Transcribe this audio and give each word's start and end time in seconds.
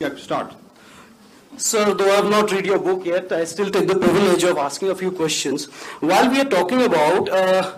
Yeah, 0.00 0.16
start. 0.16 0.54
Sir, 1.58 1.92
though 1.92 2.10
I 2.10 2.16
have 2.16 2.30
not 2.30 2.50
read 2.52 2.64
your 2.64 2.78
book 2.78 3.04
yet, 3.04 3.30
I 3.32 3.44
still 3.44 3.70
take 3.70 3.86
the 3.86 3.98
privilege 3.98 4.44
of 4.44 4.56
asking 4.56 4.88
a 4.88 4.94
few 4.94 5.12
questions. 5.12 5.66
While 6.00 6.30
we 6.30 6.40
are 6.40 6.46
talking 6.46 6.80
about 6.84 7.28
uh, 7.28 7.76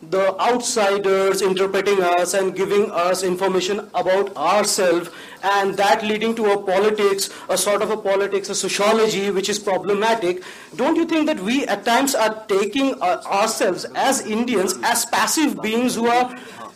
the 0.00 0.40
outsiders 0.40 1.42
interpreting 1.42 2.00
us 2.00 2.34
and 2.34 2.54
giving 2.54 2.88
us 2.92 3.24
information 3.24 3.80
about 3.94 4.36
ourselves, 4.36 5.10
and 5.42 5.76
that 5.76 6.04
leading 6.04 6.36
to 6.36 6.52
a 6.52 6.62
politics, 6.62 7.30
a 7.48 7.58
sort 7.58 7.82
of 7.82 7.90
a 7.90 7.96
politics, 7.96 8.48
a 8.48 8.54
sociology 8.54 9.32
which 9.32 9.48
is 9.48 9.58
problematic, 9.58 10.44
don't 10.76 10.94
you 10.94 11.04
think 11.04 11.26
that 11.26 11.40
we 11.40 11.66
at 11.66 11.84
times 11.84 12.14
are 12.14 12.44
taking 12.46 12.94
uh, 13.02 13.20
ourselves 13.26 13.84
as 13.96 14.24
Indians 14.24 14.78
as 14.84 15.04
passive 15.06 15.60
beings 15.60 15.96
who 15.96 16.06
are 16.06 16.32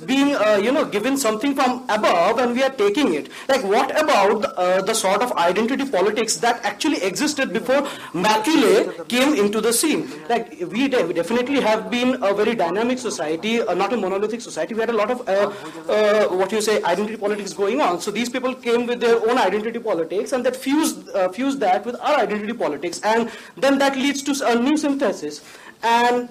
being, 0.07 0.35
uh, 0.35 0.59
you 0.63 0.73
know, 0.73 0.85
given 0.85 1.17
something 1.17 1.55
from 1.55 1.85
above 1.89 2.39
and 2.39 2.55
we 2.55 2.63
are 2.63 2.71
taking 2.71 3.15
it. 3.15 3.29
Like, 3.49 3.63
what 3.65 3.91
about 4.01 4.45
uh, 4.57 4.83
the 4.83 4.95
sort 4.95 5.23
of 5.23 5.33
identity 5.33 5.89
politics 5.89 6.37
that 6.39 6.65
actually 6.65 7.03
existed 7.03 7.53
before 7.53 7.87
Macaulay 8.13 8.89
came 9.09 9.35
into 9.35 9.61
the 9.61 9.73
scene? 9.73 10.11
Like, 10.29 10.57
we 10.71 10.89
de- 10.89 11.13
definitely 11.13 11.61
have 11.61 11.91
been 11.91 12.23
a 12.23 12.35
very 12.35 12.55
dynamic 12.55 12.99
society, 12.99 13.61
uh, 13.61 13.75
not 13.75 13.93
a 13.93 13.97
monolithic 13.97 14.41
society. 14.41 14.75
We 14.75 14.81
had 14.81 14.91
a 14.91 14.99
lot 15.01 15.11
of, 15.11 15.29
uh, 15.29 15.53
uh, 15.89 16.29
what 16.29 16.53
you 16.53 16.61
say, 16.61 16.83
identity 16.83 17.17
politics 17.17 17.53
going 17.53 17.81
on. 17.81 18.01
So 18.01 18.11
these 18.11 18.29
people 18.29 18.55
came 18.55 18.87
with 18.87 19.01
their 19.01 19.17
own 19.29 19.39
identity 19.39 19.79
politics 19.79 20.33
and 20.33 20.45
that 20.45 20.57
fused, 20.57 21.09
uh, 21.11 21.29
fused 21.31 21.61
that 21.61 21.85
with 21.85 21.97
our 22.01 22.17
identity 22.19 22.53
politics. 22.53 23.01
And 23.03 23.31
then 23.57 23.79
that 23.79 23.97
leads 23.97 24.23
to 24.23 24.47
a 24.47 24.55
new 24.55 24.77
synthesis. 24.77 25.43
And 25.83 26.29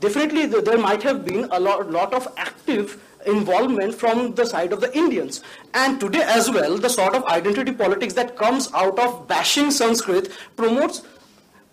definitely 0.00 0.46
there 0.46 0.78
might 0.78 1.02
have 1.02 1.24
been 1.24 1.48
a 1.50 1.60
lot, 1.60 1.90
lot 1.90 2.14
of 2.14 2.28
active 2.36 3.02
involvement 3.26 3.94
from 3.94 4.34
the 4.34 4.44
side 4.44 4.72
of 4.72 4.80
the 4.80 4.96
Indians. 4.96 5.42
And 5.74 6.00
today 6.00 6.22
as 6.22 6.50
well, 6.50 6.78
the 6.78 6.88
sort 6.88 7.14
of 7.14 7.24
identity 7.24 7.72
politics 7.72 8.14
that 8.14 8.36
comes 8.36 8.72
out 8.74 8.98
of 8.98 9.26
bashing 9.28 9.70
Sanskrit 9.70 10.30
promotes, 10.56 11.02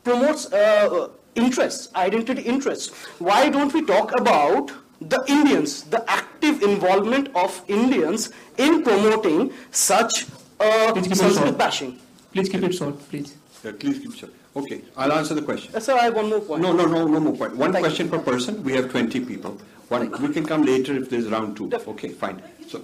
promotes 0.04 0.52
uh, 0.52 1.10
interests, 1.36 1.94
identity 1.96 2.42
interests. 2.42 2.94
Why 3.20 3.50
don't 3.50 3.74
we 3.74 3.86
talk 3.86 4.18
about 4.20 4.72
the 5.02 5.24
Indians, 5.28 5.84
the 5.84 6.10
active 6.10 6.64
involvement 6.64 7.30
of 7.36 7.62
Indians 7.68 8.32
in 8.58 8.84
promoting 8.84 9.54
such 9.72 10.26
uh, 10.60 11.02
Sanskrit 11.02 11.58
bashing? 11.58 12.00
Please 12.34 12.50
keep 12.50 12.64
it 12.64 12.74
short, 12.74 12.98
please. 13.10 13.36
Yeah, 13.64 13.72
please 13.80 14.00
keep 14.00 14.14
it 14.14 14.18
short. 14.18 14.34
Okay, 14.56 14.82
I'll 14.96 15.12
answer 15.12 15.34
the 15.34 15.42
question. 15.42 15.76
Uh, 15.76 15.80
sir, 15.80 15.98
I 15.98 16.06
have 16.06 16.16
one 16.16 16.30
more 16.30 16.40
point. 16.40 16.62
No, 16.62 16.72
no, 16.72 16.86
no, 16.86 17.06
no 17.06 17.20
more 17.20 17.36
point. 17.36 17.58
One 17.58 17.74
Thank 17.74 17.84
question 17.84 18.10
per 18.10 18.20
person. 18.20 18.64
We 18.64 18.74
have 18.74 18.90
20 18.90 19.20
people. 19.26 19.60
One, 19.90 20.10
we 20.22 20.34
can 20.34 20.46
come 20.46 20.64
later 20.64 20.96
if 20.96 21.10
there's 21.10 21.28
round 21.28 21.58
two. 21.58 21.70
Okay, 21.74 22.10
fine. 22.10 22.42
So, 22.68 22.82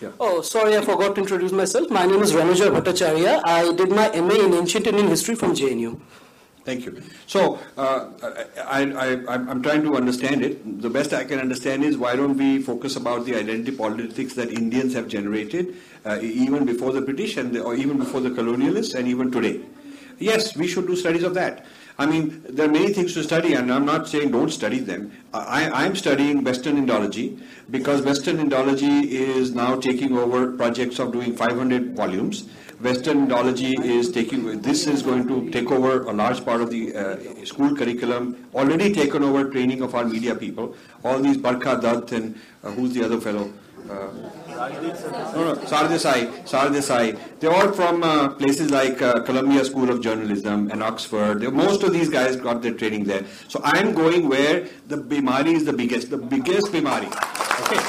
yeah. 0.00 0.10
Oh, 0.20 0.40
sorry, 0.40 0.76
I 0.76 0.80
forgot 0.82 1.16
to 1.16 1.20
introduce 1.20 1.50
myself. 1.50 1.90
My 1.90 2.06
name 2.06 2.22
is 2.22 2.32
Ranuja 2.32 2.70
Bhattacharya. 2.70 3.40
I 3.44 3.72
did 3.72 3.90
my 3.90 4.08
MA 4.20 4.34
in 4.34 4.54
Ancient 4.54 4.86
Indian 4.86 5.08
History 5.08 5.34
from 5.34 5.52
JNU. 5.52 6.00
Thank 6.64 6.84
you. 6.84 7.02
So, 7.26 7.58
uh, 7.76 8.10
I, 8.64 8.82
I, 8.82 9.34
I'm 9.34 9.62
trying 9.62 9.82
to 9.82 9.96
understand 9.96 10.44
it. 10.44 10.82
The 10.82 10.90
best 10.90 11.12
I 11.12 11.24
can 11.24 11.40
understand 11.40 11.82
is 11.82 11.96
why 11.96 12.14
don't 12.14 12.36
we 12.36 12.62
focus 12.62 12.94
about 12.94 13.24
the 13.24 13.34
identity 13.34 13.72
politics 13.72 14.34
that 14.34 14.52
Indians 14.52 14.94
have 14.94 15.08
generated 15.08 15.74
uh, 16.04 16.18
even 16.20 16.66
before 16.66 16.92
the 16.92 17.00
British 17.00 17.36
and 17.36 17.54
the, 17.54 17.62
or 17.62 17.74
even 17.74 17.98
before 17.98 18.20
the 18.20 18.30
colonialists 18.30 18.94
and 18.94 19.08
even 19.08 19.32
today. 19.32 19.62
Yes, 20.18 20.56
we 20.56 20.66
should 20.66 20.86
do 20.86 20.96
studies 20.96 21.22
of 21.22 21.34
that. 21.34 21.64
I 22.00 22.06
mean, 22.06 22.44
there 22.48 22.68
are 22.68 22.72
many 22.72 22.92
things 22.92 23.14
to 23.14 23.24
study, 23.24 23.54
and 23.54 23.72
I'm 23.72 23.84
not 23.84 24.08
saying 24.08 24.30
don't 24.30 24.50
study 24.50 24.78
them. 24.78 25.12
I, 25.34 25.68
I'm 25.84 25.96
studying 25.96 26.44
Western 26.44 26.76
Indology 26.76 27.40
because 27.70 28.02
Western 28.02 28.36
Indology 28.38 29.04
is 29.10 29.52
now 29.52 29.76
taking 29.76 30.16
over 30.16 30.52
projects 30.52 31.00
of 31.00 31.12
doing 31.12 31.34
500 31.36 31.96
volumes. 31.96 32.48
Western 32.80 33.26
Indology 33.26 33.84
is 33.84 34.12
taking, 34.12 34.62
this 34.62 34.86
is 34.86 35.02
going 35.02 35.26
to 35.26 35.50
take 35.50 35.72
over 35.72 36.02
a 36.02 36.12
large 36.12 36.44
part 36.44 36.60
of 36.60 36.70
the 36.70 36.94
uh, 36.94 37.44
school 37.44 37.74
curriculum, 37.74 38.48
already 38.54 38.94
taken 38.94 39.24
over 39.24 39.50
training 39.50 39.82
of 39.82 39.96
our 39.96 40.04
media 40.04 40.36
people. 40.36 40.76
All 41.04 41.18
these 41.18 41.36
Barkha 41.36 41.80
Dutt 41.80 42.12
and 42.12 42.38
uh, 42.62 42.70
who's 42.70 42.94
the 42.94 43.04
other 43.04 43.20
fellow? 43.20 43.52
No, 43.88 45.44
no, 45.44 45.54
Sardesai, 45.64 46.44
Sardesai. 46.44 47.18
They're 47.40 47.52
all 47.52 47.72
from 47.72 48.02
uh, 48.02 48.28
places 48.30 48.70
like 48.70 49.00
uh, 49.00 49.22
Columbia 49.22 49.64
School 49.64 49.88
of 49.90 50.02
Journalism 50.02 50.70
and 50.70 50.82
Oxford. 50.82 51.40
They're, 51.40 51.50
most 51.50 51.82
of 51.82 51.92
these 51.92 52.08
guys 52.08 52.36
got 52.36 52.60
their 52.60 52.74
training 52.74 53.04
there. 53.04 53.24
So 53.48 53.60
I'm 53.64 53.94
going 53.94 54.28
where 54.28 54.68
the 54.88 54.96
bimari 54.96 55.54
is 55.54 55.64
the 55.64 55.72
biggest, 55.72 56.10
the 56.10 56.18
biggest 56.18 56.66
bimari. 56.68 57.06
Okay. 57.62 57.82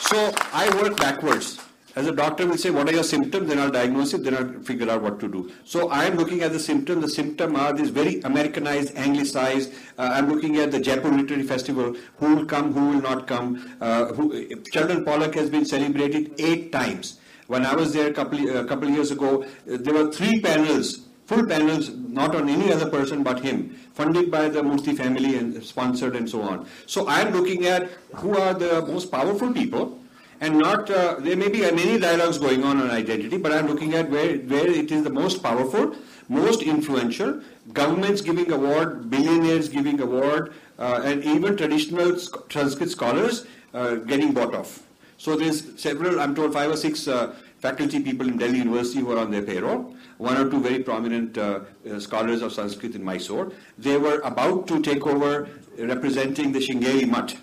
So 0.00 0.32
I 0.52 0.68
work 0.82 0.96
backwards. 0.96 1.58
As 2.00 2.06
a 2.06 2.12
doctor 2.12 2.46
will 2.46 2.56
say, 2.56 2.70
what 2.70 2.88
are 2.88 2.92
your 2.92 3.04
symptoms? 3.04 3.46
Then 3.46 3.58
I'll 3.58 3.70
diagnose 3.70 4.14
it, 4.14 4.24
then 4.24 4.34
I'll 4.34 4.62
figure 4.62 4.88
out 4.90 5.02
what 5.02 5.20
to 5.20 5.28
do. 5.28 5.52
So 5.66 5.90
I 5.90 6.04
am 6.04 6.16
looking 6.16 6.40
at 6.40 6.50
the 6.50 6.58
symptom. 6.58 7.02
The 7.02 7.10
symptom 7.10 7.56
are 7.56 7.74
this 7.74 7.90
very 7.90 8.22
Americanized, 8.22 8.96
anglicized. 8.96 9.70
Uh, 9.98 10.08
I'm 10.14 10.30
looking 10.30 10.56
at 10.56 10.70
the 10.72 10.80
Jaipur 10.80 11.10
Literary 11.10 11.42
Festival. 11.42 11.94
Who 12.16 12.36
will 12.36 12.46
come, 12.46 12.72
who 12.72 12.88
will 12.92 13.02
not 13.02 13.26
come. 13.26 13.76
Uh, 13.82 14.06
who, 14.14 14.48
Sheldon 14.72 15.04
Pollock 15.04 15.34
has 15.34 15.50
been 15.50 15.66
celebrated 15.66 16.32
eight 16.38 16.72
times. 16.72 17.20
When 17.48 17.66
I 17.66 17.74
was 17.74 17.92
there 17.92 18.08
a 18.08 18.14
couple, 18.14 18.48
a 18.56 18.64
couple 18.64 18.88
years 18.88 19.10
ago, 19.10 19.44
there 19.66 19.92
were 19.92 20.10
three 20.10 20.40
panels 20.40 21.00
full 21.26 21.46
panels, 21.46 21.90
not 21.90 22.34
on 22.34 22.48
any 22.48 22.72
other 22.72 22.90
person 22.90 23.22
but 23.22 23.38
him, 23.38 23.78
funded 23.94 24.32
by 24.32 24.48
the 24.48 24.60
Murthy 24.60 24.96
family 24.96 25.36
and 25.36 25.62
sponsored 25.62 26.16
and 26.16 26.28
so 26.28 26.42
on. 26.42 26.66
So 26.86 27.06
I'm 27.06 27.32
looking 27.32 27.66
at 27.66 27.88
who 28.16 28.36
are 28.36 28.52
the 28.52 28.84
most 28.86 29.12
powerful 29.12 29.52
people 29.52 29.99
and 30.40 30.58
not 30.58 30.90
uh, 30.90 31.16
there 31.20 31.36
may 31.36 31.48
be 31.48 31.60
many 31.60 31.98
dialogues 31.98 32.38
going 32.38 32.64
on 32.64 32.78
on 32.80 32.90
identity, 32.90 33.36
but 33.36 33.52
I'm 33.52 33.66
looking 33.66 33.94
at 33.94 34.10
where 34.10 34.38
where 34.38 34.68
it 34.68 34.90
is 34.90 35.04
the 35.04 35.10
most 35.10 35.42
powerful, 35.42 35.94
most 36.28 36.62
influential. 36.62 37.40
Governments 37.72 38.22
giving 38.22 38.50
award, 38.50 39.10
billionaires 39.10 39.68
giving 39.68 40.00
award, 40.00 40.54
uh, 40.78 41.02
and 41.04 41.24
even 41.24 41.56
traditional 41.56 42.18
Sanskrit 42.18 42.90
scholars 42.90 43.46
uh, 43.74 43.96
getting 43.96 44.32
bought 44.32 44.54
off. 44.54 44.82
So 45.18 45.36
there's 45.36 45.78
several, 45.78 46.18
I'm 46.18 46.34
told, 46.34 46.54
five 46.54 46.70
or 46.70 46.76
six 46.78 47.06
uh, 47.06 47.34
faculty 47.58 48.00
people 48.02 48.26
in 48.26 48.38
Delhi 48.38 48.58
University 48.58 49.00
who 49.00 49.12
are 49.12 49.18
on 49.18 49.30
their 49.30 49.42
payroll. 49.42 49.94
One 50.16 50.38
or 50.38 50.50
two 50.50 50.60
very 50.60 50.82
prominent 50.82 51.36
uh, 51.36 51.60
uh, 51.90 52.00
scholars 52.00 52.40
of 52.40 52.54
Sanskrit 52.54 52.94
in 52.94 53.04
Mysore. 53.04 53.52
They 53.78 53.98
were 53.98 54.20
about 54.20 54.66
to 54.68 54.80
take 54.80 55.06
over 55.06 55.48
representing 55.78 56.52
the 56.52 56.60
Shringeri 56.60 57.06
Mutt 57.06 57.36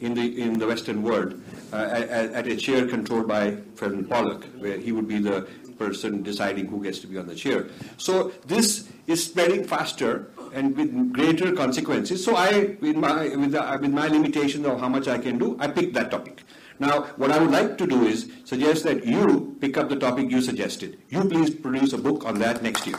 in 0.00 0.14
the 0.14 0.42
in 0.42 0.58
the 0.58 0.66
Western 0.66 1.02
world 1.02 1.40
Uh, 1.72 1.76
at, 1.76 2.32
at, 2.32 2.46
a 2.46 2.54
chair 2.54 2.86
controlled 2.86 3.26
by 3.26 3.56
Sheldon 3.78 4.04
Pollock, 4.04 4.44
where 4.58 4.76
he 4.76 4.92
would 4.92 5.08
be 5.08 5.18
the 5.18 5.48
person 5.78 6.22
deciding 6.22 6.66
who 6.66 6.82
gets 6.82 6.98
to 6.98 7.06
be 7.06 7.16
on 7.16 7.26
the 7.26 7.34
chair. 7.34 7.66
So 7.96 8.32
this 8.46 8.90
is 9.06 9.24
spreading 9.24 9.64
faster 9.64 10.30
and 10.52 10.76
with 10.76 11.12
greater 11.14 11.52
consequences. 11.52 12.22
So 12.22 12.36
I, 12.36 12.76
with 12.80 12.96
my 12.96 13.28
with, 13.36 13.52
the, 13.52 13.78
with 13.80 13.90
my 13.90 14.08
limitations 14.08 14.66
of 14.66 14.80
how 14.80 14.88
much 14.88 15.08
I 15.08 15.16
can 15.16 15.38
do, 15.38 15.56
I 15.58 15.68
picked 15.68 15.94
that 15.94 16.10
topic. 16.10 16.42
Now, 16.78 17.02
what 17.16 17.30
I 17.30 17.38
would 17.38 17.50
like 17.50 17.78
to 17.78 17.86
do 17.86 18.04
is 18.04 18.30
suggest 18.44 18.84
that 18.84 19.06
you 19.06 19.56
pick 19.60 19.76
up 19.76 19.88
the 19.88 19.96
topic 19.96 20.30
you 20.30 20.42
suggested. 20.42 20.98
You 21.08 21.24
please 21.24 21.50
produce 21.50 21.92
a 21.94 21.98
book 21.98 22.26
on 22.26 22.38
that 22.40 22.62
next 22.62 22.86
year. 22.86 22.96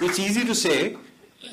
It's 0.00 0.18
easy 0.18 0.44
to 0.44 0.54
say 0.54 0.96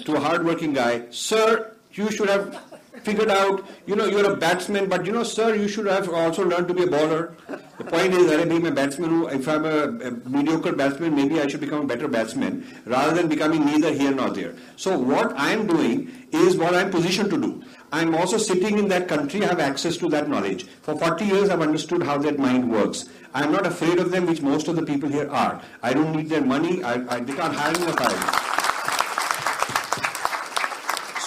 to 0.06 0.16
a 0.16 0.20
hardworking 0.20 0.74
guy, 0.74 1.06
sir, 1.10 1.76
you 1.94 2.12
should 2.12 2.30
have 2.30 2.71
figured 3.04 3.30
out, 3.30 3.66
you 3.86 3.96
know, 3.96 4.06
you're 4.06 4.32
a 4.32 4.36
batsman, 4.36 4.88
but 4.90 5.06
you 5.06 5.12
know, 5.12 5.24
sir, 5.24 5.56
you 5.56 5.68
should 5.68 5.86
have 5.86 6.10
also 6.10 6.46
learned 6.46 6.68
to 6.68 6.74
be 6.74 6.84
a 6.84 6.88
bowler. 6.88 7.36
The 7.78 7.86
point 7.86 8.14
is, 8.14 8.28
that 8.28 8.48
being 8.48 8.68
a 8.68 8.72
batsman, 8.72 9.24
if 9.30 9.48
I'm 9.48 9.66
a, 9.66 9.88
a, 10.08 10.12
mediocre 10.30 10.74
batsman, 10.74 11.16
maybe 11.16 11.40
I 11.40 11.48
should 11.48 11.62
become 11.62 11.82
a 11.82 11.88
better 11.88 12.08
batsman 12.08 12.66
rather 12.86 13.14
than 13.14 13.28
becoming 13.28 13.66
neither 13.66 13.92
here 13.94 14.12
nor 14.12 14.30
there. 14.30 14.56
So 14.76 14.98
what 14.98 15.34
I'm 15.36 15.68
doing 15.68 16.12
is 16.32 16.58
what 16.58 16.76
I'm 16.76 16.92
positioned 16.92 17.30
to 17.32 17.42
do. 17.42 17.64
I'm 17.92 18.16
also 18.16 18.38
sitting 18.38 18.78
in 18.78 18.88
that 18.90 19.08
country, 19.08 19.44
I 19.44 19.48
have 19.48 19.60
access 19.60 19.98
to 19.98 20.10
that 20.10 20.30
knowledge. 20.30 20.66
For 20.82 20.98
40 20.98 21.26
years, 21.26 21.50
I've 21.50 21.62
understood 21.62 22.04
how 22.04 22.18
that 22.20 22.40
mind 22.40 22.72
works. 22.72 23.10
I'm 23.34 23.52
not 23.52 23.66
afraid 23.66 24.00
of 24.00 24.12
them, 24.12 24.26
which 24.28 24.42
most 24.42 24.68
of 24.68 24.76
the 24.76 24.84
people 24.84 25.10
here 25.10 25.30
are. 25.30 25.62
I 25.82 25.94
don't 25.94 26.16
need 26.16 26.30
their 26.30 26.44
money. 26.44 26.84
I, 26.84 26.94
I, 27.16 27.20
they 27.20 27.34
can't 27.34 27.56
hire 27.56 27.74
me. 27.74 28.51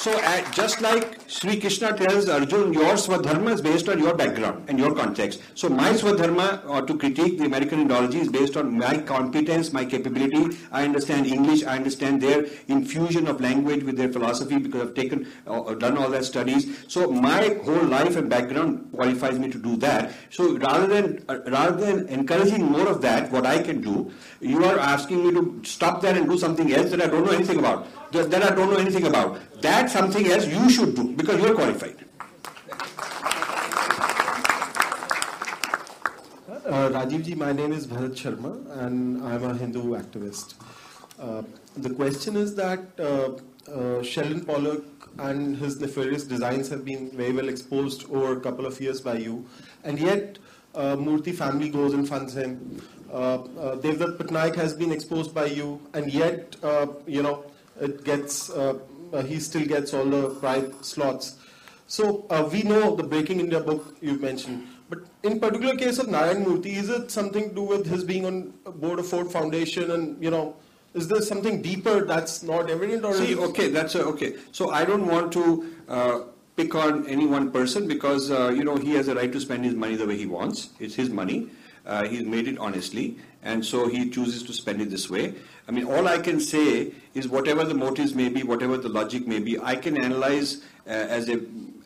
So 0.04 0.12
uh, 0.12 0.52
just 0.52 0.82
like 0.82 1.18
Sri 1.28 1.58
Krishna 1.58 1.96
tells 1.96 2.28
Arjun, 2.28 2.74
your 2.74 2.92
Swadharma 3.02 3.54
is 3.54 3.62
based 3.62 3.88
on 3.88 3.98
your 3.98 4.14
background 4.14 4.68
and 4.68 4.78
your 4.78 4.94
context. 4.94 5.40
So 5.54 5.70
my 5.70 5.92
Swadharma, 5.92 6.68
or 6.68 6.82
to 6.82 6.98
critique 6.98 7.38
the 7.38 7.46
American 7.46 7.88
Indology, 7.88 8.16
is 8.16 8.28
based 8.28 8.58
on 8.58 8.76
my 8.76 8.98
competence, 8.98 9.72
my 9.72 9.86
capability. 9.86 10.58
I 10.70 10.84
understand 10.84 11.26
English. 11.26 11.64
I 11.64 11.76
understand 11.76 12.20
their 12.20 12.44
infusion 12.68 13.26
of 13.26 13.40
language 13.40 13.82
with 13.82 13.96
their 13.96 14.12
philosophy 14.12 14.58
because 14.58 14.82
I've 14.82 14.94
taken, 14.94 15.26
uh, 15.46 15.72
done 15.72 15.96
all 15.96 16.10
that 16.10 16.26
studies. 16.26 16.84
So 16.86 17.10
my 17.10 17.58
whole 17.64 17.84
life 17.84 18.16
and 18.16 18.28
background 18.28 18.92
qualifies 18.92 19.38
me 19.38 19.50
to 19.52 19.58
do 19.58 19.76
that. 19.76 20.12
So 20.28 20.58
rather 20.58 20.86
than 20.86 21.24
uh, 21.30 21.38
rather 21.46 21.80
than 21.82 22.08
encouraging 22.08 22.62
more 22.62 22.88
of 22.88 23.00
that, 23.00 23.32
what 23.32 23.46
I 23.46 23.62
can 23.62 23.80
do, 23.80 24.12
you 24.42 24.66
are 24.66 24.78
asking 24.78 25.24
me 25.24 25.32
to 25.32 25.62
stop 25.64 26.02
that 26.02 26.14
and 26.14 26.28
do 26.28 26.36
something 26.36 26.70
else 26.74 26.90
that 26.90 27.00
I 27.00 27.06
don't 27.06 27.24
know 27.24 27.32
anything 27.32 27.58
about 27.58 27.86
that 28.22 28.42
I 28.42 28.54
don't 28.54 28.70
know 28.70 28.76
anything 28.76 29.06
about. 29.06 29.40
That's 29.64 29.94
something 29.94 30.26
else 30.30 30.46
you 30.46 30.68
should 30.68 30.94
do 30.94 31.04
because 31.14 31.40
you're 31.40 31.54
qualified. 31.54 31.96
Uh, 36.66 36.88
Rajiv 36.90 37.24
ji, 37.24 37.34
my 37.34 37.52
name 37.52 37.72
is 37.72 37.86
Bharat 37.86 38.14
Sharma 38.22 38.52
and 38.84 39.22
I'm 39.22 39.42
a 39.42 39.54
Hindu 39.56 39.94
activist. 40.00 40.54
Uh, 41.18 41.42
the 41.78 41.94
question 41.94 42.36
is 42.36 42.54
that 42.56 42.80
uh, 42.98 43.30
uh, 43.70 44.02
Sheldon 44.02 44.44
Pollock 44.44 44.84
and 45.18 45.56
his 45.56 45.80
nefarious 45.80 46.24
designs 46.24 46.68
have 46.68 46.84
been 46.84 47.10
very 47.12 47.32
well 47.32 47.48
exposed 47.48 48.04
over 48.10 48.36
a 48.36 48.40
couple 48.40 48.66
of 48.66 48.78
years 48.82 49.00
by 49.00 49.16
you, 49.16 49.46
and 49.84 49.98
yet 49.98 50.38
uh, 50.74 50.96
Murthy 50.96 51.34
family 51.34 51.70
goes 51.70 51.94
and 51.94 52.06
funds 52.06 52.36
him. 52.36 52.82
Uh, 53.10 53.14
uh, 53.16 53.76
Devdutt 53.76 54.18
Pattanaik 54.18 54.56
has 54.56 54.74
been 54.74 54.92
exposed 54.92 55.34
by 55.34 55.46
you, 55.46 55.80
and 55.94 56.12
yet, 56.12 56.56
uh, 56.62 56.86
you 57.06 57.22
know, 57.22 57.44
it 57.80 58.04
gets, 58.04 58.50
uh, 58.50 58.74
he 59.22 59.40
still 59.40 59.66
gets 59.66 59.94
all 59.94 60.04
the 60.04 60.30
pride 60.40 60.84
slots. 60.84 61.38
So 61.86 62.26
uh, 62.30 62.48
we 62.50 62.62
know 62.62 62.96
the 62.96 63.02
Breaking 63.02 63.40
India 63.40 63.60
book 63.60 63.96
you 64.00 64.18
mentioned, 64.18 64.66
but 64.88 65.00
in 65.22 65.38
particular 65.40 65.76
case 65.76 65.98
of 65.98 66.08
Narayan 66.08 66.44
Murthy, 66.44 66.76
is 66.76 66.88
it 66.88 67.10
something 67.10 67.50
to 67.50 67.54
do 67.54 67.62
with 67.62 67.86
his 67.86 68.04
being 68.04 68.24
on 68.26 68.54
board 68.76 68.98
of 68.98 69.06
Ford 69.06 69.30
Foundation, 69.30 69.90
and 69.90 70.22
you 70.22 70.30
know, 70.30 70.56
is 70.94 71.08
there 71.08 71.20
something 71.20 71.60
deeper 71.60 72.04
that's 72.04 72.42
not 72.42 72.70
evident, 72.70 73.04
or 73.04 73.14
See, 73.14 73.36
okay, 73.36 73.68
that's 73.68 73.94
a, 73.94 74.04
okay. 74.06 74.36
So 74.52 74.70
I 74.70 74.84
don't 74.84 75.06
want 75.06 75.32
to 75.32 75.74
uh, 75.88 76.20
pick 76.56 76.74
on 76.74 77.06
any 77.06 77.26
one 77.26 77.50
person 77.50 77.88
because, 77.88 78.30
uh, 78.30 78.50
you 78.50 78.64
know, 78.64 78.76
he 78.76 78.94
has 78.94 79.08
a 79.08 79.14
right 79.14 79.32
to 79.32 79.40
spend 79.40 79.64
his 79.64 79.74
money 79.74 79.96
the 79.96 80.06
way 80.06 80.16
he 80.16 80.26
wants. 80.26 80.70
It's 80.78 80.94
his 80.94 81.10
money. 81.10 81.50
Uh, 81.84 82.06
he's 82.06 82.22
made 82.22 82.48
it 82.48 82.58
honestly, 82.58 83.18
and 83.44 83.64
so 83.64 83.88
he 83.88 84.10
chooses 84.10 84.42
to 84.42 84.52
spend 84.52 84.80
it 84.82 84.90
this 84.90 85.08
way. 85.08 85.34
I 85.68 85.70
mean, 85.70 85.84
all 85.84 86.08
I 86.08 86.18
can 86.18 86.40
say 86.40 86.92
is 87.14 87.28
whatever 87.28 87.64
the 87.64 87.74
motives 87.74 88.14
may 88.14 88.28
be, 88.28 88.42
whatever 88.42 88.76
the 88.76 88.88
logic 88.88 89.26
may 89.26 89.38
be, 89.38 89.58
I 89.60 89.76
can 89.76 89.96
analyze 89.96 90.64
uh, 90.86 90.90
as 90.90 91.28
a 91.28 91.40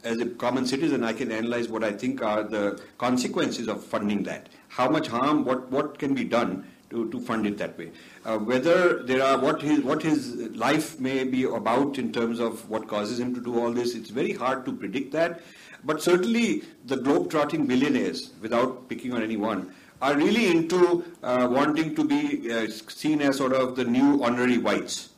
as 0.04 0.20
a 0.20 0.26
common 0.26 0.66
citizen. 0.66 1.04
I 1.04 1.12
can 1.12 1.30
analyze 1.32 1.68
what 1.68 1.84
I 1.84 1.92
think 1.92 2.22
are 2.22 2.42
the 2.44 2.80
consequences 2.96 3.68
of 3.68 3.84
funding 3.84 4.22
that. 4.24 4.48
How 4.68 4.88
much 4.88 5.08
harm, 5.08 5.44
what 5.44 5.70
what 5.70 5.98
can 5.98 6.14
be 6.14 6.24
done 6.24 6.64
to, 6.90 7.10
to 7.10 7.20
fund 7.20 7.46
it 7.46 7.58
that 7.58 7.76
way. 7.76 7.90
Uh, 8.24 8.38
whether 8.38 9.02
there 9.02 9.22
are 9.22 9.38
what 9.38 9.60
his 9.62 9.80
what 9.80 10.02
his 10.02 10.36
life 10.56 10.98
may 11.00 11.24
be 11.24 11.44
about 11.44 11.98
in 11.98 12.12
terms 12.12 12.40
of 12.40 12.68
what 12.70 12.88
causes 12.88 13.18
him 13.18 13.34
to 13.34 13.40
do 13.40 13.58
all 13.60 13.72
this, 13.72 13.94
it's 13.94 14.10
very 14.10 14.32
hard 14.32 14.64
to 14.66 14.72
predict 14.72 15.12
that. 15.12 15.40
But 15.84 16.02
certainly 16.02 16.64
the 16.86 16.96
globe-trotting 16.96 17.66
billionaires, 17.66 18.32
without 18.40 18.88
picking 18.88 19.12
on 19.12 19.22
anyone, 19.22 19.72
are 20.00 20.16
really 20.16 20.46
into 20.48 21.04
uh, 21.22 21.48
wanting 21.50 21.94
to 21.94 22.04
be 22.04 22.52
uh, 22.52 22.68
seen 22.68 23.20
as 23.20 23.36
sort 23.36 23.52
of 23.52 23.76
the 23.76 23.84
new 23.84 24.22
honorary 24.22 24.58
whites. 24.58 25.10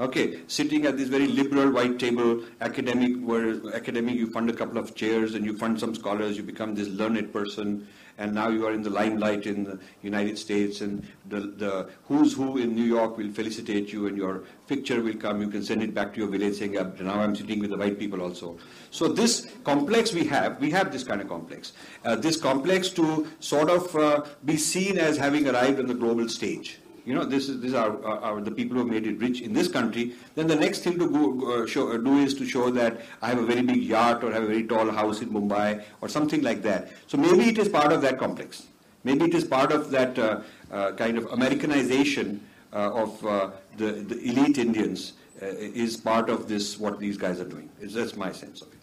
Okay, 0.00 0.40
sitting 0.48 0.86
at 0.86 0.96
this 0.96 1.08
very 1.08 1.28
liberal 1.28 1.70
white 1.70 2.00
table, 2.00 2.42
academic, 2.60 3.12
where 3.20 3.74
academic 3.74 4.16
you 4.16 4.28
fund 4.28 4.50
a 4.50 4.52
couple 4.52 4.76
of 4.76 4.96
chairs 4.96 5.34
and 5.34 5.44
you 5.44 5.56
fund 5.56 5.78
some 5.78 5.94
scholars, 5.94 6.36
you 6.36 6.42
become 6.42 6.74
this 6.74 6.88
learned 6.88 7.32
person, 7.32 7.86
and 8.18 8.34
now 8.34 8.48
you 8.48 8.66
are 8.66 8.72
in 8.72 8.82
the 8.82 8.90
limelight 8.90 9.46
in 9.46 9.64
the 9.64 9.78
United 10.02 10.38
States, 10.38 10.80
and 10.80 11.06
the, 11.28 11.40
the 11.40 11.90
who's 12.04 12.34
who 12.34 12.58
in 12.58 12.74
New 12.74 12.84
York 12.84 13.16
will 13.16 13.30
felicitate 13.30 13.92
you, 13.92 14.06
and 14.06 14.16
your 14.16 14.44
picture 14.68 15.02
will 15.02 15.14
come. 15.14 15.40
You 15.40 15.48
can 15.48 15.62
send 15.62 15.82
it 15.82 15.94
back 15.94 16.14
to 16.14 16.20
your 16.20 16.28
village 16.28 16.56
saying, 16.58 16.78
"Ah, 16.78 16.90
now 17.00 17.20
I'm 17.20 17.34
sitting 17.34 17.58
with 17.60 17.70
the 17.70 17.76
white 17.76 17.98
people 17.98 18.22
also. 18.22 18.58
So 18.90 19.08
this 19.08 19.50
complex 19.64 20.12
we 20.12 20.24
have, 20.26 20.60
we 20.60 20.70
have 20.70 20.92
this 20.92 21.04
kind 21.04 21.20
of 21.20 21.28
complex. 21.28 21.72
Uh, 22.04 22.16
this 22.16 22.36
complex 22.36 22.90
to 22.90 23.26
sort 23.40 23.70
of 23.70 23.94
uh, 23.96 24.24
be 24.44 24.56
seen 24.56 24.98
as 24.98 25.16
having 25.16 25.48
arrived 25.48 25.80
on 25.80 25.86
the 25.86 25.94
global 25.94 26.28
stage 26.28 26.78
you 27.04 27.14
know, 27.14 27.24
this 27.24 27.48
is 27.48 27.60
these 27.60 27.74
are, 27.74 28.02
are, 28.04 28.40
the 28.40 28.50
people 28.50 28.76
who 28.76 28.84
have 28.84 28.92
made 28.92 29.06
it 29.06 29.18
rich 29.18 29.42
in 29.42 29.52
this 29.52 29.68
country. 29.68 30.14
Then 30.34 30.46
the 30.46 30.56
next 30.56 30.80
thing 30.80 30.98
to 30.98 31.08
go, 31.10 31.32
go, 31.32 31.66
show, 31.66 31.92
uh, 31.92 31.98
do 31.98 32.18
is 32.18 32.34
to 32.34 32.46
show 32.46 32.70
that 32.70 33.02
I 33.20 33.28
have 33.28 33.38
a 33.38 33.44
very 33.44 33.62
big 33.62 33.82
yacht 33.82 34.24
or 34.24 34.32
have 34.32 34.42
a 34.42 34.46
very 34.46 34.64
tall 34.64 34.90
house 34.90 35.20
in 35.20 35.28
Mumbai 35.28 35.82
or 36.00 36.08
something 36.08 36.42
like 36.42 36.62
that. 36.62 36.88
So 37.06 37.18
maybe 37.18 37.50
it 37.50 37.58
is 37.58 37.68
part 37.68 37.92
of 37.92 38.00
that 38.02 38.18
complex. 38.18 38.66
Maybe 39.04 39.26
it 39.26 39.34
is 39.34 39.44
part 39.44 39.70
of 39.70 39.90
that 39.90 40.18
uh, 40.18 40.40
uh, 40.72 40.92
kind 40.92 41.18
of 41.18 41.26
Americanization 41.26 42.40
uh, 42.72 43.02
of 43.02 43.26
uh, 43.26 43.50
the, 43.76 43.92
the 43.92 44.18
elite 44.22 44.56
Indians 44.56 45.12
uh, 45.42 45.46
is 45.46 45.96
part 45.96 46.30
of 46.30 46.48
this 46.48 46.78
what 46.78 46.98
these 46.98 47.18
guys 47.18 47.38
are 47.38 47.48
doing. 47.48 47.68
It's, 47.80 47.94
that's 47.94 48.16
my 48.16 48.32
sense 48.32 48.62
of 48.62 48.68
it. 48.68 48.78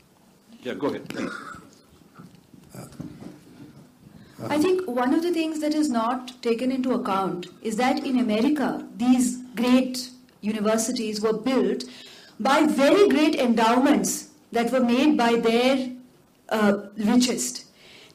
Yeah, 0.62 0.76
go 0.76 0.88
ahead, 0.88 1.10
please. 1.10 1.32
I 4.50 4.58
think 4.58 4.88
one 4.88 5.14
of 5.14 5.24
the 5.24 5.32
things 5.32 5.60
that 5.60 5.74
is 5.74 5.90
not 5.90 6.42
taken 6.42 6.72
into 6.72 6.94
account 6.94 7.48
is 7.62 7.76
that 7.78 8.06
in 8.06 8.20
America, 8.20 8.88
these 8.98 9.38
great 9.56 10.10
universities 10.42 11.22
were 11.22 11.34
built 11.34 11.84
by 12.40 12.66
very 12.66 13.08
great 13.08 13.36
endowments 13.36 14.30
that 14.52 14.72
were 14.72 14.80
made 14.80 15.18
by 15.18 15.36
their 15.36 15.92
uh, 16.50 16.82
richest. 16.98 17.66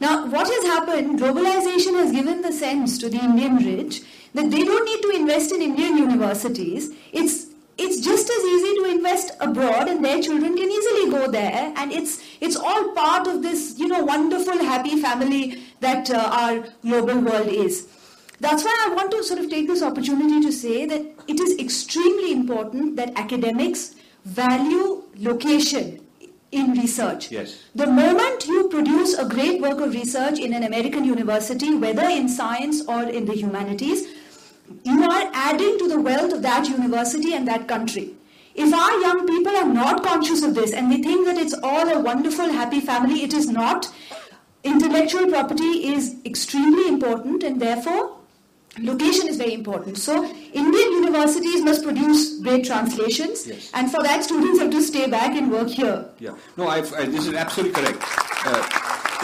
Now, 0.00 0.26
what 0.26 0.48
has 0.48 0.64
happened, 0.64 1.20
globalization 1.20 1.94
has 1.94 2.12
given 2.12 2.42
the 2.42 2.52
sense 2.52 2.98
to 2.98 3.08
the 3.08 3.18
Indian 3.18 3.56
rich 3.56 4.02
that 4.34 4.50
they 4.50 4.64
don't 4.64 4.84
need 4.84 5.02
to 5.02 5.10
invest 5.20 5.52
in 5.52 5.62
Indian 5.62 5.96
universities. 5.96 6.90
It's 7.12 7.46
it's 7.78 8.00
just 8.00 8.30
as 8.30 8.42
easy 8.42 8.74
to 8.76 8.84
invest 8.90 9.32
abroad 9.38 9.88
and 9.88 10.02
their 10.02 10.22
children 10.22 10.56
can 10.56 10.70
easily 10.70 11.10
go 11.10 11.30
there 11.30 11.72
and 11.76 11.92
it's 11.92 12.22
it's 12.40 12.56
all 12.56 12.92
part 12.92 13.26
of 13.26 13.42
this 13.42 13.78
you 13.78 13.86
know 13.86 14.02
wonderful 14.02 14.56
happy 14.64 15.00
family 15.00 15.62
that 15.80 16.10
uh, 16.10 16.18
our 16.40 16.64
global 16.82 17.20
world 17.20 17.48
is 17.48 17.86
that's 18.40 18.64
why 18.64 18.74
i 18.86 18.94
want 18.94 19.10
to 19.10 19.22
sort 19.24 19.40
of 19.40 19.48
take 19.50 19.66
this 19.66 19.82
opportunity 19.82 20.40
to 20.46 20.52
say 20.52 20.86
that 20.86 21.02
it 21.34 21.40
is 21.40 21.58
extremely 21.58 22.32
important 22.32 22.96
that 22.96 23.12
academics 23.24 23.94
value 24.24 25.02
location 25.30 26.00
in 26.52 26.72
research 26.72 27.30
Yes. 27.30 27.54
the 27.74 27.86
moment 27.86 28.46
you 28.46 28.68
produce 28.68 29.14
a 29.18 29.24
great 29.28 29.60
work 29.60 29.80
of 29.80 29.92
research 29.94 30.38
in 30.38 30.52
an 30.52 30.62
american 30.64 31.04
university 31.04 31.74
whether 31.86 32.04
in 32.20 32.28
science 32.28 32.82
or 32.86 33.02
in 33.04 33.24
the 33.26 33.34
humanities 33.34 34.06
you 34.84 35.02
are 35.08 35.30
adding 35.32 35.78
to 35.78 35.88
the 35.88 36.00
wealth 36.00 36.32
of 36.32 36.42
that 36.42 36.68
university 36.68 37.34
and 37.34 37.46
that 37.46 37.68
country. 37.68 38.14
If 38.56 38.74
our 38.74 39.00
young 39.00 39.24
people 39.26 39.54
are 39.56 39.68
not 39.68 40.02
conscious 40.02 40.42
of 40.42 40.56
this 40.56 40.72
and 40.72 40.90
they 40.90 41.00
think 41.02 41.24
that 41.26 41.36
it's 41.38 41.54
all 41.62 41.88
a 41.88 42.00
wonderful, 42.00 42.50
happy 42.50 42.80
family, 42.80 43.22
it 43.22 43.32
is 43.32 43.48
not. 43.48 43.88
Intellectual 44.66 45.28
property 45.28 45.72
is 45.94 46.16
extremely 46.24 46.88
important 46.88 47.42
and 47.44 47.60
therefore 47.60 48.16
location 48.80 49.28
is 49.28 49.36
very 49.36 49.54
important. 49.54 49.96
So 49.96 50.24
Indian 50.24 50.92
universities 51.02 51.62
must 51.62 51.84
produce 51.84 52.40
great 52.40 52.64
translations 52.66 53.46
Yes. 53.46 53.70
and 53.74 53.90
for 53.90 54.02
that 54.02 54.24
students 54.24 54.58
have 54.58 54.70
to 54.72 54.82
stay 54.82 55.06
back 55.08 55.36
and 55.36 55.50
work 55.52 55.68
here. 55.68 56.08
Yeah. 56.18 56.34
No, 56.56 56.66
I've, 56.68 56.92
I, 56.94 57.04
this 57.06 57.26
is 57.26 57.34
absolutely 57.34 57.80
correct. 57.80 58.02
Uh, 58.44 58.62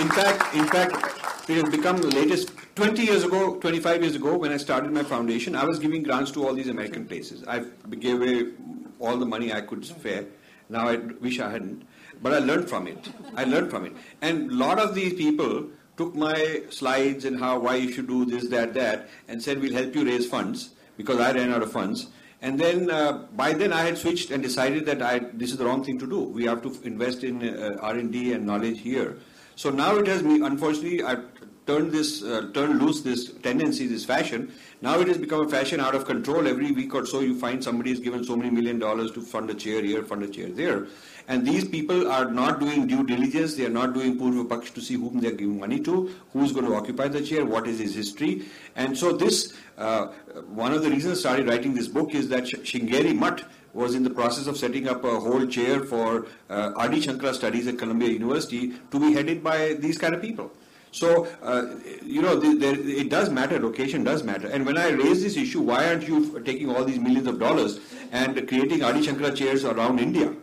in 0.00 0.08
fact, 0.08 0.54
in 0.54 0.66
fact, 0.68 1.50
it 1.50 1.56
has 1.60 1.68
become 1.70 1.98
the 1.98 2.08
latest. 2.08 2.52
20 2.76 3.02
years 3.02 3.24
ago, 3.24 3.56
25 3.56 4.00
years 4.02 4.14
ago, 4.16 4.36
when 4.38 4.50
I 4.52 4.56
started 4.56 4.92
my 4.92 5.02
foundation, 5.02 5.54
I 5.54 5.64
was 5.64 5.78
giving 5.78 6.02
grants 6.02 6.30
to 6.32 6.46
all 6.46 6.54
these 6.54 6.68
American 6.68 7.04
places. 7.04 7.44
I 7.46 7.64
gave 7.98 8.22
away 8.22 8.52
all 8.98 9.16
the 9.18 9.26
money 9.26 9.52
I 9.52 9.60
could 9.60 9.84
spare. 9.84 10.24
Now 10.70 10.88
I 10.88 10.96
wish 10.96 11.38
I 11.40 11.50
hadn't, 11.50 11.82
but 12.22 12.32
I 12.32 12.38
learned 12.38 12.68
from 12.68 12.86
it. 12.86 13.08
I 13.36 13.44
learned 13.44 13.70
from 13.70 13.84
it, 13.86 13.92
and 14.20 14.50
a 14.50 14.54
lot 14.54 14.78
of 14.78 14.94
these 14.94 15.14
people 15.14 15.66
took 15.96 16.14
my 16.14 16.62
slides 16.70 17.24
and 17.24 17.38
how 17.38 17.58
why 17.58 17.76
you 17.76 17.92
should 17.92 18.08
do 18.08 18.24
this, 18.24 18.48
that, 18.48 18.74
that, 18.74 19.08
and 19.28 19.42
said 19.42 19.60
we'll 19.60 19.74
help 19.74 19.94
you 19.94 20.04
raise 20.04 20.26
funds 20.26 20.70
because 20.96 21.20
I 21.20 21.32
ran 21.32 21.52
out 21.52 21.62
of 21.62 21.72
funds. 21.72 22.08
And 22.40 22.58
then 22.58 22.90
uh, 22.90 23.26
by 23.36 23.52
then 23.52 23.72
I 23.72 23.82
had 23.82 23.98
switched 23.98 24.30
and 24.30 24.42
decided 24.42 24.84
that 24.86 25.00
I, 25.00 25.20
this 25.32 25.50
is 25.52 25.58
the 25.58 25.64
wrong 25.64 25.84
thing 25.84 25.98
to 26.00 26.06
do. 26.08 26.20
We 26.20 26.44
have 26.46 26.62
to 26.62 26.76
invest 26.82 27.22
in 27.22 27.48
uh, 27.48 27.76
R&D 27.80 28.32
and 28.32 28.44
knowledge 28.44 28.80
here. 28.80 29.18
So 29.54 29.70
now 29.70 29.96
it 29.96 30.06
has 30.08 30.22
me. 30.22 30.40
Unfortunately, 30.40 31.02
I've 31.02 31.24
turned 31.66 31.92
this, 31.92 32.22
uh, 32.22 32.50
turned 32.52 32.80
loose 32.82 33.02
this 33.02 33.32
tendency, 33.42 33.86
this 33.86 34.04
fashion. 34.04 34.52
Now 34.80 34.98
it 35.00 35.08
has 35.08 35.18
become 35.18 35.46
a 35.46 35.48
fashion 35.48 35.80
out 35.80 35.94
of 35.94 36.04
control. 36.04 36.48
Every 36.48 36.72
week 36.72 36.94
or 36.94 37.06
so, 37.06 37.20
you 37.20 37.38
find 37.38 37.62
somebody 37.62 37.92
is 37.92 38.00
given 38.00 38.24
so 38.24 38.36
many 38.36 38.50
million 38.50 38.78
dollars 38.78 39.12
to 39.12 39.22
fund 39.22 39.50
a 39.50 39.54
chair 39.54 39.82
here, 39.82 40.02
fund 40.02 40.22
a 40.24 40.28
chair 40.28 40.48
there, 40.48 40.86
and 41.28 41.46
these 41.46 41.66
people 41.66 42.10
are 42.10 42.28
not 42.30 42.58
doing 42.58 42.86
due 42.86 43.04
diligence. 43.06 43.54
They 43.54 43.64
are 43.64 43.76
not 43.80 43.94
doing 43.94 44.18
purva 44.18 44.48
paksh 44.48 44.74
to 44.74 44.80
see 44.80 44.94
whom 44.94 45.20
they 45.20 45.28
are 45.28 45.38
giving 45.42 45.58
money 45.60 45.80
to, 45.80 46.10
who's 46.32 46.52
going 46.52 46.66
to 46.66 46.74
occupy 46.74 47.08
the 47.08 47.22
chair, 47.22 47.44
what 47.44 47.66
is 47.68 47.78
his 47.78 47.94
history, 47.94 48.46
and 48.76 48.96
so 48.96 49.12
this. 49.12 49.54
Uh, 49.78 50.08
one 50.48 50.72
of 50.72 50.82
the 50.82 50.90
reasons 50.90 51.18
I 51.18 51.20
started 51.20 51.48
writing 51.48 51.74
this 51.74 51.88
book 51.88 52.14
is 52.14 52.28
that 52.28 52.46
Sh- 52.46 52.56
Shringeri 52.56 53.16
Mutt 53.16 53.42
was 53.72 53.94
in 53.94 54.02
the 54.02 54.10
process 54.10 54.46
of 54.46 54.56
setting 54.56 54.86
up 54.86 55.02
a 55.02 55.18
whole 55.18 55.46
chair 55.46 55.80
for 55.80 56.26
uh, 56.50 56.72
Adi 56.76 57.00
Shankara 57.00 57.34
studies 57.34 57.66
at 57.66 57.78
Columbia 57.78 58.10
University 58.10 58.74
to 58.90 59.00
be 59.00 59.14
headed 59.14 59.42
by 59.42 59.72
these 59.74 59.96
kind 59.96 60.14
of 60.14 60.20
people. 60.20 60.52
So, 60.92 61.26
uh, 61.42 61.76
you 62.04 62.20
know, 62.20 62.36
the, 62.36 62.54
the, 62.54 63.00
it 63.00 63.08
does 63.08 63.30
matter, 63.30 63.58
location 63.58 64.04
does 64.04 64.22
matter. 64.22 64.46
And 64.48 64.66
when 64.66 64.76
I 64.76 64.90
raise 64.90 65.22
this 65.22 65.38
issue, 65.38 65.62
why 65.62 65.88
aren't 65.88 66.06
you 66.06 66.38
taking 66.40 66.68
all 66.68 66.84
these 66.84 66.98
millions 66.98 67.26
of 67.26 67.38
dollars 67.38 67.80
and 68.12 68.46
creating 68.46 68.84
Adi 68.84 69.00
Shankara 69.00 69.34
chairs 69.34 69.64
around 69.64 70.00
India? 70.00 70.34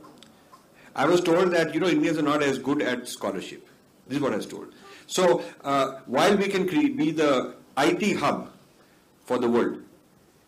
I 0.95 1.05
was 1.05 1.21
told 1.21 1.51
that, 1.51 1.75
you 1.75 1.79
know, 1.79 1.87
Indians 1.87 2.17
are 2.17 2.23
not 2.23 2.41
as 2.41 2.57
good 2.57 2.81
at 2.81 3.07
scholarship. 3.07 3.67
This 4.07 4.17
is 4.17 4.23
what 4.23 4.33
I 4.33 4.37
was 4.37 4.47
told. 4.47 4.73
So, 5.05 5.43
uh, 5.63 5.99
while 6.07 6.35
we 6.35 6.47
can 6.47 6.67
cre- 6.67 6.95
be 6.95 7.11
the 7.11 7.53
IT 7.77 8.17
hub 8.17 8.51
for 9.25 9.37
the 9.37 9.47
world, 9.47 9.83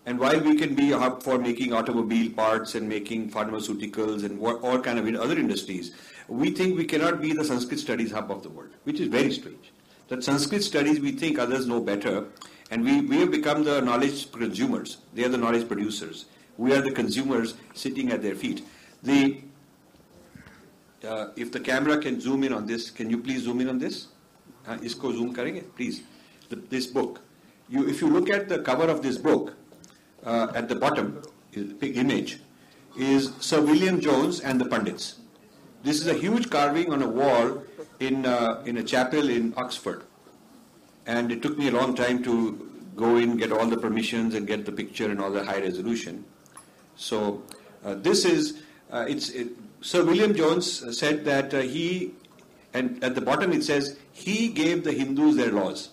and 0.08 0.20
while 0.20 0.40
we 0.40 0.56
can 0.56 0.74
be 0.74 0.92
a 0.94 0.98
hub 0.98 1.22
for 1.22 1.38
making 1.38 1.74
automobile 1.74 2.32
parts 2.32 2.74
and 2.74 2.90
making 2.90 3.30
pharmaceuticals 3.30 4.24
and 4.24 4.40
what, 4.40 4.62
all 4.64 4.80
kind 4.80 4.98
of 4.98 5.22
other 5.22 5.38
industries, 5.38 5.92
we 6.28 6.50
think 6.50 6.76
we 6.76 6.86
cannot 6.86 7.22
be 7.22 7.34
the 7.34 7.46
Sanskrit 7.46 7.80
studies 7.80 8.12
hub 8.12 8.32
of 8.32 8.42
the 8.42 8.50
world, 8.50 8.72
which 8.84 9.00
is 9.00 9.08
very 9.08 9.32
strange 9.32 9.71
that 10.12 10.26
Sanskrit 10.26 10.62
studies 10.62 11.00
we 11.00 11.14
think 11.14 11.40
others 11.40 11.66
know 11.68 11.80
better, 11.80 12.26
and 12.70 12.84
we, 12.84 13.00
we 13.00 13.20
have 13.20 13.32
become 13.32 13.64
the 13.64 13.80
knowledge 13.80 14.30
consumers. 14.34 14.98
They 15.14 15.24
are 15.24 15.30
the 15.30 15.38
knowledge 15.38 15.70
producers. 15.70 16.26
We 16.58 16.74
are 16.74 16.82
the 16.82 16.92
consumers 16.92 17.54
sitting 17.74 18.12
at 18.12 18.22
their 18.22 18.36
feet. 18.36 18.62
The 19.04 19.42
uh, 21.08 21.28
if 21.38 21.54
the 21.54 21.62
camera 21.62 21.98
can 21.98 22.20
zoom 22.20 22.44
in 22.44 22.52
on 22.52 22.68
this, 22.68 22.92
can 22.92 23.10
you 23.10 23.20
please 23.20 23.44
zoom 23.44 23.62
in 23.62 23.70
on 23.70 23.80
this? 23.80 24.08
Uh, 24.68 24.76
isko 24.80 25.14
zoom 25.14 25.34
karenge, 25.34 25.64
please. 25.78 26.04
The, 26.50 26.58
this 26.58 26.88
book. 26.88 27.22
You, 27.70 27.88
if 27.88 28.02
you 28.02 28.10
look 28.10 28.30
at 28.30 28.50
the 28.50 28.60
cover 28.60 28.90
of 28.90 29.02
this 29.02 29.18
book, 29.18 29.54
uh, 30.26 30.52
at 30.54 30.68
the 30.68 30.76
bottom 30.76 31.24
image, 31.56 32.40
is 32.98 33.32
Sir 33.40 33.62
William 33.62 34.02
Jones 34.02 34.42
and 34.42 34.60
the 34.60 34.66
pundits. 34.66 35.22
This 35.84 36.02
is 36.02 36.08
a 36.08 36.14
huge 36.14 36.50
carving 36.50 36.92
on 36.92 37.02
a 37.02 37.08
wall 37.08 37.64
in, 38.02 38.26
uh, 38.26 38.62
in 38.66 38.78
a 38.78 38.84
chapel 38.84 39.30
in 39.30 39.54
Oxford. 39.56 40.04
And 41.06 41.32
it 41.32 41.42
took 41.42 41.58
me 41.58 41.68
a 41.68 41.72
long 41.72 41.96
time 41.96 42.24
to 42.24 42.68
go 42.96 43.16
in, 43.18 43.38
get 43.38 43.52
all 43.52 43.66
the 43.66 43.78
permissions, 43.78 44.36
and 44.36 44.46
get 44.48 44.66
the 44.66 44.72
picture 44.72 45.10
and 45.10 45.22
all 45.22 45.32
the 45.32 45.44
high 45.44 45.60
resolution. 45.60 46.26
So 46.96 47.44
uh, 47.86 47.96
this 47.96 48.26
is, 48.26 48.62
uh, 48.92 49.06
it's, 49.08 49.30
it, 49.30 49.50
Sir 49.82 50.04
William 50.04 50.36
Jones 50.36 50.98
said 50.98 51.26
that 51.26 51.54
uh, 51.54 51.62
he, 51.62 52.14
and 52.74 53.04
at 53.04 53.16
the 53.16 53.22
bottom 53.22 53.52
it 53.52 53.64
says, 53.64 53.98
he 54.12 54.50
gave 54.50 54.84
the 54.84 54.92
Hindus 54.92 55.36
their 55.38 55.52
laws. 55.52 55.90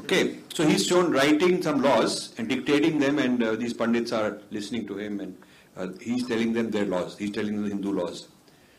Okay, 0.00 0.38
so 0.52 0.66
he's 0.66 0.86
shown 0.86 1.12
writing 1.12 1.62
some 1.62 1.82
laws 1.82 2.34
and 2.38 2.48
dictating 2.48 2.98
them, 2.98 3.18
and 3.18 3.42
uh, 3.42 3.54
these 3.54 3.74
pundits 3.74 4.12
are 4.12 4.38
listening 4.50 4.86
to 4.86 4.98
him, 4.98 5.20
and 5.20 5.36
uh, 5.76 5.88
he's 6.00 6.26
telling 6.26 6.52
them 6.52 6.70
their 6.70 6.86
laws. 6.86 7.18
He's 7.18 7.30
telling 7.32 7.54
them 7.54 7.64
the 7.64 7.70
Hindu 7.70 7.92
laws. 7.92 8.28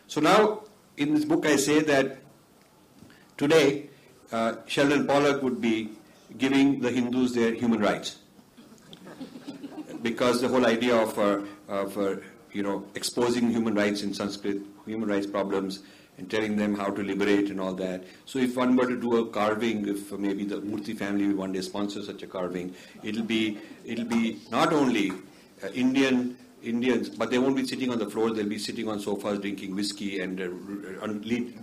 So 0.08 0.20
now, 0.20 0.64
in 0.98 1.14
this 1.14 1.26
book, 1.26 1.46
I 1.46 1.56
say 1.56 1.82
that 1.82 2.18
today, 3.38 3.90
uh, 4.32 4.56
Sheldon 4.66 5.06
Pollock 5.08 5.42
would 5.44 5.62
be 5.62 5.90
giving 6.38 6.80
the 6.80 6.92
Hindus 6.92 7.34
their 7.34 7.54
human 7.54 7.80
rights, 7.80 8.20
because 10.02 10.42
the 10.42 10.48
whole 10.48 10.66
idea 10.66 10.96
of, 10.96 11.18
uh, 11.20 11.42
of 11.68 11.98
uh, 11.98 12.16
you 12.52 12.64
know 12.64 12.86
exposing 12.96 13.50
human 13.50 13.76
rights 13.76 14.02
in 14.04 14.14
Sanskrit, 14.14 14.62
human 14.86 15.10
rights 15.10 15.28
problems, 15.28 15.84
and 16.18 16.30
telling 16.32 16.56
them 16.56 16.76
how 16.76 16.90
to 16.90 17.04
liberate 17.04 17.50
and 17.50 17.60
all 17.60 17.74
that. 17.74 18.04
So 18.26 18.40
if 18.40 18.56
one 18.56 18.76
were 18.76 18.88
to 18.88 19.00
do 19.00 19.18
a 19.18 19.26
carving, 19.28 19.88
if 19.88 20.12
maybe 20.14 20.46
the 20.46 20.62
Murthy 20.62 20.98
family 20.98 21.28
will 21.28 21.36
one 21.36 21.52
day 21.52 21.62
sponsor 21.62 22.02
such 22.04 22.24
a 22.24 22.28
carving, 22.28 22.74
it'll 23.04 23.24
be 23.24 23.58
it'll 23.84 24.06
be 24.06 24.40
not 24.50 24.72
only 24.74 25.12
uh, 25.64 25.68
Indian 25.74 26.38
Indians, 26.66 27.10
but 27.10 27.30
they 27.30 27.38
won't 27.38 27.56
be 27.56 27.66
sitting 27.66 27.92
on 27.92 28.00
the 28.00 28.10
floor. 28.10 28.32
They'll 28.32 28.46
be 28.46 28.58
sitting 28.58 28.88
on 28.88 29.00
sofas 29.00 29.40
drinking 29.40 29.76
whiskey, 29.76 30.20
and 30.20 30.40
uh, 30.40 30.50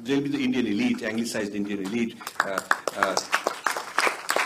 they'll 0.05 0.21
be 0.21 0.29
the 0.29 0.43
Indian 0.43 0.67
elite, 0.67 1.03
anglicized 1.03 1.55
Indian 1.55 1.87
elite. 1.87 2.17
Uh, 2.41 2.61
uh, 2.97 3.17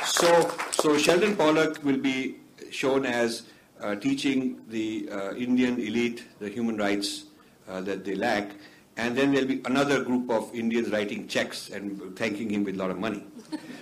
so, 0.05 0.51
so 0.73 0.97
Sheldon 0.99 1.37
Pollock 1.37 1.83
will 1.85 1.99
be 1.99 2.37
shown 2.71 3.05
as 3.07 3.43
uh, 3.81 3.95
teaching 3.97 4.61
the 4.69 5.09
uh, 5.13 5.35
Indian 5.35 5.79
elite 5.79 6.25
the 6.41 6.49
human 6.49 6.77
rights 6.77 7.25
uh, 7.69 7.81
that 7.83 8.05
they 8.05 8.15
lack, 8.15 8.51
and 8.97 9.17
then 9.17 9.33
there'll 9.33 9.49
be 9.49 9.61
another 9.67 10.03
group 10.03 10.31
of 10.31 10.55
Indians 10.55 10.91
writing 10.91 11.29
checks 11.29 11.69
and 11.71 12.17
thanking 12.17 12.49
him 12.49 12.65
with 12.65 12.77
a 12.77 12.79
lot 12.79 12.91
of 12.91 12.99
money. 12.99 13.25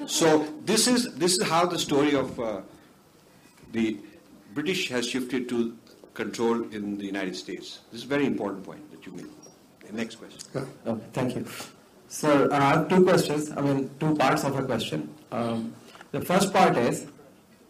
so 0.06 0.46
this 0.64 0.88
is 0.88 1.14
this 1.14 1.38
is 1.38 1.42
how 1.44 1.64
the 1.64 1.78
story 1.78 2.14
of 2.14 2.36
the 3.72 3.96
British 4.54 4.88
has 4.88 5.08
shifted 5.08 5.48
to 5.48 5.76
control 6.14 6.62
in 6.72 6.96
the 6.96 7.04
United 7.04 7.36
States. 7.36 7.80
This 7.90 8.00
is 8.00 8.04
a 8.04 8.08
very 8.08 8.26
important 8.26 8.64
point 8.64 8.90
that 8.90 9.04
you 9.04 9.12
made. 9.12 9.26
Next 9.92 10.16
question. 10.16 10.40
Okay, 10.86 11.04
thank 11.12 11.36
you. 11.36 11.46
Sir, 12.08 12.48
I 12.50 12.60
have 12.70 12.88
two 12.88 13.04
questions, 13.04 13.50
I 13.56 13.60
mean, 13.60 13.90
two 14.00 14.14
parts 14.16 14.44
of 14.44 14.58
a 14.58 14.64
question. 14.64 15.12
Um, 15.30 15.74
the 16.10 16.20
first 16.20 16.52
part 16.52 16.76
is, 16.76 17.06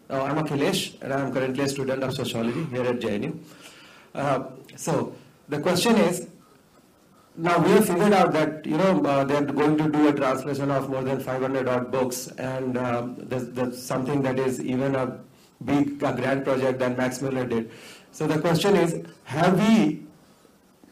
uh, 0.08 0.22
I'm 0.22 0.36
Akhilesh 0.36 1.02
and 1.02 1.12
I'm 1.12 1.32
currently 1.32 1.64
a 1.64 1.68
student 1.68 2.02
of 2.02 2.14
sociology 2.14 2.64
here 2.64 2.84
at 2.84 3.00
JNU. 3.00 3.38
Uh, 4.14 4.44
so, 4.76 5.14
the 5.48 5.58
question 5.60 5.96
is, 5.96 6.28
now 7.36 7.58
we 7.58 7.70
have 7.72 7.86
figured 7.86 8.12
out 8.12 8.32
that 8.32 8.64
you 8.64 8.76
know 8.76 9.04
uh, 9.04 9.24
they're 9.24 9.44
going 9.44 9.76
to 9.76 9.88
do 9.88 10.08
a 10.08 10.12
translation 10.12 10.70
of 10.70 10.88
more 10.88 11.02
than 11.02 11.18
500 11.18 11.66
odd 11.66 11.90
books 11.90 12.28
and 12.38 12.78
um, 12.78 13.16
there's, 13.18 13.48
there's, 13.48 13.82
something 13.82 14.22
that 14.22 14.38
is 14.38 14.60
even 14.60 14.94
a 14.94 15.18
big 15.64 16.02
a 16.02 16.12
grand 16.12 16.44
project 16.44 16.78
that 16.78 16.96
Max 16.96 17.20
Muller 17.20 17.44
did. 17.44 17.70
So 18.14 18.28
the 18.28 18.38
question 18.38 18.76
is, 18.76 19.04
have 19.25 19.59
we 19.59 20.04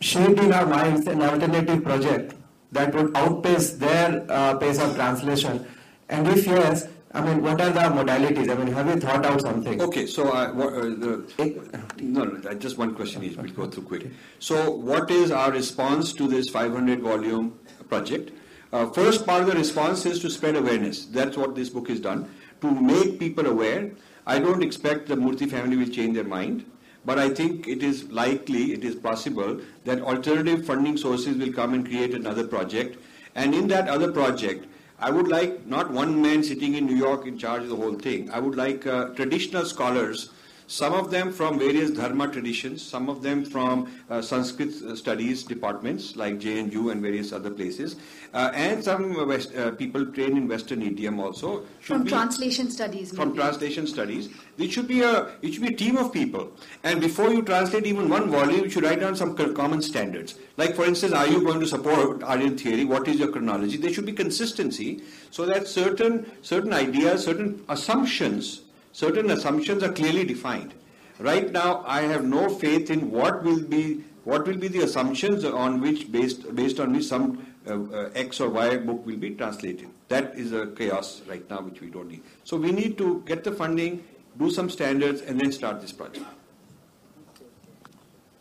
shaped 0.00 0.40
in 0.40 0.52
our 0.52 0.66
minds 0.66 1.06
an 1.06 1.22
alternative 1.22 1.84
project 1.84 2.34
that 2.72 2.92
would 2.92 3.16
outpace 3.16 3.74
their 3.74 4.26
uh, 4.28 4.58
pace 4.58 4.80
of 4.80 4.96
translation? 4.96 5.64
And 6.08 6.26
if 6.26 6.44
yes, 6.44 6.88
I 7.12 7.20
mean, 7.20 7.40
what 7.40 7.60
are 7.60 7.70
the 7.70 7.80
modalities? 7.80 8.50
I 8.50 8.56
mean, 8.56 8.74
have 8.74 8.88
you 8.88 8.98
thought 8.98 9.24
out 9.24 9.40
something? 9.40 9.80
Okay, 9.80 10.04
so 10.06 10.32
uh, 10.32 10.52
what, 10.52 10.72
uh, 10.72 10.80
the, 10.80 11.84
no, 12.00 12.24
no, 12.24 12.54
just 12.54 12.76
one 12.76 12.92
question 12.96 13.22
is, 13.22 13.36
we'll 13.36 13.52
go 13.52 13.66
through 13.66 13.84
quick. 13.84 14.10
So, 14.40 14.72
what 14.72 15.08
is 15.08 15.30
our 15.30 15.52
response 15.52 16.12
to 16.14 16.26
this 16.26 16.48
500 16.48 17.02
volume 17.02 17.56
project? 17.88 18.32
Uh, 18.72 18.90
first 18.90 19.24
part 19.24 19.42
of 19.42 19.46
the 19.46 19.54
response 19.54 20.06
is 20.06 20.18
to 20.20 20.30
spread 20.30 20.56
awareness. 20.56 21.04
That's 21.04 21.36
what 21.36 21.54
this 21.54 21.68
book 21.68 21.88
is 21.88 22.00
done, 22.00 22.28
to 22.62 22.70
make 22.72 23.20
people 23.20 23.46
aware. 23.46 23.92
I 24.26 24.40
don't 24.40 24.62
expect 24.64 25.06
the 25.06 25.14
Murthy 25.14 25.48
family 25.48 25.76
will 25.76 25.88
change 25.88 26.14
their 26.16 26.24
mind. 26.24 26.64
But 27.04 27.18
I 27.18 27.30
think 27.30 27.66
it 27.66 27.82
is 27.82 28.10
likely, 28.10 28.72
it 28.72 28.84
is 28.84 28.94
possible 28.94 29.60
that 29.84 30.00
alternative 30.00 30.64
funding 30.64 30.96
sources 30.96 31.36
will 31.36 31.52
come 31.52 31.74
and 31.74 31.84
create 31.84 32.14
another 32.14 32.46
project. 32.46 32.96
And 33.34 33.54
in 33.54 33.66
that 33.68 33.88
other 33.88 34.12
project, 34.12 34.66
I 34.98 35.10
would 35.10 35.26
like 35.26 35.66
not 35.66 35.90
one 35.90 36.22
man 36.22 36.44
sitting 36.44 36.74
in 36.74 36.86
New 36.86 36.94
York 36.94 37.26
in 37.26 37.36
charge 37.36 37.62
of 37.62 37.70
the 37.70 37.76
whole 37.76 37.94
thing. 37.94 38.30
I 38.30 38.38
would 38.38 38.54
like 38.54 38.86
uh, 38.86 39.06
traditional 39.14 39.64
scholars 39.64 40.30
some 40.72 40.94
of 40.94 41.10
them 41.10 41.30
from 41.30 41.58
various 41.58 41.90
dharma 41.90 42.26
traditions, 42.28 42.80
some 42.80 43.10
of 43.10 43.22
them 43.22 43.44
from 43.44 43.92
uh, 44.08 44.22
Sanskrit 44.22 44.70
uh, 44.82 44.96
studies 44.96 45.42
departments 45.42 46.16
like 46.16 46.38
JNU 46.38 46.90
and 46.90 47.02
various 47.02 47.30
other 47.30 47.50
places, 47.50 47.96
uh, 48.32 48.50
and 48.54 48.82
some 48.82 49.28
West, 49.28 49.54
uh, 49.54 49.72
people 49.72 50.06
trained 50.06 50.38
in 50.38 50.48
Western 50.48 50.80
idiom 50.80 51.20
also. 51.20 51.66
From 51.80 52.04
be, 52.04 52.08
translation 52.08 52.70
studies. 52.70 53.14
From 53.14 53.28
maybe. 53.28 53.40
translation 53.40 53.86
studies. 53.86 54.30
It 54.56 54.72
should 54.72 54.88
be 54.88 55.02
a 55.02 55.32
it 55.42 55.52
should 55.52 55.62
be 55.62 55.74
a 55.74 55.76
team 55.76 55.98
of 55.98 56.10
people. 56.10 56.50
And 56.84 57.02
before 57.02 57.30
you 57.30 57.42
translate 57.42 57.84
even 57.84 58.08
one 58.08 58.30
volume, 58.30 58.64
you 58.64 58.70
should 58.70 58.84
write 58.84 59.00
down 59.00 59.14
some 59.14 59.36
common 59.54 59.82
standards. 59.82 60.36
Like 60.56 60.74
for 60.74 60.86
instance, 60.86 61.12
are 61.12 61.26
you 61.26 61.44
going 61.44 61.60
to 61.60 61.66
support 61.66 62.22
Aryan 62.22 62.56
theory? 62.56 62.86
What 62.86 63.06
is 63.08 63.18
your 63.18 63.30
chronology? 63.30 63.76
There 63.76 63.92
should 63.92 64.06
be 64.06 64.12
consistency 64.14 65.02
so 65.30 65.44
that 65.44 65.68
certain 65.68 66.32
certain 66.40 66.72
ideas, 66.72 67.24
certain 67.24 67.62
assumptions 67.68 68.62
certain 68.92 69.30
assumptions 69.30 69.82
are 69.82 69.92
clearly 69.92 70.24
defined. 70.24 70.74
Right 71.18 71.50
now, 71.50 71.84
I 71.86 72.02
have 72.02 72.24
no 72.24 72.48
faith 72.48 72.90
in 72.90 73.10
what 73.10 73.42
will 73.42 73.62
be 73.62 74.04
what 74.24 74.46
will 74.46 74.56
be 74.56 74.68
the 74.68 74.82
assumptions 74.82 75.44
on 75.44 75.80
which 75.80 76.10
based 76.12 76.54
based 76.54 76.78
on 76.78 76.92
which 76.92 77.04
some 77.04 77.44
uh, 77.66 77.74
uh, 77.74 78.10
X 78.14 78.40
or 78.40 78.50
Y 78.50 78.76
book 78.76 79.04
will 79.04 79.16
be 79.16 79.30
translated. 79.30 79.88
That 80.08 80.36
is 80.36 80.52
a 80.52 80.66
chaos 80.68 81.22
right 81.28 81.48
now 81.50 81.60
which 81.62 81.80
we 81.80 81.90
don't 81.90 82.08
need. 82.08 82.22
So 82.44 82.56
we 82.56 82.72
need 82.72 82.98
to 82.98 83.22
get 83.26 83.44
the 83.44 83.52
funding, 83.52 84.04
do 84.38 84.50
some 84.50 84.70
standards, 84.70 85.22
and 85.22 85.40
then 85.40 85.52
start 85.52 85.80
this 85.80 85.92
project. 85.92 86.26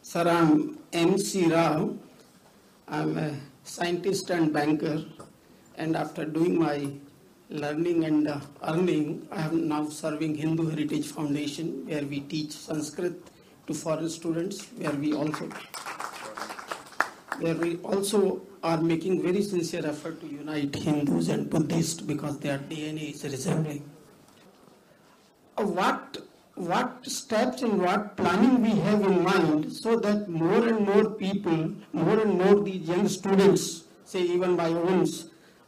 Sir, 0.02 0.28
I'm 0.28 0.80
M.C. 0.94 1.48
Rao. 1.48 1.96
I'm 2.88 3.18
a 3.18 3.36
scientist 3.64 4.30
and 4.30 4.52
banker, 4.52 5.04
and 5.78 5.96
after 5.96 6.26
doing 6.26 6.60
my 6.60 6.92
learning 7.52 8.06
and 8.06 8.28
uh, 8.30 8.40
earning, 8.64 9.28
I 9.32 9.42
am 9.42 9.68
now 9.68 9.88
serving 9.90 10.36
Hindu 10.36 10.70
Heritage 10.70 11.08
Foundation 11.08 11.86
where 11.86 12.04
we 12.04 12.22
teach 12.22 12.52
Sanskrit 12.54 13.28
to 13.68 13.74
foreign 13.74 14.10
students, 14.10 14.68
where 14.78 14.94
we 14.94 15.14
also 15.14 15.50
where 17.40 17.56
we 17.56 17.78
also 17.78 18.42
are 18.64 18.80
making 18.80 19.22
very 19.24 19.42
sincere 19.42 19.86
effort 19.86 20.22
to 20.22 20.28
unite 20.28 20.76
Hindus 20.76 21.30
and 21.30 21.50
Buddhists 21.50 22.02
because 22.02 22.40
their 22.40 22.60
DNA 22.60 23.14
is 23.14 23.24
resembling. 23.24 23.90
Uh, 25.58 25.64
what 25.64 26.18
what 26.56 27.06
steps 27.06 27.64
and 27.64 27.82
what 27.82 28.16
planning 28.16 28.62
we 28.62 28.70
have 28.70 29.02
in 29.02 29.24
mind 29.24 29.74
so 29.74 29.98
that 30.00 30.30
more 30.30 30.68
and 30.68 30.86
more 30.86 31.10
people, 31.12 31.74
more 31.92 32.20
and 32.20 32.38
more 32.38 32.64
these 32.64 32.88
young 32.88 33.08
students, 33.10 33.84
say 34.06 34.22
even 34.22 34.56
my 34.56 34.68
own 34.68 35.06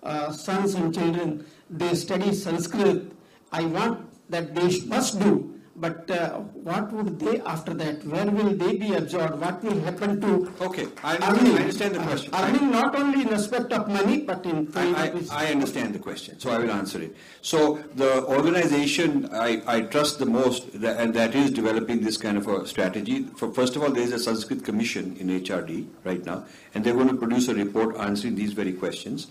uh, 0.03 0.31
sons 0.31 0.75
and 0.75 0.93
children, 0.93 1.45
they 1.69 1.95
study 1.95 2.33
Sanskrit. 2.33 3.11
I 3.51 3.65
want 3.65 4.09
that 4.29 4.53
they 4.55 4.79
must 4.85 5.19
do. 5.19 5.53
But 5.75 6.09
uh, 6.11 6.39
what 6.67 6.93
would 6.93 7.19
they 7.19 7.41
after 7.41 7.73
that? 7.73 8.05
Where 8.05 8.27
will 8.27 8.55
they 8.55 8.77
be 8.77 8.93
absorbed? 8.93 9.39
What 9.39 9.63
will 9.63 9.79
happen 9.81 10.21
to 10.21 10.53
Okay, 10.61 10.87
I, 11.03 11.15
earning, 11.15 11.53
I 11.53 11.61
understand 11.61 11.95
the 11.95 11.99
question. 11.99 12.35
Earning 12.35 12.69
not 12.69 12.95
only 12.95 13.23
in 13.23 13.29
respect 13.29 13.73
of 13.73 13.87
money, 13.87 14.19
but 14.21 14.45
in 14.45 14.71
I, 14.75 15.07
I, 15.07 15.21
I, 15.31 15.45
understand 15.47 15.95
the 15.95 15.99
question, 15.99 16.39
so 16.39 16.51
I 16.51 16.59
will 16.59 16.69
answer 16.69 17.01
it. 17.01 17.15
So 17.41 17.83
the 17.95 18.23
organization 18.25 19.29
I, 19.33 19.63
I 19.65 19.81
trust 19.81 20.19
the 20.19 20.27
most, 20.27 20.79
that, 20.79 20.99
and 20.99 21.11
that 21.15 21.33
is 21.33 21.49
developing 21.49 22.01
this 22.01 22.17
kind 22.17 22.37
of 22.37 22.47
a 22.47 22.67
strategy. 22.67 23.23
For, 23.35 23.51
first 23.51 23.75
of 23.75 23.81
all, 23.81 23.89
there 23.89 24.03
is 24.03 24.11
a 24.11 24.19
Sanskrit 24.19 24.63
commission 24.63 25.17
in 25.17 25.27
HRD 25.27 25.87
right 26.03 26.23
now, 26.23 26.45
and 26.75 26.83
they're 26.83 26.93
going 26.93 27.09
to 27.09 27.15
produce 27.15 27.47
a 27.47 27.55
report 27.55 27.97
answering 27.97 28.35
these 28.35 28.53
very 28.53 28.73
questions. 28.73 29.27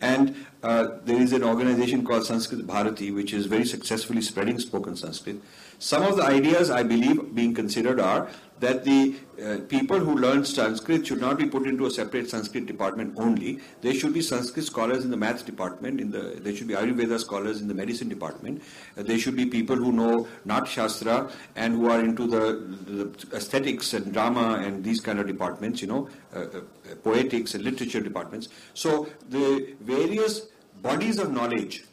And 0.00 0.46
uh, 0.62 0.98
there 1.04 1.20
is 1.20 1.32
an 1.32 1.42
organization 1.42 2.04
called 2.04 2.26
Sanskrit 2.26 2.66
Bharati, 2.66 3.10
which 3.10 3.32
is 3.32 3.46
very 3.46 3.64
successfully 3.64 4.20
spreading 4.20 4.58
spoken 4.58 4.96
Sanskrit. 4.96 5.40
Some 5.78 6.02
of 6.02 6.16
the 6.16 6.24
ideas 6.24 6.70
I 6.70 6.82
believe 6.82 7.34
being 7.34 7.54
considered 7.54 8.00
are 8.00 8.28
that 8.60 8.84
the 8.84 9.14
uh, 9.42 9.58
people 9.68 9.98
who 9.98 10.16
learn 10.16 10.44
Sanskrit 10.44 11.06
should 11.06 11.20
not 11.20 11.38
be 11.38 11.46
put 11.46 11.66
into 11.66 11.86
a 11.86 11.90
separate 11.90 12.30
Sanskrit 12.30 12.66
department 12.66 13.14
only. 13.18 13.60
There 13.82 13.92
should 13.92 14.14
be 14.14 14.22
Sanskrit 14.22 14.64
scholars 14.64 15.04
in 15.04 15.10
the 15.10 15.16
maths 15.16 15.42
department. 15.42 16.00
In 16.00 16.10
the 16.10 16.38
there 16.40 16.56
should 16.56 16.68
be 16.68 16.74
Ayurveda 16.74 17.18
scholars 17.20 17.60
in 17.60 17.68
the 17.68 17.74
medicine 17.74 18.08
department. 18.08 18.62
Uh, 18.96 19.02
there 19.02 19.18
should 19.18 19.36
be 19.36 19.46
people 19.46 19.76
who 19.76 19.92
know 19.92 20.26
Nat 20.44 20.64
Shastra 20.64 21.30
and 21.54 21.74
who 21.74 21.90
are 21.90 22.00
into 22.00 22.26
the, 22.26 22.42
the 22.92 23.36
aesthetics 23.36 23.92
and 23.92 24.12
drama 24.12 24.62
and 24.64 24.82
these 24.82 25.00
kind 25.00 25.18
of 25.18 25.26
departments. 25.26 25.82
You 25.82 25.88
know, 25.88 26.08
uh, 26.34 26.40
uh, 26.40 26.60
poetics 27.02 27.54
and 27.54 27.64
literature 27.64 28.00
departments. 28.00 28.48
So 28.72 29.08
the 29.28 29.74
various 29.80 30.46
bodies 30.82 31.18
of 31.18 31.30
knowledge 31.30 31.84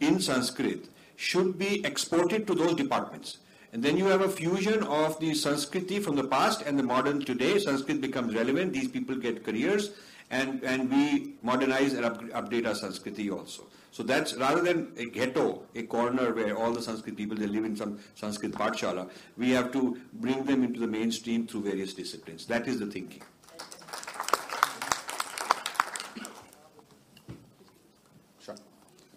in 0.00 0.20
Sanskrit 0.20 0.88
should 1.16 1.58
be 1.58 1.84
exported 1.84 2.46
to 2.46 2.54
those 2.54 2.74
departments. 2.74 3.38
And 3.74 3.82
then 3.82 3.96
you 3.96 4.06
have 4.06 4.20
a 4.20 4.28
fusion 4.28 4.84
of 4.84 5.18
the 5.18 5.32
Sanskriti 5.32 6.00
from 6.00 6.14
the 6.14 6.22
past 6.22 6.62
and 6.62 6.78
the 6.78 6.84
modern 6.84 7.24
today. 7.24 7.58
Sanskrit 7.58 8.00
becomes 8.00 8.32
relevant. 8.32 8.72
These 8.72 8.86
people 8.86 9.16
get 9.16 9.44
careers, 9.44 9.90
and, 10.30 10.62
and 10.62 10.88
we 10.88 11.34
modernize 11.42 11.92
and 11.92 12.04
up, 12.04 12.22
update 12.26 12.68
our 12.68 12.74
Sanskriti 12.74 13.36
also. 13.36 13.64
So 13.90 14.04
that's 14.04 14.34
rather 14.34 14.62
than 14.62 14.92
a 14.96 15.06
ghetto, 15.06 15.64
a 15.74 15.82
corner 15.82 16.32
where 16.32 16.56
all 16.56 16.70
the 16.70 16.82
Sanskrit 16.82 17.16
people 17.16 17.36
they 17.36 17.48
live 17.48 17.64
in 17.64 17.74
some 17.74 17.98
Sanskrit 18.14 18.52
pathshala, 18.52 19.10
we 19.36 19.50
have 19.50 19.72
to 19.72 19.98
bring 20.12 20.44
them 20.44 20.62
into 20.62 20.78
the 20.78 20.86
mainstream 20.86 21.48
through 21.48 21.62
various 21.62 21.94
disciplines. 21.94 22.46
That 22.46 22.68
is 22.68 22.78
the 22.78 22.86
thinking. 22.86 23.22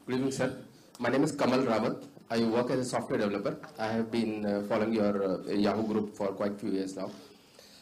Good 0.08 0.16
evening, 0.16 0.32
sir. 0.32 0.58
My 0.98 1.10
name 1.10 1.24
is 1.24 1.32
Kamal 1.34 1.60
Rawat. 1.60 2.17
I 2.30 2.44
work 2.44 2.70
as 2.72 2.80
a 2.80 2.86
software 2.86 3.20
developer. 3.20 3.58
I 3.80 3.88
have 3.88 4.12
been 4.12 4.46
uh, 4.46 4.64
following 4.68 4.94
your 4.94 5.16
uh, 5.24 5.52
Yahoo 5.52 5.88
group 5.88 6.16
for 6.16 6.28
quite 6.28 6.54
a 6.54 6.56
few 6.56 6.72
years 6.72 6.96
now. 6.96 7.10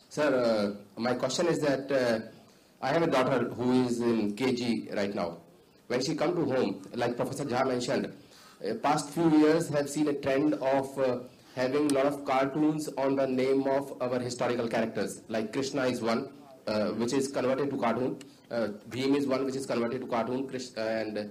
Sir, 0.09 0.75
uh, 0.97 0.99
my 1.01 1.15
question 1.15 1.47
is 1.47 1.59
that 1.59 1.91
uh, 1.91 2.19
I 2.81 2.89
have 2.89 3.01
a 3.01 3.07
daughter 3.07 3.49
who 3.49 3.85
is 3.85 3.99
in 4.01 4.35
KG 4.35 4.95
right 4.95 5.13
now. 5.13 5.37
When 5.87 6.01
she 6.01 6.15
come 6.15 6.35
to 6.35 6.45
home, 6.45 6.83
like 6.93 7.15
Professor 7.15 7.45
Jha 7.45 7.67
mentioned, 7.67 8.11
past 8.81 9.09
few 9.09 9.29
years 9.37 9.69
have 9.69 9.89
seen 9.89 10.07
a 10.07 10.13
trend 10.13 10.55
of 10.55 10.87
having 11.55 11.89
a 11.91 11.93
lot 11.93 12.05
of 12.05 12.25
cartoons 12.25 12.89
on 12.97 13.15
the 13.15 13.25
name 13.27 13.67
of 13.67 14.01
our 14.01 14.19
historical 14.19 14.67
characters. 14.67 15.21
Like 15.29 15.53
Krishna 15.53 15.85
is 15.85 16.01
one, 16.01 16.29
uh, 16.67 16.89
which 16.89 17.13
is 17.13 17.27
converted 17.29 17.69
to 17.69 17.77
cartoon. 17.77 18.19
Uh, 18.51 18.69
Bhim 18.89 19.15
is 19.15 19.25
one, 19.25 19.45
which 19.45 19.55
is 19.55 19.65
converted 19.65 20.01
to 20.01 20.07
cartoon. 20.07 20.47
Krish, 20.47 20.75
and 20.77 21.17
uh, 21.17 21.21
uh, 21.21 21.25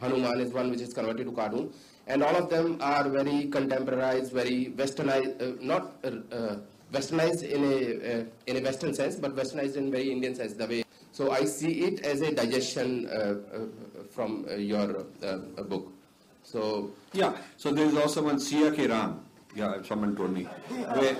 Hanuman 0.00 0.40
is 0.40 0.52
one, 0.52 0.70
which 0.70 0.80
is 0.80 0.92
converted 0.92 1.26
to 1.26 1.32
cartoon. 1.32 1.72
And 2.06 2.22
all 2.22 2.34
of 2.34 2.50
them 2.50 2.78
are 2.80 3.08
very 3.08 3.46
contemporarized, 3.46 4.32
very 4.32 4.72
westernized, 4.76 5.40
uh, 5.40 5.56
not 5.60 5.94
uh, 6.04 6.10
uh, 6.34 6.56
westernized 6.92 7.42
in 7.44 7.62
a 7.64 7.76
uh, 8.20 8.24
in 8.46 8.56
a 8.56 8.60
Western 8.68 8.92
sense, 8.94 9.16
but 9.16 9.36
westernized 9.36 9.76
in 9.76 9.90
very 9.92 10.10
Indian 10.10 10.34
sense. 10.34 10.54
The 10.54 10.66
way. 10.66 10.84
So 11.12 11.30
I 11.30 11.44
see 11.44 11.72
it 11.88 12.00
as 12.06 12.20
a 12.22 12.32
digestion 12.34 13.06
uh, 13.08 13.12
uh, 13.12 13.66
from 14.10 14.46
uh, 14.50 14.54
your 14.54 15.06
uh, 15.22 15.62
book. 15.62 15.92
So 16.42 16.90
Yeah, 17.12 17.36
so 17.56 17.72
there 17.72 17.86
is 17.86 17.96
also 17.96 18.22
one 18.22 18.36
Siya 18.36 18.74
Ke 18.74 18.88
Ram. 18.88 19.20
Yeah, 19.54 19.82
someone 19.82 20.14
told 20.16 20.32
me. 20.32 20.44
Where, 20.98 21.14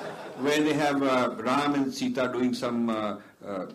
where 0.46 0.60
they 0.62 0.72
have 0.74 1.02
uh, 1.02 1.34
Ram 1.38 1.74
and 1.74 1.92
Sita 1.92 2.30
doing 2.32 2.54
some, 2.54 2.88
uh, 2.88 3.16
uh, 3.44 3.66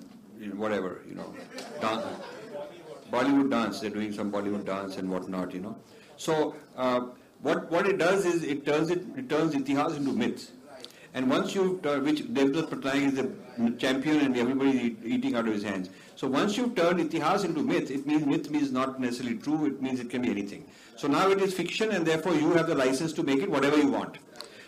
whatever, 0.56 1.02
you 1.08 1.16
know, 1.16 1.34
dan- 1.82 2.04
Bollywood 3.12 3.50
dance. 3.50 3.80
They're 3.80 3.90
doing 3.90 4.12
some 4.12 4.32
Bollywood 4.32 4.66
dance 4.66 4.98
and 4.98 5.10
whatnot, 5.10 5.54
you 5.54 5.62
know. 5.62 5.76
So 6.18 6.56
uh, 6.76 7.08
what 7.42 7.72
what 7.72 7.88
it 7.88 7.98
does 7.98 8.26
is 8.26 8.44
it 8.44 8.66
turns 8.66 8.90
it, 8.90 9.04
it 9.18 9.30
turns 9.30 9.54
itihas 9.56 9.98
into 9.98 10.12
myths. 10.12 10.52
And 11.14 11.30
once 11.30 11.56
you, 11.56 11.80
uh, 11.86 12.00
which 12.00 12.24
Devdutt 12.24 12.68
Pattanaik 12.70 13.08
is 13.08 13.14
the 13.14 13.72
champion 13.78 14.20
and 14.20 14.38
everybody 14.38 14.72
is 14.72 15.06
eating 15.06 15.36
out 15.36 15.48
of 15.48 15.54
his 15.54 15.64
hands. 15.64 15.90
So 16.18 16.28
once 16.28 16.58
you've 16.58 16.76
turned 16.76 17.00
itihas 17.00 17.46
into 17.46 17.64
myth, 17.64 17.90
it 17.90 18.06
means 18.06 18.26
myth 18.26 18.52
means 18.52 18.70
not 18.72 19.00
necessarily 19.00 19.38
true, 19.38 19.66
it 19.66 19.82
means 19.82 20.02
it 20.02 20.10
can 20.10 20.24
be 20.24 20.30
anything. 20.30 20.66
So 20.98 21.08
now 21.08 21.30
it 21.30 21.42
is 21.42 21.54
fiction 21.54 21.92
and 21.92 22.06
therefore 22.06 22.36
you 22.36 22.52
have 22.54 22.68
the 22.68 22.76
license 22.76 23.14
to 23.14 23.24
make 23.24 23.40
it 23.40 23.50
whatever 23.50 23.78
you 23.78 23.88
want. 23.88 24.18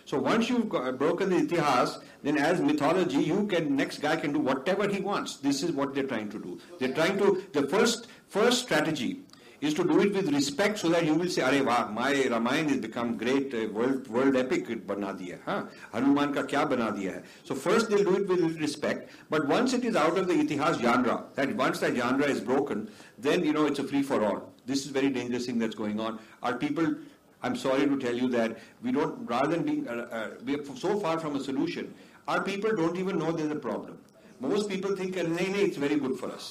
So 0.06 0.18
once 0.18 0.50
you've 0.50 0.70
broken 0.70 1.30
the 1.30 1.36
itihas, 1.36 2.02
then 2.28 2.38
as 2.38 2.60
mythology, 2.60 3.20
you 3.20 3.48
can, 3.48 3.78
next 3.78 4.00
guy 4.00 4.18
can 4.18 4.34
do 4.34 4.40
whatever 4.40 4.86
he 4.90 5.00
wants. 5.00 5.38
This 5.38 5.64
is 5.64 5.72
what 5.72 5.96
they're 5.96 6.04
trying 6.04 6.30
to 6.32 6.40
do. 6.40 6.60
They're 6.78 6.94
trying 6.94 7.18
to, 7.20 7.42
the 7.54 7.68
first, 7.70 8.08
first 8.28 8.64
strategy 8.64 9.22
is 9.62 9.74
to 9.74 9.84
do 9.84 10.02
it 10.02 10.14
with 10.14 10.32
respect 10.34 10.78
so 10.80 10.90
that 10.90 11.06
you 11.06 11.14
will 11.14 11.30
say, 11.30 11.42
Arey 11.42 11.66
wow, 11.66 11.88
my 11.88 12.12
Ramayana 12.28 12.70
has 12.70 12.80
become 12.80 13.18
great, 13.18 13.54
uh, 13.54 13.70
world, 13.70 14.08
world 14.10 14.36
epic 14.36 14.86
bana 14.86 15.14
diya, 15.14 15.40
huh? 15.46 15.64
Hanuman 15.94 16.34
ka 16.34 16.44
kya 16.44 16.70
bana 16.70 16.92
diya 16.92 17.14
hai? 17.16 17.22
So 17.46 17.56
first 17.56 17.90
they'll 17.90 18.04
do 18.04 18.18
it 18.18 18.28
with 18.28 18.60
respect, 18.60 19.10
but 19.30 19.48
once 19.48 19.74
it 19.74 19.86
is 19.86 19.96
out 19.96 20.18
of 20.18 20.28
the 20.28 20.34
itihas 20.34 20.82
genre, 20.82 21.24
that 21.36 21.56
once 21.56 21.80
that 21.80 21.96
genre 21.96 22.26
is 22.26 22.42
broken, 22.42 22.92
then 23.18 23.44
you 23.46 23.54
know 23.54 23.66
it's 23.66 23.80
a 23.80 23.84
free 23.84 24.04
for 24.04 24.24
all. 24.24 24.54
This 24.66 24.86
is 24.86 24.92
very 24.92 25.10
dangerous 25.10 25.46
thing 25.46 25.60
that's 25.60 25.76
going 25.76 26.00
on. 26.00 26.20
Our 26.44 26.56
people, 26.56 26.94
I'm 27.42 27.56
sorry 27.56 27.88
to 27.88 27.98
tell 27.98 28.16
you 28.16 28.28
that 28.30 28.58
we 28.84 28.92
don't, 28.92 29.26
rather 29.26 29.48
than 29.48 29.64
being, 29.64 29.88
uh, 29.88 30.08
uh, 30.12 30.30
we 30.44 30.56
are 30.56 30.66
so 30.76 31.00
far 31.00 31.20
from 31.20 31.36
a 31.36 31.40
solution, 31.40 31.94
our 32.28 32.42
people 32.44 32.76
don't 32.76 32.98
even 32.98 33.18
know 33.20 33.32
there's 33.32 33.52
a 33.52 33.56
problem. 33.68 33.98
Most 34.40 34.70
people 34.70 34.96
think, 34.96 35.18
"Uh, 35.18 35.24
nay, 35.38 35.48
nay, 35.56 35.64
it's 35.68 35.78
very 35.86 35.98
good 36.06 36.16
for 36.22 36.30
us. 36.38 36.48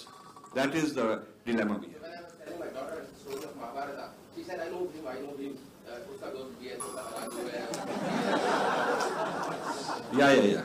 That 0.55 0.75
is 0.83 0.95
the 0.99 1.07
dilemma 1.49 1.79
we 1.85 1.89
have. 1.93 2.03
when 2.03 2.13
I 2.13 2.23
was 2.23 2.33
telling 2.45 2.61
my 2.65 2.71
daughter 2.77 3.01
stories 3.23 3.45
of 3.49 3.53
Mahabharata, 3.63 4.07
she 4.37 4.43
said, 4.49 4.59
"I 4.67 4.69
know 4.75 4.83
him, 4.95 5.05
I 5.15 5.19
know 5.25 5.35
him." 5.43 5.53
Uh, 5.89 5.99
uska 6.15 6.29
dost 6.37 6.53
bhi 6.61 6.67
hai, 6.71 6.77
uska 6.87 7.03
Maharaj 7.11 7.33
bhi 7.35 7.51
hai. 7.57 7.67
Yeah, 10.21 10.33
yeah, 10.39 10.49
yeah. 10.55 10.65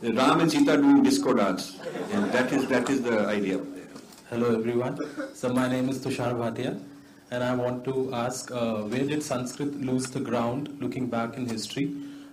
The 0.00 0.12
Ram 0.14 0.40
and 0.40 0.50
Sita 0.50 0.76
doing 0.76 1.02
disco 1.02 1.34
dance. 1.34 1.76
And 2.12 2.32
that 2.32 2.52
is, 2.52 2.66
that 2.68 2.88
is 2.88 3.02
the 3.02 3.16
idea. 3.26 3.60
Hello 4.30 4.54
everyone. 4.58 4.98
So 5.34 5.48
my 5.52 5.68
name 5.68 5.88
is 5.88 5.98
Tushar 6.04 6.32
Bhatia 6.42 6.80
and 7.30 7.42
I 7.42 7.54
want 7.54 7.84
to 7.86 7.94
ask 8.14 8.50
uh, 8.52 8.82
where 8.92 9.04
did 9.04 9.22
Sanskrit 9.22 9.74
lose 9.80 10.06
the 10.06 10.20
ground 10.20 10.68
looking 10.80 11.08
back 11.08 11.36
in 11.36 11.48
history? 11.48 11.86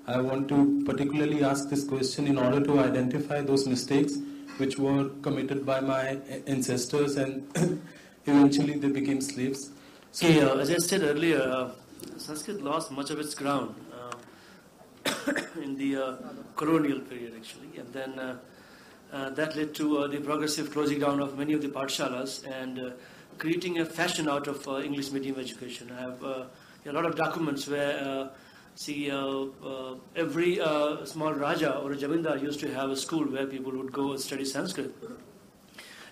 I 0.08 0.22
want 0.22 0.48
to 0.50 0.84
particularly 0.86 1.44
ask 1.44 1.70
this 1.70 1.84
question 1.84 2.28
in 2.28 2.38
order 2.38 2.62
to 2.62 2.80
identify 2.80 3.41
those 3.41 3.68
mistakes 3.68 4.18
which 4.58 4.78
were 4.78 5.10
committed 5.22 5.65
by 5.65 5.80
my 5.80 6.20
ancestors 6.46 7.18
and 7.18 7.48
eventually 8.26 8.78
they 8.78 8.89
became 8.89 9.20
slaves. 9.20 9.72
So, 10.12 10.28
Okay, 10.28 10.41
uh, 10.41 10.58
as 10.58 10.70
I 10.70 10.78
said 10.78 11.02
earlier, 11.02 11.41
uh, 11.41 11.72
Sanskrit 12.18 12.62
lost 12.62 12.91
much 12.91 13.10
of 13.10 13.20
its 13.20 13.34
ground 13.34 13.76
uh, 13.94 15.32
in 15.62 15.76
the 15.76 15.96
uh, 15.98 16.15
colonial 16.56 17.00
period, 17.00 17.34
actually, 17.36 17.78
and 17.78 17.91
then 17.91 18.20
uh, 18.20 18.38
uh, 19.12 19.30
that 19.32 19.56
led 19.56 19.74
to 19.76 20.08
the 20.08 20.20
progressive 20.20 20.72
closing 20.72 21.00
down 21.00 21.20
of 21.20 21.38
many 21.38 21.54
of 21.54 21.62
the 21.62 21.68
pathshalas 21.68 22.46
and 22.50 22.94
creating 23.38 23.80
a 23.80 23.86
fashion 23.86 24.30
out 24.30 24.48
of 24.48 24.65
English 24.84 25.12
medium 25.12 25.39
education. 25.39 25.91
I 25.91 26.02
have 26.02 26.24
a 26.24 26.48
lot 26.94 27.06
of 27.06 27.15
documents 27.15 27.68
where, 27.68 28.30
see, 28.76 29.10
uh, 29.12 29.46
every 30.16 30.62
uh, 30.62 31.04
small 31.06 31.34
Raja 31.34 31.78
or 31.80 31.92
Jamindar 31.92 32.42
used 32.42 32.60
to 32.60 32.74
have 32.74 32.90
a 32.92 32.96
school 32.96 33.26
where 33.26 33.48
people 33.48 33.72
would 33.72 33.92
go 33.92 34.12
and 34.12 34.20
study 34.20 34.46
Sanskrit 34.46 34.94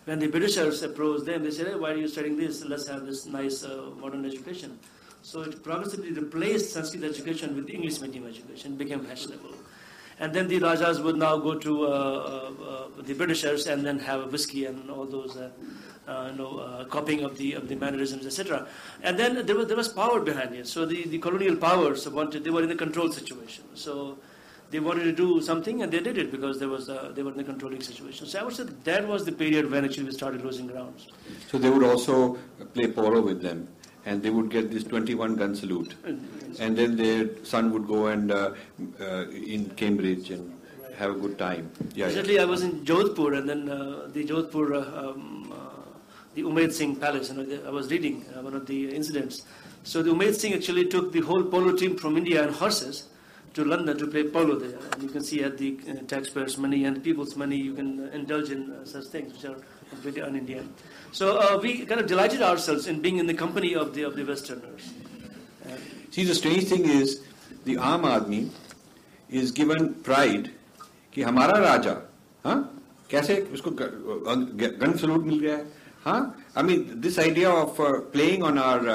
when 0.06 0.20
the 0.20 0.28
Britishers 0.28 0.84
approached 0.84 1.26
them, 1.26 1.44
they 1.44 1.52
said, 1.52 1.68
hey, 1.68 1.76
why 1.76 1.92
are 1.92 1.96
you 1.96 2.08
studying 2.08 2.38
this? 2.38 2.64
Let's 2.66 2.88
have 2.88 3.06
this 3.06 3.26
nice 3.26 3.64
uh, 3.64 3.92
modern 4.00 4.26
education. 4.26 4.80
So 5.22 5.42
it 5.42 5.64
progressively 5.64 6.12
replaced 6.12 6.74
Sanskrit 6.74 7.04
education 7.04 7.56
with 7.56 7.70
English 7.70 8.02
medium 8.02 8.28
education, 8.28 8.76
became 8.76 9.06
fashionable. 9.06 9.54
And 10.20 10.34
then 10.34 10.48
the 10.48 10.60
Rajas 10.60 11.00
would 11.00 11.16
now 11.16 11.38
go 11.38 11.58
to 11.58 11.86
uh, 11.86 11.90
uh, 11.90 11.92
uh, 11.92 13.02
the 13.02 13.14
Britishers 13.14 13.68
and 13.68 13.86
then 13.86 14.00
have 14.00 14.22
a 14.22 14.28
whiskey 14.28 14.66
and 14.66 14.92
all 14.92 15.06
those, 15.06 15.38
you 16.08 16.38
know, 16.38 16.60
uh, 16.60 16.86
copying 16.86 17.24
of 17.24 17.38
the 17.38 17.54
of 17.54 17.68
the 17.68 17.76
mannerisms, 17.76 18.26
etc. 18.26 18.68
And 19.02 19.18
then 19.18 19.46
there 19.46 19.56
was 19.56 19.68
there 19.68 19.78
was 19.78 19.90
power 19.90 20.20
behind 20.20 20.54
it. 20.56 20.68
So 20.68 20.86
the, 20.86 21.08
the 21.08 21.20
colonial 21.20 21.56
powers 21.56 22.08
wanted 22.10 22.44
they 22.44 22.50
were 22.50 22.64
in 22.64 22.72
a 22.72 22.76
control 22.76 23.12
situation. 23.12 23.64
So 23.74 24.18
they 24.72 24.80
wanted 24.80 25.04
to 25.04 25.12
do 25.14 25.42
something 25.42 25.84
and 25.84 25.92
they 25.92 26.00
did 26.00 26.18
it 26.18 26.32
because 26.32 26.60
there 26.60 26.70
was 26.70 26.90
uh, 26.90 27.12
they 27.16 27.24
were 27.24 27.32
in 27.32 27.40
a 27.40 27.44
controlling 27.44 27.82
situation. 27.82 28.26
So 28.28 28.40
I 28.40 28.44
would 28.44 28.56
say 28.56 28.64
that 28.64 29.08
was 29.08 29.26
the 29.26 29.32
period 29.32 29.70
when 29.72 29.86
actually 29.86 30.06
we 30.06 30.12
started 30.12 30.44
losing 30.44 30.68
grounds. 30.68 31.08
So 31.50 31.58
they 31.58 31.70
would 31.70 31.84
also 31.84 32.38
play 32.74 32.88
polo 32.88 33.22
with 33.22 33.42
them. 33.42 33.68
And 34.06 34.22
they 34.22 34.32
would 34.32 34.50
get 34.50 34.70
this 34.70 34.84
21 34.84 35.38
gun 35.38 35.56
salute. 35.56 35.96
And 36.60 36.78
then 36.78 36.98
their 36.98 37.42
son 37.46 37.72
would 37.72 37.88
go 37.88 38.08
and 38.08 38.34
uh, 38.34 38.52
uh, 39.00 39.30
in 39.30 39.70
Cambridge 39.78 40.30
and 40.30 40.52
have 40.98 41.12
a 41.12 41.20
good 41.20 41.38
time. 41.38 41.72
Yeah, 41.80 41.88
yeah. 41.96 42.06
Recently, 42.08 42.40
I 42.40 42.46
was 42.46 42.64
in 42.64 42.86
Jodhpur, 42.86 43.38
and 43.38 43.50
then 43.50 43.70
uh, 43.70 44.10
the 44.12 44.26
Jodhpur, 44.26 44.74
uh, 44.74 45.10
um, 45.10 45.54
uh, 45.54 45.73
the 46.35 46.43
Umaid 46.43 46.73
Singh 46.73 46.97
Palace. 46.97 47.31
You 47.31 47.37
know, 47.37 47.45
the, 47.45 47.67
I 47.67 47.71
was 47.71 47.91
reading 47.91 48.25
uh, 48.37 48.43
one 48.43 48.55
of 48.55 48.67
the 48.67 48.95
incidents. 48.95 49.43
So 49.85 50.03
the 50.03 50.11
Umaid 50.11 50.35
Singh 50.35 50.55
actually 50.55 50.87
took 50.87 51.13
the 51.13 51.21
whole 51.21 51.43
polo 51.45 51.77
team 51.77 51.97
from 51.97 52.17
India 52.17 52.43
on 52.47 52.53
horses 52.53 53.09
to 53.55 53.65
London 53.65 53.97
to 53.99 54.07
play 54.07 54.25
polo 54.25 54.57
there. 54.57 54.79
And 54.93 55.03
you 55.03 55.09
can 55.09 55.23
see 55.23 55.43
at 55.43 55.59
the 55.59 55.79
uh, 55.89 55.95
taxpayers' 56.07 56.59
money 56.59 56.85
and 56.85 56.97
the 56.97 57.01
people's 57.01 57.37
money, 57.37 57.57
you 57.57 57.75
can 57.75 58.01
uh, 58.01 58.11
indulge 58.13 58.51
in 58.51 58.71
uh, 58.71 58.85
such 58.85 59.05
things 59.05 59.33
which 59.33 59.45
are 59.45 59.57
completely 59.91 60.23
un-Indian. 60.23 60.73
So 61.13 61.39
uh, 61.39 61.59
we 61.63 61.87
kind 61.87 62.01
of 62.01 62.07
delighted 62.07 62.43
ourselves 62.43 62.87
in 62.87 63.01
being 63.01 63.19
in 63.19 63.27
the 63.27 63.35
company 63.35 63.75
of 63.75 63.95
the 63.95 64.03
of 64.03 64.17
the 64.17 64.25
Westerners. 64.25 64.93
See, 66.11 66.25
the 66.25 66.35
strange 66.35 66.65
thing 66.65 66.89
is, 66.89 67.23
the 67.65 67.77
Aam 67.77 68.03
Aadmi 68.03 68.51
is 69.29 69.53
given 69.53 69.95
pride 70.03 70.51
कि 71.13 71.23
हमारा 71.23 71.59
राजा 71.59 71.93
हाँ 72.45 72.57
कैसे 73.11 73.35
उसको 73.53 73.71
gun 73.81 74.97
salute 75.01 75.25
मिल 75.25 75.39
गया 75.41 75.57
है 75.57 75.65
हाँ 76.06 76.22
I 76.58 76.64
mean 76.64 76.86
this 77.02 77.20
idea 77.20 77.50
of 77.54 77.82
playing 78.14 78.44
on 78.44 78.58
our 78.60 78.90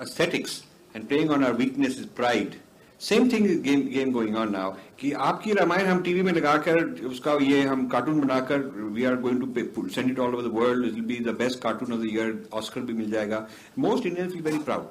aesthetics 0.00 0.52
and 0.94 1.08
playing 1.08 1.30
on 1.30 1.44
our 1.44 1.54
weakness 1.54 1.96
is 2.00 2.06
pride. 2.18 2.52
Same 3.00 3.28
thing 3.30 3.46
game 3.62 3.80
game 3.92 4.10
going 4.12 4.36
on 4.36 4.50
now 4.52 4.70
कि 5.00 5.10
आपकी 5.28 5.52
रामायण 5.52 5.86
हम 5.86 6.02
टीवी 6.02 6.22
में 6.22 6.32
लगाकर, 6.32 6.76
उसका 7.06 7.32
ये 7.42 7.62
हम 7.62 7.86
कार्टून 7.94 8.20
बनाकर 8.20 8.58
we 8.94 9.04
are 9.04 9.16
going 9.20 9.40
to 9.74 9.88
send 9.94 10.10
it 10.10 10.18
all 10.18 10.34
over 10.34 10.42
the 10.42 10.52
world 10.54 10.84
will 10.84 11.04
be 11.04 11.16
the 11.24 11.34
best 11.38 11.60
cartoon 11.62 11.92
of 11.92 12.00
the 12.00 12.06
year 12.12 12.30
Oscar 12.54 12.80
भी 12.80 12.92
मिल 12.92 13.10
जाएगा. 13.10 13.46
Most 13.78 14.06
Indian 14.06 14.28
feel 14.30 14.42
very 14.42 14.58
proud 14.68 14.84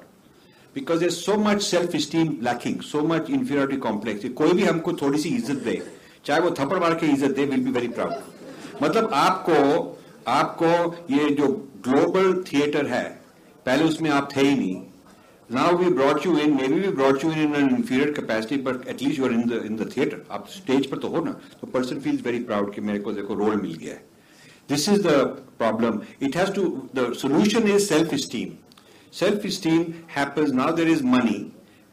because 0.74 1.00
there 1.00 1.10
so 1.10 1.36
much 1.44 1.62
self 1.62 1.96
esteem 2.06 2.36
lacking 2.42 2.80
so 2.90 3.02
much 3.06 3.30
inferiority 3.30 3.80
complex 3.88 4.28
कोई 4.36 4.52
भी 4.52 4.64
हमको 4.64 4.92
थोड़ी 5.02 5.18
सी 5.18 5.28
इज़्ज़त 5.36 5.64
दे, 5.64 5.80
चाहे 6.24 6.40
वो 6.40 6.50
थप्पड़ 6.58 6.78
मार 6.78 6.94
के 6.94 7.06
इज़्ज़त 7.12 7.36
दे 7.36 7.44
विल 7.46 7.64
बी 7.64 7.70
वेरी 7.78 7.88
प्राउड 7.98 8.82
मतलब 8.82 9.10
आपको 9.22 9.56
आपको 10.28 10.66
ये 11.10 11.28
जो 11.34 11.48
ग्लोबल 11.84 12.32
थिएटर 12.42 12.86
है, 12.86 13.04
पहले 13.66 13.84
उसमें 13.84 14.10
आप 14.10 14.28
थे 14.36 14.40
ही 14.40 14.54
नहीं। 14.56 14.80
Now 15.50 15.76
we 15.76 15.90
brought 15.90 16.20
you 16.26 16.36
in 16.38 16.54
maybe 16.68 16.80
we 16.80 16.88
brought 16.90 17.24
you 17.24 17.30
in 17.32 17.38
in 17.40 17.54
an 17.54 17.68
inferior 17.76 18.10
capacity 18.12 18.56
but 18.62 18.86
at least 18.88 19.18
you 19.18 19.24
are 19.24 19.32
in 19.32 19.48
the 19.48 19.62
in 19.66 19.76
the 19.76 19.90
theatre 19.96 20.22
आप 20.30 20.46
स्टेज 20.50 20.86
पर 20.86 20.98
तो 20.98 21.08
हो 21.08 21.24
ना। 21.24 21.32
तो 21.60 21.66
पर्सन 21.66 22.00
फील्स 22.00 22.24
वेरी 22.26 22.38
प्राउड 22.44 22.74
कि 22.74 22.80
मेरे 22.80 22.98
को 22.98 23.12
देखो 23.12 23.34
रोल 23.34 23.60
मिल 23.62 23.74
गया 23.74 23.94
है। 23.94 24.04
This 24.68 24.88
is 24.88 25.02
the 25.02 25.08
problem 25.58 26.00
it 26.22 26.36
has 26.36 26.52
to 26.52 26.64
the 26.94 27.12
solution 27.20 27.68
is 27.68 27.86
self 27.86 28.14
esteem 28.24 28.52
self 29.12 29.46
esteem 29.52 29.84
happens 30.16 30.52
now 30.52 30.72
there 30.76 30.88
is 30.88 31.04
money 31.06 31.40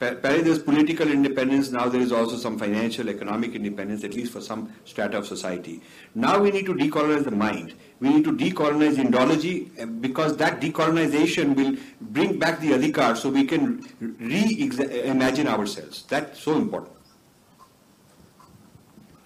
Apparently, 0.02 0.44
there's 0.44 0.60
political 0.60 1.10
independence. 1.10 1.72
Now 1.72 1.90
there 1.90 2.00
is 2.00 2.14
also 2.14 2.38
some 2.38 2.58
financial, 2.58 3.10
economic 3.10 3.54
independence, 3.54 4.06
at 4.06 4.14
least 4.14 4.32
for 4.32 4.40
some 4.40 4.74
strata 4.86 5.18
of 5.18 5.28
society. 5.28 5.82
Now 6.16 6.40
we 6.40 6.52
need 6.52 6.66
to 6.68 6.74
decolonize 6.74 7.26
the 7.26 7.32
mind. 7.32 7.74
We 8.00 8.08
need 8.08 8.24
to 8.24 8.32
decolonize 8.32 8.96
Indology 8.96 9.70
eh, 9.78 9.84
because 9.84 10.38
that 10.38 10.62
decolonization 10.62 11.54
will 11.54 11.76
bring 12.00 12.40
back 12.40 12.62
the 12.62 12.72
adhikar 12.72 13.18
so 13.18 13.30
we 13.30 13.44
can 13.44 13.84
reimagine 14.02 15.48
ourselves. 15.48 16.04
That's 16.04 16.40
so 16.40 16.56
important. 16.56 16.96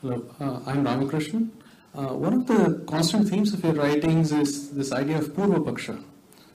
Hello, 0.01 0.25
uh, 0.39 0.59
I'm 0.65 0.83
Ramakrishnan. 0.83 1.51
Uh, 1.95 2.07
one 2.15 2.33
of 2.33 2.47
the 2.47 2.83
constant 2.87 3.29
themes 3.29 3.53
of 3.53 3.63
your 3.63 3.73
writings 3.73 4.31
is 4.31 4.71
this 4.71 4.91
idea 4.91 5.19
of 5.19 5.27
Purva 5.33 5.63
Paksha. 5.63 6.03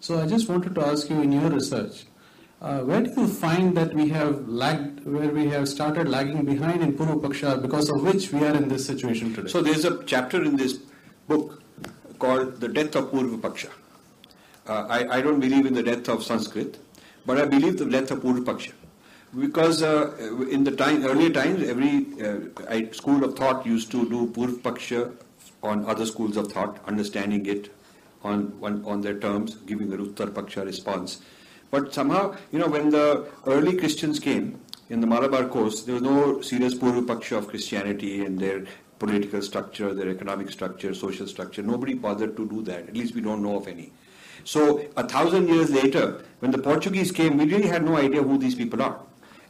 So 0.00 0.20
I 0.20 0.26
just 0.26 0.48
wanted 0.48 0.74
to 0.74 0.84
ask 0.84 1.08
you 1.08 1.20
in 1.22 1.30
your 1.30 1.48
research, 1.48 2.06
uh, 2.60 2.80
where 2.80 3.02
do 3.02 3.10
you 3.20 3.28
find 3.28 3.76
that 3.76 3.94
we 3.94 4.08
have 4.08 4.48
lagged, 4.48 5.04
where 5.06 5.28
we 5.28 5.46
have 5.48 5.68
started 5.68 6.08
lagging 6.08 6.44
behind 6.44 6.82
in 6.82 6.92
Purva 6.92 7.20
Paksha 7.20 7.62
because 7.62 7.88
of 7.88 8.02
which 8.02 8.32
we 8.32 8.44
are 8.44 8.54
in 8.54 8.68
this 8.68 8.84
situation 8.84 9.32
today? 9.32 9.48
So 9.48 9.62
there's 9.62 9.84
a 9.84 10.02
chapter 10.04 10.42
in 10.42 10.56
this 10.56 10.74
book 11.28 11.62
called 12.18 12.60
The 12.60 12.68
Death 12.68 12.96
of 12.96 13.12
Purva 13.12 13.40
Paksha. 13.40 13.70
Uh, 14.66 14.86
I, 14.88 15.18
I, 15.18 15.20
don't 15.22 15.40
believe 15.40 15.64
in 15.66 15.72
the 15.72 15.82
death 15.82 16.08
of 16.08 16.22
Sanskrit, 16.22 16.78
but 17.24 17.38
I 17.38 17.46
believe 17.46 17.78
the 17.78 17.86
death 17.86 18.10
of 18.10 18.20
Purva 18.20 18.44
Paksha. 18.44 18.72
Because 19.38 19.82
uh, 19.82 20.16
in 20.50 20.64
the 20.64 20.72
time, 20.72 21.04
earlier 21.06 21.30
times, 21.30 21.62
every 21.62 22.06
uh, 22.20 22.92
school 22.92 23.22
of 23.24 23.36
thought 23.36 23.64
used 23.64 23.90
to 23.92 24.08
do 24.08 24.26
Purva 24.26 24.58
Paksha 24.60 25.14
on 25.62 25.84
other 25.86 26.06
schools 26.06 26.36
of 26.36 26.52
thought, 26.52 26.78
understanding 26.86 27.46
it 27.46 27.72
on, 28.24 28.58
on, 28.62 28.84
on 28.84 29.00
their 29.00 29.18
terms, 29.18 29.54
giving 29.54 29.92
a 29.92 29.96
Uttar 29.96 30.28
Paksha 30.30 30.64
response. 30.64 31.20
But 31.70 31.92
somehow, 31.92 32.36
you 32.52 32.58
know, 32.58 32.68
when 32.68 32.90
the 32.90 33.26
early 33.46 33.76
Christians 33.76 34.18
came 34.18 34.60
in 34.88 35.00
the 35.00 35.06
Malabar 35.06 35.46
coast, 35.48 35.86
there 35.86 35.94
was 35.94 36.02
no 36.02 36.40
serious 36.40 36.74
Purva 36.74 37.04
Paksha 37.04 37.38
of 37.38 37.48
Christianity 37.48 38.24
and 38.24 38.38
their 38.38 38.64
political 38.98 39.42
structure, 39.42 39.92
their 39.94 40.08
economic 40.08 40.50
structure, 40.50 40.94
social 40.94 41.26
structure. 41.26 41.62
Nobody 41.62 41.94
bothered 41.94 42.36
to 42.36 42.48
do 42.48 42.62
that. 42.62 42.88
At 42.88 42.96
least 42.96 43.14
we 43.14 43.20
don't 43.20 43.42
know 43.42 43.56
of 43.56 43.68
any. 43.68 43.92
So 44.44 44.86
a 44.96 45.06
thousand 45.06 45.48
years 45.48 45.70
later, 45.70 46.24
when 46.38 46.52
the 46.52 46.58
Portuguese 46.58 47.12
came, 47.12 47.36
we 47.36 47.44
really 47.44 47.68
had 47.68 47.84
no 47.84 47.96
idea 47.96 48.22
who 48.22 48.38
these 48.38 48.54
people 48.54 48.82
are. 48.82 48.98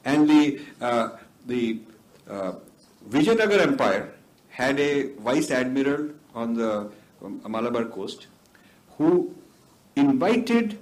And 0.05 0.29
the 0.29 0.61
uh, 0.81 1.11
the 1.47 1.81
uh, 2.29 2.53
Vijayanagar 3.09 3.61
Empire 3.61 4.13
had 4.49 4.81
a 4.81 5.13
vice 5.19 5.51
admiral 5.51 6.11
on 6.35 6.55
the 6.55 6.91
um, 7.23 7.41
Malabar 7.49 7.85
coast 7.85 8.27
who 8.97 9.35
invited 9.97 10.79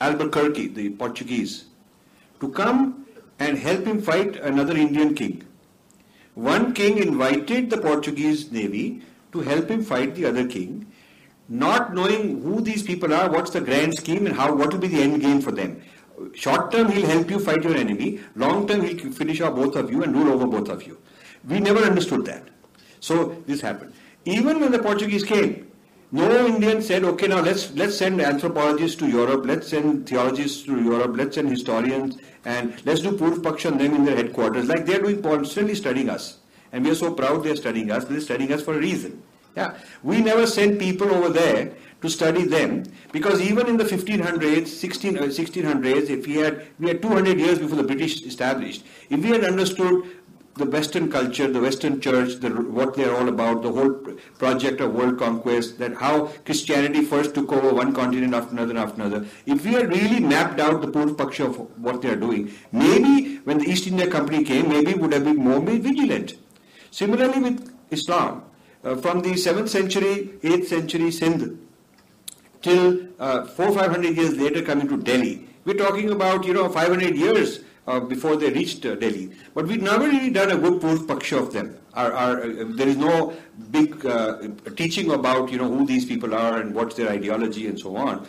Albuquerque, 0.00 0.68
the 0.68 0.90
Portuguese, 0.90 1.66
to 2.40 2.48
come 2.50 3.06
and 3.38 3.58
help 3.58 3.84
him 3.84 4.00
fight 4.00 4.36
another 4.36 4.76
Indian 4.76 5.14
king. 5.14 5.44
One 6.34 6.72
king 6.72 6.98
invited 6.98 7.70
the 7.70 7.78
Portuguese 7.78 8.50
navy 8.50 9.02
to 9.32 9.40
help 9.40 9.68
him 9.68 9.82
fight 9.84 10.14
the 10.14 10.26
other 10.26 10.46
king, 10.46 10.86
not 11.48 11.94
knowing 11.94 12.42
who 12.42 12.60
these 12.60 12.82
people 12.82 13.12
are, 13.12 13.30
what's 13.30 13.50
the 13.50 13.60
grand 13.60 13.94
scheme, 13.94 14.26
and 14.26 14.36
how 14.36 14.54
what 14.54 14.72
will 14.72 14.80
be 14.80 14.88
the 14.88 15.02
end 15.02 15.20
game 15.20 15.40
for 15.40 15.52
them. 15.52 15.82
Short 16.34 16.70
term, 16.70 16.90
he'll 16.90 17.06
help 17.06 17.30
you 17.30 17.38
fight 17.38 17.64
your 17.64 17.76
enemy. 17.76 18.20
Long 18.36 18.68
term, 18.68 18.82
he'll 18.82 19.12
finish 19.12 19.40
off 19.40 19.54
both 19.54 19.74
of 19.76 19.90
you 19.90 20.02
and 20.02 20.14
rule 20.14 20.32
over 20.32 20.46
both 20.46 20.68
of 20.68 20.86
you. 20.86 20.98
We 21.48 21.60
never 21.60 21.80
understood 21.80 22.26
that. 22.26 22.44
So 23.00 23.42
this 23.46 23.60
happened. 23.60 23.94
Even 24.26 24.60
when 24.60 24.70
the 24.70 24.78
Portuguese 24.78 25.24
came, 25.24 25.69
no 26.12 26.46
Indian 26.46 26.82
said, 26.82 27.04
okay, 27.04 27.28
now 27.28 27.40
let's 27.40 27.72
let's 27.72 27.96
send 27.96 28.20
anthropologists 28.20 28.96
to 28.96 29.08
Europe, 29.08 29.44
let's 29.44 29.68
send 29.68 30.08
theologians 30.08 30.62
to 30.64 30.82
Europe, 30.82 31.12
let's 31.16 31.36
send 31.36 31.48
historians, 31.48 32.18
and 32.44 32.74
let's 32.84 33.00
do 33.00 33.12
Purv 33.12 33.38
Paksha 33.42 33.76
them 33.78 33.94
in 33.94 34.04
their 34.04 34.16
headquarters. 34.16 34.66
Like 34.66 34.86
they're 34.86 35.00
doing 35.00 35.22
constantly 35.22 35.74
studying 35.74 36.08
us. 36.08 36.38
And 36.72 36.84
we 36.84 36.90
are 36.90 36.94
so 36.94 37.14
proud 37.14 37.44
they're 37.44 37.56
studying 37.56 37.90
us, 37.90 38.04
they're 38.04 38.20
studying 38.20 38.52
us 38.52 38.62
for 38.62 38.74
a 38.74 38.78
reason. 38.78 39.22
Yeah. 39.56 39.76
We 40.02 40.20
never 40.20 40.46
sent 40.46 40.78
people 40.78 41.12
over 41.12 41.28
there 41.28 41.72
to 42.02 42.08
study 42.08 42.44
them 42.44 42.84
because 43.12 43.40
even 43.40 43.66
in 43.66 43.76
the 43.76 43.84
1500s, 43.84 44.68
16, 44.68 45.18
uh, 45.18 45.22
1600s, 45.22 46.08
if 46.08 46.26
we 46.26 46.36
had, 46.36 46.66
we 46.78 46.88
had 46.88 47.02
200 47.02 47.38
years 47.38 47.58
before 47.58 47.76
the 47.76 47.82
British 47.82 48.22
established, 48.22 48.84
if 49.10 49.20
we 49.20 49.28
had 49.28 49.44
understood 49.44 50.04
the 50.56 50.66
Western 50.66 51.10
culture, 51.10 51.50
the 51.50 51.60
Western 51.60 52.00
church, 52.00 52.34
the, 52.40 52.50
what 52.50 52.94
they're 52.94 53.14
all 53.14 53.28
about, 53.28 53.62
the 53.62 53.70
whole 53.70 53.92
project 54.38 54.80
of 54.80 54.92
world 54.92 55.18
conquest, 55.18 55.78
that 55.78 55.94
how 55.94 56.26
Christianity 56.44 57.02
first 57.02 57.34
took 57.34 57.52
over 57.52 57.72
one 57.72 57.94
continent 57.94 58.34
after 58.34 58.52
another 58.52 58.76
after 58.76 59.02
another. 59.02 59.26
If 59.46 59.64
we 59.64 59.72
had 59.72 59.88
really 59.88 60.20
mapped 60.20 60.60
out 60.60 60.82
the 60.82 60.88
Purv 60.88 61.16
Paksha 61.16 61.46
of 61.46 61.56
what 61.80 62.02
they're 62.02 62.16
doing, 62.16 62.52
maybe 62.72 63.36
when 63.44 63.58
the 63.58 63.70
East 63.70 63.86
India 63.86 64.10
Company 64.10 64.44
came, 64.44 64.68
maybe 64.68 64.94
would 64.94 65.12
have 65.12 65.24
been 65.24 65.36
more 65.36 65.60
vigilant. 65.60 66.34
Similarly 66.90 67.40
with 67.40 67.72
Islam, 67.90 68.44
uh, 68.82 68.96
from 68.96 69.22
the 69.22 69.30
7th 69.30 69.68
century, 69.68 70.34
8th 70.42 70.66
century 70.66 71.10
Sindh, 71.10 71.58
till 72.60 73.08
uh, 73.18 73.46
4 73.46 73.72
500 73.72 74.16
years 74.16 74.36
later 74.36 74.62
coming 74.62 74.88
to 74.88 74.96
Delhi, 74.96 75.46
we're 75.64 75.74
talking 75.74 76.10
about, 76.10 76.44
you 76.44 76.54
know, 76.54 76.68
500 76.68 77.16
years 77.16 77.60
uh, 77.86 78.00
before 78.00 78.36
they 78.36 78.50
reached 78.50 78.84
uh, 78.86 78.94
Delhi. 78.94 79.30
But 79.54 79.66
we've 79.66 79.82
never 79.82 80.06
really 80.06 80.30
done 80.30 80.50
a 80.50 80.58
good 80.58 80.80
Purv 80.80 81.06
Paksha 81.06 81.38
of 81.38 81.52
them. 81.52 81.76
Our, 81.94 82.12
our, 82.12 82.42
uh, 82.42 82.64
there 82.68 82.88
is 82.88 82.96
no 82.96 83.34
big 83.70 84.04
uh, 84.06 84.38
teaching 84.76 85.10
about, 85.12 85.50
you 85.50 85.58
know, 85.58 85.68
who 85.68 85.86
these 85.86 86.04
people 86.04 86.34
are 86.34 86.60
and 86.60 86.74
what's 86.74 86.96
their 86.96 87.08
ideology 87.08 87.66
and 87.66 87.78
so 87.78 87.96
on. 87.96 88.26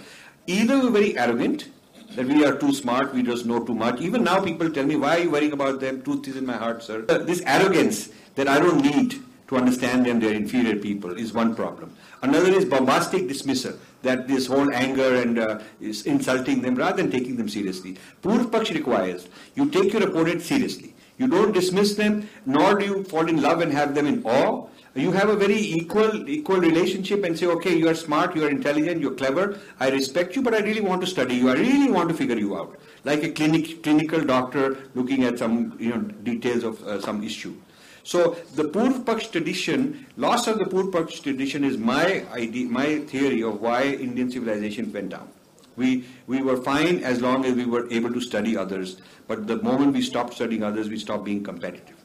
Either 0.47 0.79
we're 0.79 0.89
very 0.89 1.17
arrogant, 1.17 1.67
that 2.15 2.25
we 2.25 2.43
are 2.43 2.57
too 2.57 2.73
smart, 2.73 3.13
we 3.13 3.23
just 3.23 3.45
know 3.45 3.63
too 3.63 3.73
much. 3.73 4.01
Even 4.01 4.23
now 4.23 4.43
people 4.43 4.69
tell 4.69 4.85
me, 4.85 4.95
why 4.97 5.17
are 5.17 5.19
you 5.19 5.31
worrying 5.31 5.53
about 5.53 5.79
them? 5.79 6.01
Truth 6.01 6.27
is 6.27 6.35
in 6.35 6.45
my 6.45 6.57
heart, 6.57 6.83
sir. 6.83 7.03
This 7.03 7.41
arrogance 7.45 8.09
that 8.35 8.47
I 8.49 8.59
don't 8.59 8.81
need 8.81 9.21
to 9.47 9.57
understand 9.57 10.05
them, 10.05 10.19
they're 10.19 10.33
inferior 10.33 10.75
people, 10.77 11.17
is 11.17 11.31
one 11.33 11.55
problem. 11.55 11.95
Another 12.23 12.51
is 12.51 12.65
bombastic 12.65 13.27
dismissal, 13.27 13.73
that 14.03 14.27
this 14.27 14.45
whole 14.45 14.71
anger 14.73 15.15
and 15.15 15.39
uh, 15.39 15.59
is 15.79 16.05
insulting 16.05 16.61
them 16.61 16.75
rather 16.75 17.01
than 17.01 17.11
taking 17.11 17.35
them 17.35 17.49
seriously. 17.49 17.97
Purv 18.21 18.51
Paksh 18.51 18.73
requires 18.73 19.27
you 19.55 19.69
take 19.69 19.93
your 19.93 20.07
opponent 20.07 20.41
seriously. 20.41 20.93
You 21.17 21.27
don't 21.27 21.51
dismiss 21.51 21.95
them, 21.95 22.29
nor 22.45 22.75
do 22.75 22.85
you 22.85 23.03
fall 23.03 23.27
in 23.27 23.41
love 23.41 23.61
and 23.61 23.71
have 23.73 23.95
them 23.95 24.07
in 24.07 24.23
awe. 24.23 24.67
You 24.93 25.11
have 25.11 25.29
a 25.29 25.35
very 25.35 25.57
equal 25.57 26.29
equal 26.29 26.57
relationship 26.57 27.23
and 27.23 27.37
say, 27.37 27.45
okay, 27.45 27.75
you 27.75 27.87
are 27.87 27.95
smart, 27.95 28.35
you 28.35 28.43
are 28.45 28.49
intelligent, 28.49 29.01
you're 29.01 29.13
clever. 29.13 29.59
I 29.79 29.89
respect 29.89 30.35
you, 30.35 30.41
but 30.41 30.53
I 30.53 30.59
really 30.59 30.81
want 30.81 31.01
to 31.01 31.07
study 31.07 31.35
you. 31.35 31.49
I 31.49 31.53
really 31.53 31.89
want 31.89 32.09
to 32.09 32.15
figure 32.15 32.37
you 32.37 32.57
out, 32.57 32.77
like 33.03 33.23
a 33.23 33.31
clinic 33.31 33.83
clinical 33.83 34.21
doctor 34.21 34.77
looking 34.93 35.23
at 35.23 35.39
some 35.39 35.77
you 35.79 35.89
know 35.89 36.01
details 36.01 36.63
of 36.63 36.83
uh, 36.83 36.99
some 36.99 37.23
issue. 37.23 37.55
So 38.03 38.35
the 38.55 38.63
Purv 38.63 39.03
Paksh 39.03 39.31
tradition, 39.31 40.07
loss 40.17 40.47
of 40.47 40.57
the 40.57 40.65
Purv 40.65 40.91
Paksh 40.91 41.21
tradition 41.21 41.63
is 41.63 41.77
my 41.77 42.25
idea, 42.31 42.67
my 42.67 42.99
theory 42.99 43.43
of 43.43 43.61
why 43.61 43.83
Indian 43.83 44.31
civilization 44.31 44.91
went 44.91 45.09
down. 45.09 45.29
We, 45.75 46.05
we 46.27 46.41
were 46.41 46.57
fine 46.57 47.03
as 47.03 47.21
long 47.21 47.45
as 47.45 47.53
we 47.53 47.65
were 47.65 47.89
able 47.91 48.11
to 48.13 48.21
study 48.21 48.57
others, 48.57 49.01
but 49.27 49.47
the 49.47 49.61
moment 49.61 49.93
we 49.93 50.01
stopped 50.01 50.33
studying 50.33 50.63
others, 50.63 50.89
we 50.89 50.97
stopped 50.99 51.23
being 51.23 51.43
competitive. 51.43 51.95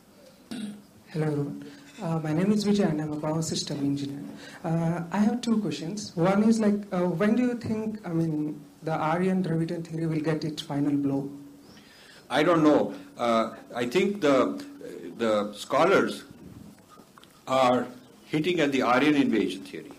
Hello 1.09 1.27
everyone. 1.27 1.65
Uh, 2.03 2.19
my 2.19 2.31
name 2.31 2.53
is 2.53 2.65
Vijay 2.67 2.91
and 2.91 3.01
I'm 3.01 3.13
a 3.15 3.21
power 3.21 3.41
system 3.41 3.79
engineer. 3.79 4.23
Uh, 4.63 5.03
I 5.11 5.19
have 5.19 5.41
two 5.41 5.59
questions. 5.63 6.15
One 6.15 6.43
is 6.43 6.61
like, 6.61 6.75
uh, 6.93 7.05
when 7.05 7.37
do 7.37 7.43
you 7.43 7.55
think, 7.55 8.07
I 8.07 8.11
mean, 8.11 8.61
the 8.83 8.93
Aryan 8.93 9.43
Dravidian 9.43 9.83
theory 9.83 10.07
will 10.07 10.21
get 10.21 10.45
its 10.45 10.61
final 10.61 10.93
blow? 10.93 11.31
I 12.29 12.43
don't 12.43 12.63
know. 12.63 12.95
Uh, 13.17 13.55
I 13.75 13.87
think 13.87 14.21
the 14.21 14.63
the 15.17 15.53
scholars 15.55 16.25
are 17.47 17.87
hitting 18.27 18.61
at 18.61 18.73
the 18.73 18.83
Aryan 18.83 19.15
invasion 19.15 19.63
theory, 19.63 19.93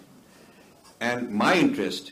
and 1.00 1.30
my 1.30 1.56
interest 1.56 2.12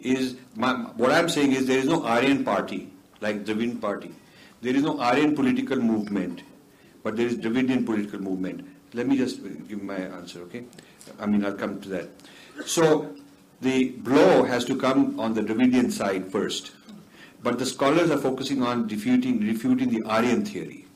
is 0.00 0.36
my, 0.54 0.72
what 0.96 1.12
I'm 1.12 1.28
saying 1.28 1.52
is 1.52 1.66
there 1.66 1.78
is 1.78 1.86
no 1.86 2.04
Aryan 2.04 2.44
party 2.44 2.90
like 3.20 3.44
Dravidian 3.44 3.80
party. 3.80 4.14
There 4.60 4.74
is 4.74 4.82
no 4.82 5.00
Aryan 5.00 5.34
political 5.34 5.76
movement, 5.76 6.42
but 7.02 7.16
there 7.16 7.26
is 7.26 7.36
Dravidian 7.36 7.84
political 7.84 8.20
movement. 8.20 8.66
Let 8.94 9.06
me 9.06 9.16
just 9.16 9.40
give 9.68 9.82
my 9.82 9.96
answer, 9.96 10.40
okay? 10.42 10.64
I 11.20 11.26
mean, 11.26 11.44
I'll 11.44 11.54
come 11.54 11.80
to 11.80 11.88
that. 11.90 12.08
So 12.66 13.14
the 13.60 13.90
blow 13.90 14.44
has 14.44 14.64
to 14.64 14.76
come 14.76 15.20
on 15.20 15.34
the 15.34 15.42
Dravidian 15.42 15.92
side 15.92 16.30
first, 16.32 16.72
but 17.42 17.58
the 17.58 17.66
scholars 17.66 18.10
are 18.10 18.18
focusing 18.18 18.62
on 18.62 18.88
refuting, 18.88 19.40
refuting 19.40 19.90
the 19.90 20.02
Aryan 20.08 20.44
theory. 20.44 20.86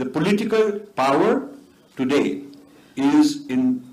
The 0.00 0.06
political 0.06 0.78
power 0.96 1.46
today 1.94 2.44
is 2.96 3.46
in 3.48 3.84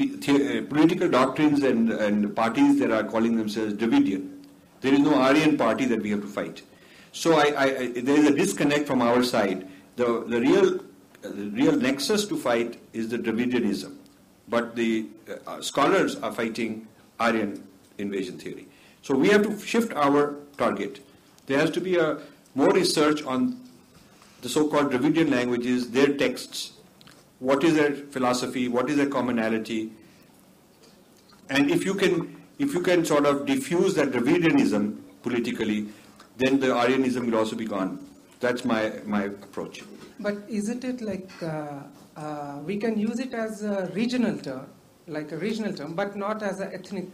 uh, 0.00 0.62
political 0.68 1.08
doctrines 1.08 1.62
and, 1.62 1.92
and 1.92 2.34
parties 2.34 2.80
that 2.80 2.90
are 2.90 3.04
calling 3.04 3.36
themselves 3.36 3.74
Dravidian. 3.74 4.44
There 4.80 4.92
is 4.92 4.98
no 4.98 5.14
Aryan 5.14 5.56
party 5.56 5.84
that 5.84 6.02
we 6.02 6.10
have 6.10 6.22
to 6.22 6.26
fight. 6.26 6.62
So 7.12 7.34
I, 7.34 7.44
I, 7.44 7.64
I, 7.64 7.86
there 8.00 8.16
is 8.16 8.26
a 8.26 8.34
disconnect 8.34 8.88
from 8.88 9.02
our 9.02 9.22
side. 9.22 9.68
The, 9.94 10.24
the 10.26 10.40
real 10.40 10.80
the 11.22 11.50
real 11.50 11.76
nexus 11.76 12.26
to 12.26 12.36
fight 12.36 12.80
is 12.92 13.08
the 13.10 13.18
Dravidianism, 13.18 13.98
but 14.48 14.74
the 14.74 15.06
uh, 15.46 15.60
scholars 15.60 16.16
are 16.16 16.32
fighting 16.32 16.88
Aryan 17.20 17.62
invasion 17.98 18.36
theory. 18.36 18.66
So 19.02 19.14
we 19.14 19.28
have 19.28 19.44
to 19.44 19.64
shift 19.64 19.92
our 19.92 20.34
target. 20.56 21.06
There 21.46 21.60
has 21.60 21.70
to 21.70 21.80
be 21.80 21.98
a 21.98 22.18
more 22.56 22.72
research 22.72 23.22
on 23.22 23.59
the 24.42 24.48
so-called 24.48 24.90
Dravidian 24.90 25.30
languages, 25.30 25.90
their 25.90 26.16
texts, 26.16 26.72
what 27.38 27.64
is 27.64 27.74
their 27.74 27.94
philosophy, 27.94 28.68
what 28.68 28.90
is 28.90 28.96
their 28.96 29.08
commonality, 29.08 29.92
and 31.48 31.70
if 31.70 31.84
you 31.84 31.94
can 31.94 32.36
if 32.58 32.74
you 32.74 32.80
can 32.80 33.04
sort 33.04 33.26
of 33.26 33.46
diffuse 33.46 33.94
that 33.94 34.10
Dravidianism 34.10 34.98
politically, 35.22 35.88
then 36.36 36.60
the 36.60 36.68
Aryanism 36.68 37.26
will 37.26 37.38
also 37.38 37.56
be 37.56 37.64
gone. 37.64 38.06
That's 38.40 38.64
my 38.64 39.00
my 39.04 39.24
approach. 39.24 39.82
But 40.18 40.36
isn't 40.48 40.84
it 40.84 41.00
like 41.00 41.30
uh, 41.42 41.82
uh, 42.16 42.58
we 42.64 42.76
can 42.76 42.98
use 42.98 43.18
it 43.18 43.32
as 43.32 43.62
a 43.62 43.90
regional 43.94 44.38
term, 44.38 44.66
like 45.06 45.32
a 45.32 45.38
regional 45.38 45.72
term, 45.72 45.94
but 45.94 46.16
not 46.16 46.42
as 46.42 46.60
an 46.60 46.72
ethnic? 46.72 47.08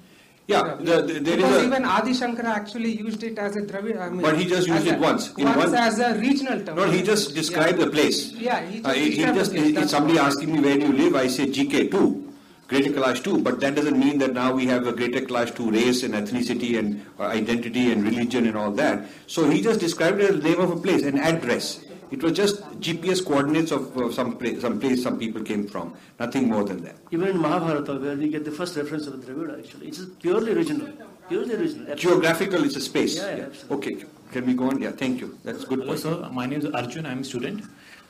Yeah, 0.48 0.76
the- 0.78 1.02
the- 1.02 1.18
there 1.20 1.38
is 1.38 1.42
because 1.44 1.62
a- 1.62 1.66
even 1.66 1.84
Adi 1.84 2.12
Shankara 2.12 2.44
actually 2.44 2.90
used 2.96 3.22
it 3.24 3.36
as 3.36 3.56
a 3.56 3.62
Dravid. 3.62 4.00
I 4.00 4.10
mean, 4.10 4.20
But 4.22 4.36
he 4.38 4.44
just 4.44 4.68
used 4.68 4.86
it 4.86 4.98
once, 5.00 5.32
in 5.36 5.44
once 5.44 5.72
one- 5.72 5.74
as 5.74 5.98
a 5.98 6.14
regional 6.14 6.60
term. 6.64 6.76
No, 6.76 6.84
he 6.84 7.02
just 7.02 7.34
described 7.34 7.78
the 7.80 7.88
place. 7.88 8.32
Yeah, 8.32 8.64
he 8.64 8.76
just 8.76 8.86
Uh, 8.88 8.92
he, 8.92 9.10
he 9.10 9.24
just 9.24 9.52
place, 9.52 9.90
somebody 9.90 10.18
asking 10.20 10.52
me 10.52 10.60
where 10.60 10.76
do 10.78 10.86
you 10.86 10.92
live, 10.92 11.16
I 11.16 11.26
say 11.26 11.46
GK2, 11.46 12.22
Greater 12.68 12.90
Kailash 12.90 13.22
2, 13.24 13.38
but 13.38 13.58
that 13.60 13.74
doesn't 13.74 13.98
mean 13.98 14.18
that 14.18 14.34
now 14.34 14.52
we 14.54 14.66
have 14.66 14.86
a 14.86 14.92
Greater 14.92 15.20
Kailash 15.20 15.54
2 15.56 15.70
race 15.72 16.04
and 16.04 16.14
ethnicity 16.14 16.78
and 16.78 17.00
uh, 17.18 17.24
identity 17.24 17.90
and 17.90 18.04
religion 18.04 18.46
and 18.46 18.56
all 18.56 18.70
that. 18.72 19.04
So 19.26 19.48
he 19.50 19.60
just 19.60 19.80
described 19.80 20.20
it 20.20 20.30
as 20.30 20.36
the 20.42 20.48
name 20.48 20.60
of 20.60 20.70
a 20.70 20.76
place, 20.76 21.02
an 21.02 21.18
address. 21.18 21.80
It 22.10 22.22
was 22.22 22.32
just 22.32 22.62
GPS 22.80 23.24
coordinates 23.24 23.72
of 23.72 23.96
uh, 23.96 24.12
some 24.12 24.36
place, 24.38 24.60
some 24.60 24.78
place 24.78 25.02
some 25.02 25.18
people 25.18 25.42
came 25.42 25.66
from, 25.66 25.94
nothing 26.20 26.48
more 26.48 26.62
than 26.64 26.82
that. 26.82 26.96
Even 27.10 27.28
in 27.28 27.38
Mahabharata, 27.38 27.96
where 27.98 28.16
we 28.16 28.28
get 28.28 28.44
the 28.44 28.52
first 28.52 28.76
reference 28.76 29.06
of 29.08 29.14
Dravida, 29.14 29.58
actually, 29.58 29.88
it's 29.88 30.04
purely 30.20 30.54
regional. 30.54 30.88
Purely 31.28 31.56
regional. 31.56 31.90
absolutely. 31.90 31.96
Geographical 31.96 32.64
is 32.64 32.76
a 32.76 32.80
space. 32.80 33.16
Yeah, 33.16 33.36
yeah, 33.36 33.44
absolutely. 33.46 33.94
Okay, 33.94 34.04
can 34.32 34.46
we 34.46 34.54
go 34.54 34.70
on? 34.70 34.80
Yeah, 34.80 34.92
thank 34.92 35.20
you. 35.20 35.36
That's 35.42 35.64
a 35.64 35.66
good 35.66 35.80
Hello, 35.80 35.92
point. 35.92 36.00
sir. 36.00 36.28
My 36.32 36.46
name 36.46 36.60
is 36.60 36.66
Arjun. 36.66 37.06
I'm 37.06 37.20
a 37.20 37.24
student. 37.24 37.64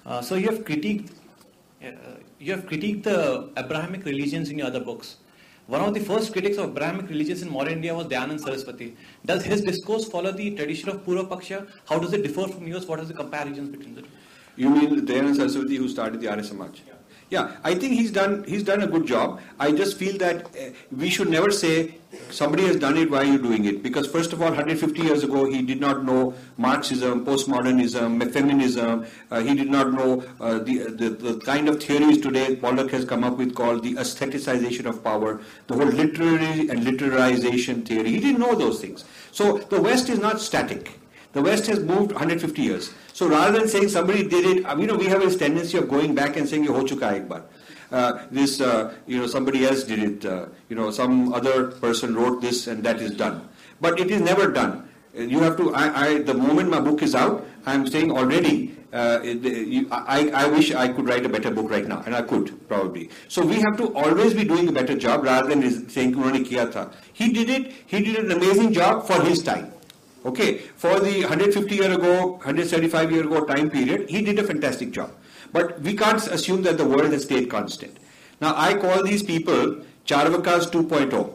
Uh, 0.05 0.21
so 0.21 0.35
you 0.35 0.49
have 0.51 0.65
critiqued, 0.65 1.13
uh, 1.83 1.89
you 2.39 2.53
have 2.53 2.67
critiqued 2.67 3.05
the 3.05 3.51
Abrahamic 3.57 4.05
religions 4.05 4.51
in 4.51 4.59
your 4.59 4.67
other 4.67 4.81
books. 4.81 5.17
One 5.67 5.81
of 5.81 5.95
the 5.95 6.01
first 6.01 6.33
critics 6.33 6.59
of 6.59 6.75
Brahmic 6.75 7.09
religions 7.09 7.43
in 7.43 7.51
modern 7.51 7.73
India 7.73 7.93
was 7.93 8.07
Dayanand 8.07 8.41
Saraswati. 8.41 8.97
Does 9.25 9.45
his 9.45 9.63
discourse 9.63 10.05
follow 10.09 10.31
the 10.31 10.55
tradition 10.55 10.91
of 10.91 11.05
Purva 11.05 11.29
Paksha? 11.29 11.69
How 11.89 11.99
does 11.99 12.13
it 12.13 12.23
differ 12.23 12.47
from 12.47 12.69
yours? 12.69 12.87
What 12.87 13.01
are 13.01 13.05
the 13.05 13.15
comparisons 13.15 13.71
between 13.71 13.97
the 13.97 14.03
two? 14.03 14.09
You 14.55 14.71
mean 14.71 15.05
Dayanand 15.05 15.35
Saraswati 15.35 15.75
who 15.75 15.89
started 15.89 16.21
the 16.21 16.29
Arya 16.29 16.45
Samaj? 16.45 16.83
Yeah, 16.87 16.93
I 17.65 17.75
think 17.75 17.95
he's 17.95 18.13
done 18.13 18.45
he's 18.45 18.63
done 18.63 18.83
a 18.83 18.87
good 18.87 19.07
job. 19.07 19.41
I 19.59 19.73
just 19.73 19.97
feel 19.97 20.17
that 20.19 20.47
uh, 20.47 20.71
we 20.97 21.11
should 21.11 21.29
never 21.29 21.51
say 21.51 21.95
somebody 22.31 22.65
has 22.67 22.77
done 22.77 22.97
it, 22.97 23.11
why 23.11 23.19
are 23.19 23.25
you 23.25 23.39
doing 23.39 23.65
it? 23.65 23.83
Because 23.83 24.07
first 24.07 24.33
of 24.33 24.41
all, 24.41 24.49
150 24.49 25.03
years 25.03 25.25
ago, 25.25 25.45
he 25.45 25.63
did 25.63 25.81
not 25.81 26.05
know 26.05 26.35
Marxism, 26.57 27.25
postmodernism, 27.25 28.33
feminism. 28.33 29.07
Uh, 29.31 29.41
he 29.41 29.55
did 29.55 29.69
not 29.69 29.93
know 29.93 30.25
uh, 30.41 30.59
the, 30.59 30.79
the 31.01 31.11
the 31.11 31.39
kind 31.41 31.69
of 31.69 31.83
theories 31.83 32.21
today 32.21 32.57
Pollock 32.57 32.91
has 32.91 33.05
come 33.05 33.25
up 33.25 33.39
with 33.39 33.55
called 33.55 33.83
the 33.83 33.95
aestheticization 33.95 34.87
of 34.87 35.03
power, 35.03 35.41
the 35.67 35.75
whole 35.75 35.87
literary 35.87 36.69
and 36.69 36.87
literalization 36.87 37.85
theory. 37.87 38.11
He 38.11 38.21
didn't 38.21 38.41
know 38.41 38.55
those 38.55 38.81
things. 38.81 39.05
So 39.33 39.59
the 39.59 39.81
West 39.81 40.09
is 40.09 40.19
not 40.19 40.41
static. 40.41 40.93
The 41.33 41.43
West 41.43 41.67
has 41.67 41.81
moved 41.81 42.13
150 42.13 42.63
years. 42.63 42.95
So 43.16 43.28
rather 43.28 43.58
than 43.60 43.68
saying 43.68 43.90
somebody 43.90 44.24
did 44.28 44.46
it, 44.46 44.66
uh, 44.66 44.76
you 44.78 44.88
know, 44.88 44.96
we 44.96 45.06
have 45.08 45.22
this 45.22 45.36
tendency 45.38 45.78
of 45.78 45.88
going 45.90 46.16
back 46.16 46.38
and 46.38 46.48
saying, 46.48 46.64
"Ye 46.64 46.70
ho 46.78 46.84
chuka 46.84 47.10
hai 47.10 47.16
ek 47.18 47.28
bar." 47.30 47.42
Uh, 47.92 48.20
this, 48.32 48.60
uh, 48.62 48.94
you 49.06 49.18
know, 49.20 49.28
somebody 49.28 49.66
else 49.66 49.84
did 49.84 50.00
it. 50.00 50.26
Uh, 50.26 50.46
you 50.70 50.76
know, 50.76 50.92
some 50.92 51.34
other 51.34 51.56
person 51.86 52.16
wrote 52.16 52.42
this, 52.42 52.68
and 52.68 52.84
that 52.84 53.02
is 53.02 53.12
done. 53.12 53.42
But 53.82 54.00
it 54.00 54.10
is 54.12 54.22
never 54.22 54.48
done. 54.60 54.76
Uh, 55.18 55.24
You 55.24 55.40
have 55.42 55.58
to. 55.58 55.74
I, 55.76 55.88
I 56.04 56.20
the 56.30 56.34
moment 56.34 56.70
my 56.70 56.80
book 56.80 57.02
is 57.08 57.16
out, 57.24 57.46
I 57.66 57.74
am 57.80 57.86
saying 57.96 58.12
already. 58.12 58.54
Uh, 58.94 59.20
it- 59.32 59.44
you- 59.74 59.88
I, 59.92 60.30
I 60.44 60.48
wish 60.54 60.70
I 60.84 60.88
could 60.96 61.06
write 61.10 61.26
a 61.26 61.30
better 61.36 61.52
book 61.58 61.70
right 61.74 61.86
now, 61.92 62.00
and 62.06 62.16
I 62.16 62.22
could 62.32 62.50
probably. 62.72 63.04
So 63.36 63.46
we 63.52 63.60
have 63.66 63.76
to 63.82 63.86
always 64.06 64.34
be 64.40 64.44
doing 64.54 64.68
a 64.72 64.72
better 64.80 64.96
job 65.06 65.24
rather 65.30 65.50
than 65.54 65.68
saying 65.98 66.16
"उन्होंने 66.16 66.42
किया 66.50 66.66
था." 66.74 66.88
He 67.22 67.30
did 67.38 67.50
it. 67.60 67.70
He 67.94 68.02
did 68.08 68.18
an 68.24 68.32
amazing 68.40 68.74
job 68.80 69.06
for 69.12 69.22
his 69.30 69.44
time. 69.52 69.70
Okay, 70.27 70.59
for 70.75 70.99
the 70.99 71.21
150 71.21 71.73
year 71.73 71.93
ago, 71.93 72.33
175 72.33 73.13
year 73.13 73.25
ago 73.25 73.45
time 73.45 73.71
period, 73.71 74.11
he 74.11 74.23
did 74.23 74.41
a 74.41 74.43
fantastic 74.43 74.91
job. 74.91 75.13
But 75.53 75.81
we 75.81 75.97
can't 75.97 76.27
assume 76.27 76.63
that 76.63 76.79
the 76.79 76.85
world 76.85 77.13
has 77.13 77.23
stayed 77.23 77.49
constant. 77.49 77.97
Now, 78.41 78.53
I 78.57 78.75
call 78.75 79.05
these 79.05 79.23
people 79.23 79.83
Charvakas 80.05 80.69
2.0, 80.73 81.33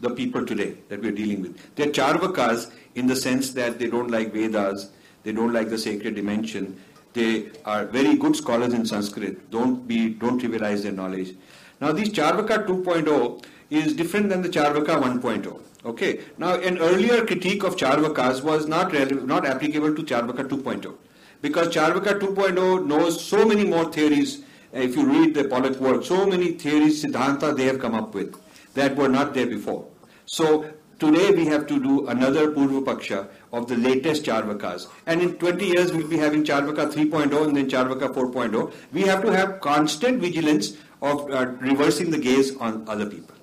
the 0.00 0.10
people 0.10 0.46
today 0.46 0.78
that 0.88 1.02
we're 1.02 1.12
dealing 1.12 1.42
with. 1.42 1.76
They're 1.76 1.88
Charvakas 1.88 2.72
in 2.94 3.06
the 3.06 3.16
sense 3.16 3.50
that 3.50 3.78
they 3.78 3.88
don't 3.88 4.10
like 4.10 4.32
Vedas, 4.32 4.90
they 5.24 5.32
don't 5.32 5.52
like 5.52 5.68
the 5.68 5.76
sacred 5.76 6.14
dimension, 6.14 6.80
they 7.12 7.50
are 7.66 7.84
very 7.84 8.16
good 8.16 8.34
scholars 8.34 8.72
in 8.72 8.86
Sanskrit. 8.86 9.50
Don't 9.50 9.86
be, 9.86 10.08
don't 10.08 10.40
trivialize 10.40 10.84
their 10.84 10.92
knowledge. 10.92 11.34
Now, 11.82 11.92
this 11.92 12.08
Charvaka 12.08 12.66
2.0 12.66 13.44
is 13.68 13.92
different 13.92 14.30
than 14.30 14.40
the 14.40 14.48
Charvaka 14.48 15.02
1.0. 15.02 15.60
Okay. 15.84 16.20
Now, 16.38 16.54
an 16.54 16.78
earlier 16.78 17.26
critique 17.26 17.64
of 17.64 17.76
Charvakas 17.76 18.42
was 18.42 18.66
not 18.66 18.92
not 19.26 19.46
applicable 19.46 19.94
to 19.96 20.02
Charvaka 20.02 20.48
2.0 20.48 20.94
because 21.40 21.68
Charvaka 21.68 22.18
2.0 22.20 22.86
knows 22.86 23.24
so 23.24 23.44
many 23.44 23.64
more 23.64 23.90
theories. 23.92 24.42
Uh, 24.74 24.78
If 24.78 24.96
you 24.96 25.04
read 25.06 25.34
the 25.34 25.44
Pollock 25.44 25.80
work, 25.80 26.04
so 26.04 26.24
many 26.26 26.52
theories, 26.52 27.02
Siddhanta 27.04 27.56
they 27.56 27.64
have 27.64 27.80
come 27.80 27.94
up 27.94 28.14
with 28.14 28.36
that 28.74 28.94
were 28.96 29.08
not 29.08 29.34
there 29.34 29.46
before. 29.46 29.84
So 30.24 30.64
today 31.00 31.32
we 31.32 31.46
have 31.46 31.66
to 31.66 31.80
do 31.82 32.06
another 32.06 32.52
Purva 32.52 32.84
Paksha 32.84 33.26
of 33.52 33.66
the 33.66 33.76
latest 33.76 34.24
Charvakas. 34.24 34.86
And 35.06 35.20
in 35.20 35.34
20 35.34 35.66
years 35.66 35.92
we'll 35.92 36.08
be 36.08 36.16
having 36.16 36.44
Charvaka 36.44 36.92
3.0 36.92 37.44
and 37.48 37.56
then 37.56 37.68
Charvaka 37.68 38.14
4.0. 38.14 38.72
We 38.92 39.02
have 39.02 39.22
to 39.22 39.32
have 39.32 39.60
constant 39.60 40.20
vigilance 40.20 40.76
of 41.02 41.28
uh, 41.30 41.46
reversing 41.60 42.10
the 42.12 42.18
gaze 42.18 42.56
on 42.56 42.84
other 42.88 43.06
people. 43.06 43.34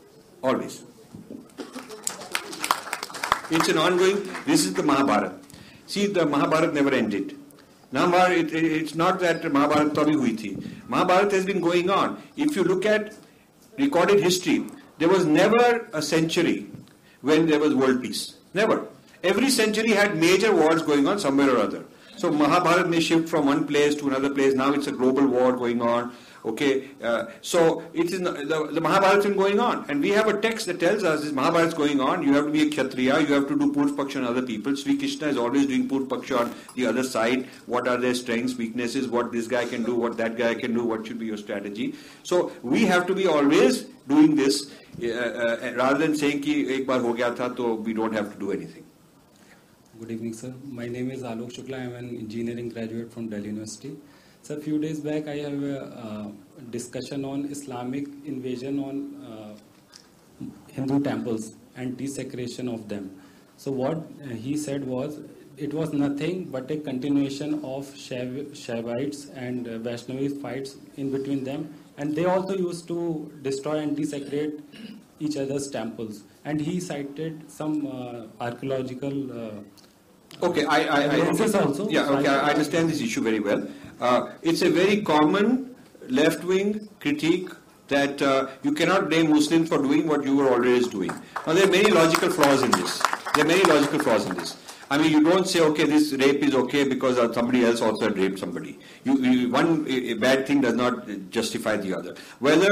Always. 0.41 0.84
It's 3.51 3.67
an 3.67 3.77
ongoing, 3.77 4.27
this 4.45 4.65
is 4.65 4.73
the 4.73 4.83
Mahabharata. 4.83 5.33
See, 5.88 6.05
the 6.07 6.25
Mahabharata 6.25 6.71
never 6.71 6.91
ended. 6.93 7.35
Mahabharata, 7.91 8.35
it, 8.38 8.53
it- 8.53 8.71
it's 8.81 8.95
not 8.95 9.19
that 9.21 9.43
Mahabharata 9.51 9.89
to 9.95 10.01
abhi 10.01 10.13
hui 10.13 10.33
thi. 10.35 10.57
Mahabharata 10.88 11.35
has 11.35 11.45
been 11.45 11.62
going 11.62 11.89
on. 11.89 12.21
If 12.38 12.55
you 12.55 12.63
look 12.63 12.85
at 12.85 13.15
recorded 13.77 14.19
history, 14.21 14.65
there 14.99 15.09
was 15.09 15.25
never 15.25 15.88
a 15.93 16.01
century 16.01 16.67
when 17.21 17.47
there 17.47 17.59
was 17.59 17.73
world 17.73 18.01
peace. 18.03 18.35
Never. 18.53 18.85
Every 19.23 19.49
century 19.49 19.91
had 19.91 20.17
major 20.17 20.55
wars 20.55 20.81
going 20.81 21.07
on 21.07 21.19
somewhere 21.19 21.49
or 21.55 21.57
other. 21.59 21.83
So 22.17 22.31
Mahabharata 22.31 22.88
may 22.88 22.99
shift 22.99 23.29
from 23.29 23.45
one 23.45 23.65
place 23.65 23.95
to 23.95 24.07
another 24.07 24.29
place. 24.29 24.53
Now 24.53 24.73
it's 24.73 24.88
a 24.88 24.91
global 24.91 25.25
war 25.27 25.53
going 25.53 25.81
on. 25.81 26.13
Okay, 26.45 26.91
uh, 27.04 27.25
so 27.41 27.84
it 27.93 28.12
is 28.12 28.21
the, 28.21 28.69
the 28.71 28.80
Mahabharata 28.80 29.28
is 29.28 29.36
going 29.36 29.60
on, 29.60 29.86
and 29.89 30.02
we 30.02 30.10
have 30.12 30.30
a 30.30 30.39
text 30.39 30.67
that 30.67 30.80
tells 30.80 31.04
us 31.04 31.21
this 31.23 31.34
Mahabharata 31.34 31.67
is 31.67 31.73
going 31.73 31.99
on. 31.99 32.23
You 32.23 32.34
have 32.34 32.45
to 32.45 32.52
be 32.52 32.62
a 32.62 32.69
Kshatriya, 32.69 33.19
you 33.19 33.34
have 33.34 33.47
to 33.49 33.60
do 33.60 33.73
Purvapaksha 33.73 34.17
on 34.17 34.25
other 34.25 34.41
people. 34.41 34.73
Sri 34.75 34.97
Krishna 34.97 35.28
is 35.28 35.38
always 35.38 35.65
doing 35.65 35.89
Purvapaksha 35.89 36.39
on 36.39 36.56
the 36.75 36.86
other 36.86 37.04
side. 37.04 37.47
What 37.65 37.89
are 37.89 37.97
their 37.97 38.15
strengths, 38.15 38.56
weaknesses, 38.56 39.10
what 39.10 39.34
this 39.34 39.47
guy 39.47 39.65
can 39.65 39.84
do, 39.84 39.95
what 39.95 40.15
that 40.15 40.38
guy 40.38 40.56
can 40.56 40.73
do, 40.73 40.86
what 40.86 41.06
should 41.06 41.19
be 41.19 41.25
your 41.25 41.38
strategy. 41.38 41.95
So 42.23 42.54
we 42.63 42.86
have 42.86 43.06
to 43.08 43.13
be 43.13 43.28
always 43.28 43.84
doing 44.08 44.36
this 44.36 44.71
uh, 45.04 45.08
uh, 45.08 45.73
rather 45.75 45.97
than 45.97 46.15
saying 46.15 46.41
ki 46.41 46.73
ek 46.75 46.88
baar 46.88 47.02
ho 47.02 47.13
gaya 47.13 47.32
tha, 47.32 47.54
to 47.56 47.75
we 47.75 47.93
don't 47.93 48.13
have 48.13 48.32
to 48.34 48.39
do 48.39 48.52
anything. 48.52 48.86
Good 49.99 50.12
evening, 50.12 50.34
sir. 50.34 50.54
My 50.63 50.88
name 50.88 51.12
is 51.12 51.23
Alok 51.23 51.52
Shukla. 51.54 51.80
I 51.80 51.84
am 51.84 51.95
an 51.95 52.15
engineering 52.15 52.69
graduate 52.69 53.12
from 53.12 53.28
Delhi 53.28 53.47
University. 53.47 53.97
So, 54.41 54.56
a 54.56 54.60
few 54.60 54.80
days 54.80 54.99
back, 54.99 55.28
I 55.28 55.38
have 55.38 55.62
a 55.63 55.82
uh, 55.82 56.28
discussion 56.71 57.23
on 57.25 57.45
Islamic 57.45 58.06
invasion 58.25 58.80
on 58.80 58.95
uh, 59.25 60.45
Hindu 60.71 61.04
temples 61.04 61.54
and 61.75 61.97
desecration 61.97 62.67
of 62.67 62.88
them. 62.89 63.12
So, 63.58 63.71
what 63.71 64.02
he 64.32 64.58
said 64.58 64.86
was 64.86 65.19
it 65.58 65.73
was 65.73 65.91
nothing 65.93 66.45
but 66.45 66.71
a 66.71 66.78
continuation 66.78 67.56
of 67.56 67.86
Shaiv- 68.06 68.52
Shaivites 68.52 69.30
and 69.36 69.65
Vaishnavis 69.67 70.41
fights 70.41 70.78
in 70.95 71.12
between 71.12 71.43
them, 71.43 71.73
and 71.97 72.15
they 72.15 72.25
also 72.25 72.58
used 72.58 72.88
to 72.88 73.32
destroy 73.41 73.78
and 73.80 73.95
desecrate 73.95 74.62
each 75.19 75.36
other's 75.38 75.69
temples. 75.69 76.23
And 76.45 76.62
he 76.62 76.80
cited 76.80 77.52
some 77.52 77.86
uh, 77.88 78.25
archaeological. 78.39 79.32
Uh, 79.32 79.52
Okay, 80.43 80.63
I, 80.63 80.84
I, 80.84 81.02
I 81.17 81.32
also. 81.32 81.89
Yeah, 81.89 82.08
okay, 82.08 82.28
I 82.28 82.52
understand 82.52 82.89
this 82.89 83.02
issue 83.02 83.21
very 83.21 83.39
well. 83.39 83.67
Uh, 83.99 84.31
it's 84.41 84.62
a 84.62 84.69
very 84.69 85.01
common 85.01 85.75
left-wing 86.07 86.88
critique 86.99 87.49
that 87.89 88.21
uh, 88.21 88.47
you 88.63 88.71
cannot 88.71 89.09
blame 89.09 89.29
Muslims 89.29 89.67
for 89.67 89.77
doing 89.77 90.07
what 90.07 90.23
you 90.23 90.35
were 90.38 90.49
always 90.49 90.88
doing. 90.88 91.12
Now, 91.45 91.53
there 91.53 91.67
are 91.67 91.71
many 91.71 91.91
logical 91.91 92.29
flaws 92.29 92.62
in 92.63 92.71
this. 92.71 93.01
There 93.35 93.43
are 93.43 93.47
many 93.47 93.63
logical 93.63 93.99
flaws 93.99 94.25
in 94.25 94.35
this. 94.35 94.55
I 94.91 94.97
mean, 94.97 95.12
you 95.12 95.23
don't 95.23 95.47
say, 95.47 95.62
okay, 95.62 95.84
this 95.84 96.13
rape 96.13 96.41
is 96.41 96.56
okay 96.56 96.84
because 96.84 97.17
somebody 97.36 97.63
else 97.63 97.82
also 97.82 98.06
had 98.06 98.17
raped 98.17 98.39
somebody. 98.39 98.80
You, 99.04 99.17
you, 99.19 99.49
one 99.49 99.84
bad 100.19 100.47
thing 100.47 100.62
does 100.62 100.73
not 100.73 101.08
justify 101.30 101.78
the 101.78 101.93
other. 101.93 102.15
Whether 102.39 102.69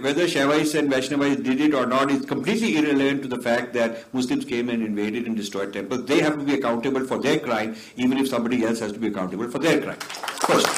whether 0.00 0.26
Shaivites 0.26 0.78
and 0.78 0.90
Vaishnavites 0.90 1.42
did 1.42 1.60
it 1.60 1.74
or 1.74 1.84
not 1.84 2.10
is 2.10 2.24
completely 2.24 2.78
irrelevant 2.78 3.22
to 3.22 3.28
the 3.28 3.42
fact 3.42 3.74
that 3.74 4.12
Muslims 4.14 4.46
came 4.46 4.70
and 4.70 4.82
invaded 4.82 5.26
and 5.26 5.36
destroyed 5.36 5.74
temples. 5.74 6.06
They 6.06 6.20
have 6.20 6.38
to 6.38 6.44
be 6.44 6.54
accountable 6.54 7.04
for 7.04 7.18
their 7.18 7.38
crime, 7.38 7.76
even 7.96 8.16
if 8.16 8.28
somebody 8.28 8.64
else 8.64 8.78
has 8.80 8.92
to 8.92 8.98
be 8.98 9.08
accountable 9.08 9.50
for 9.50 9.58
their 9.58 9.80
crime. 9.82 9.98
First. 9.98 10.68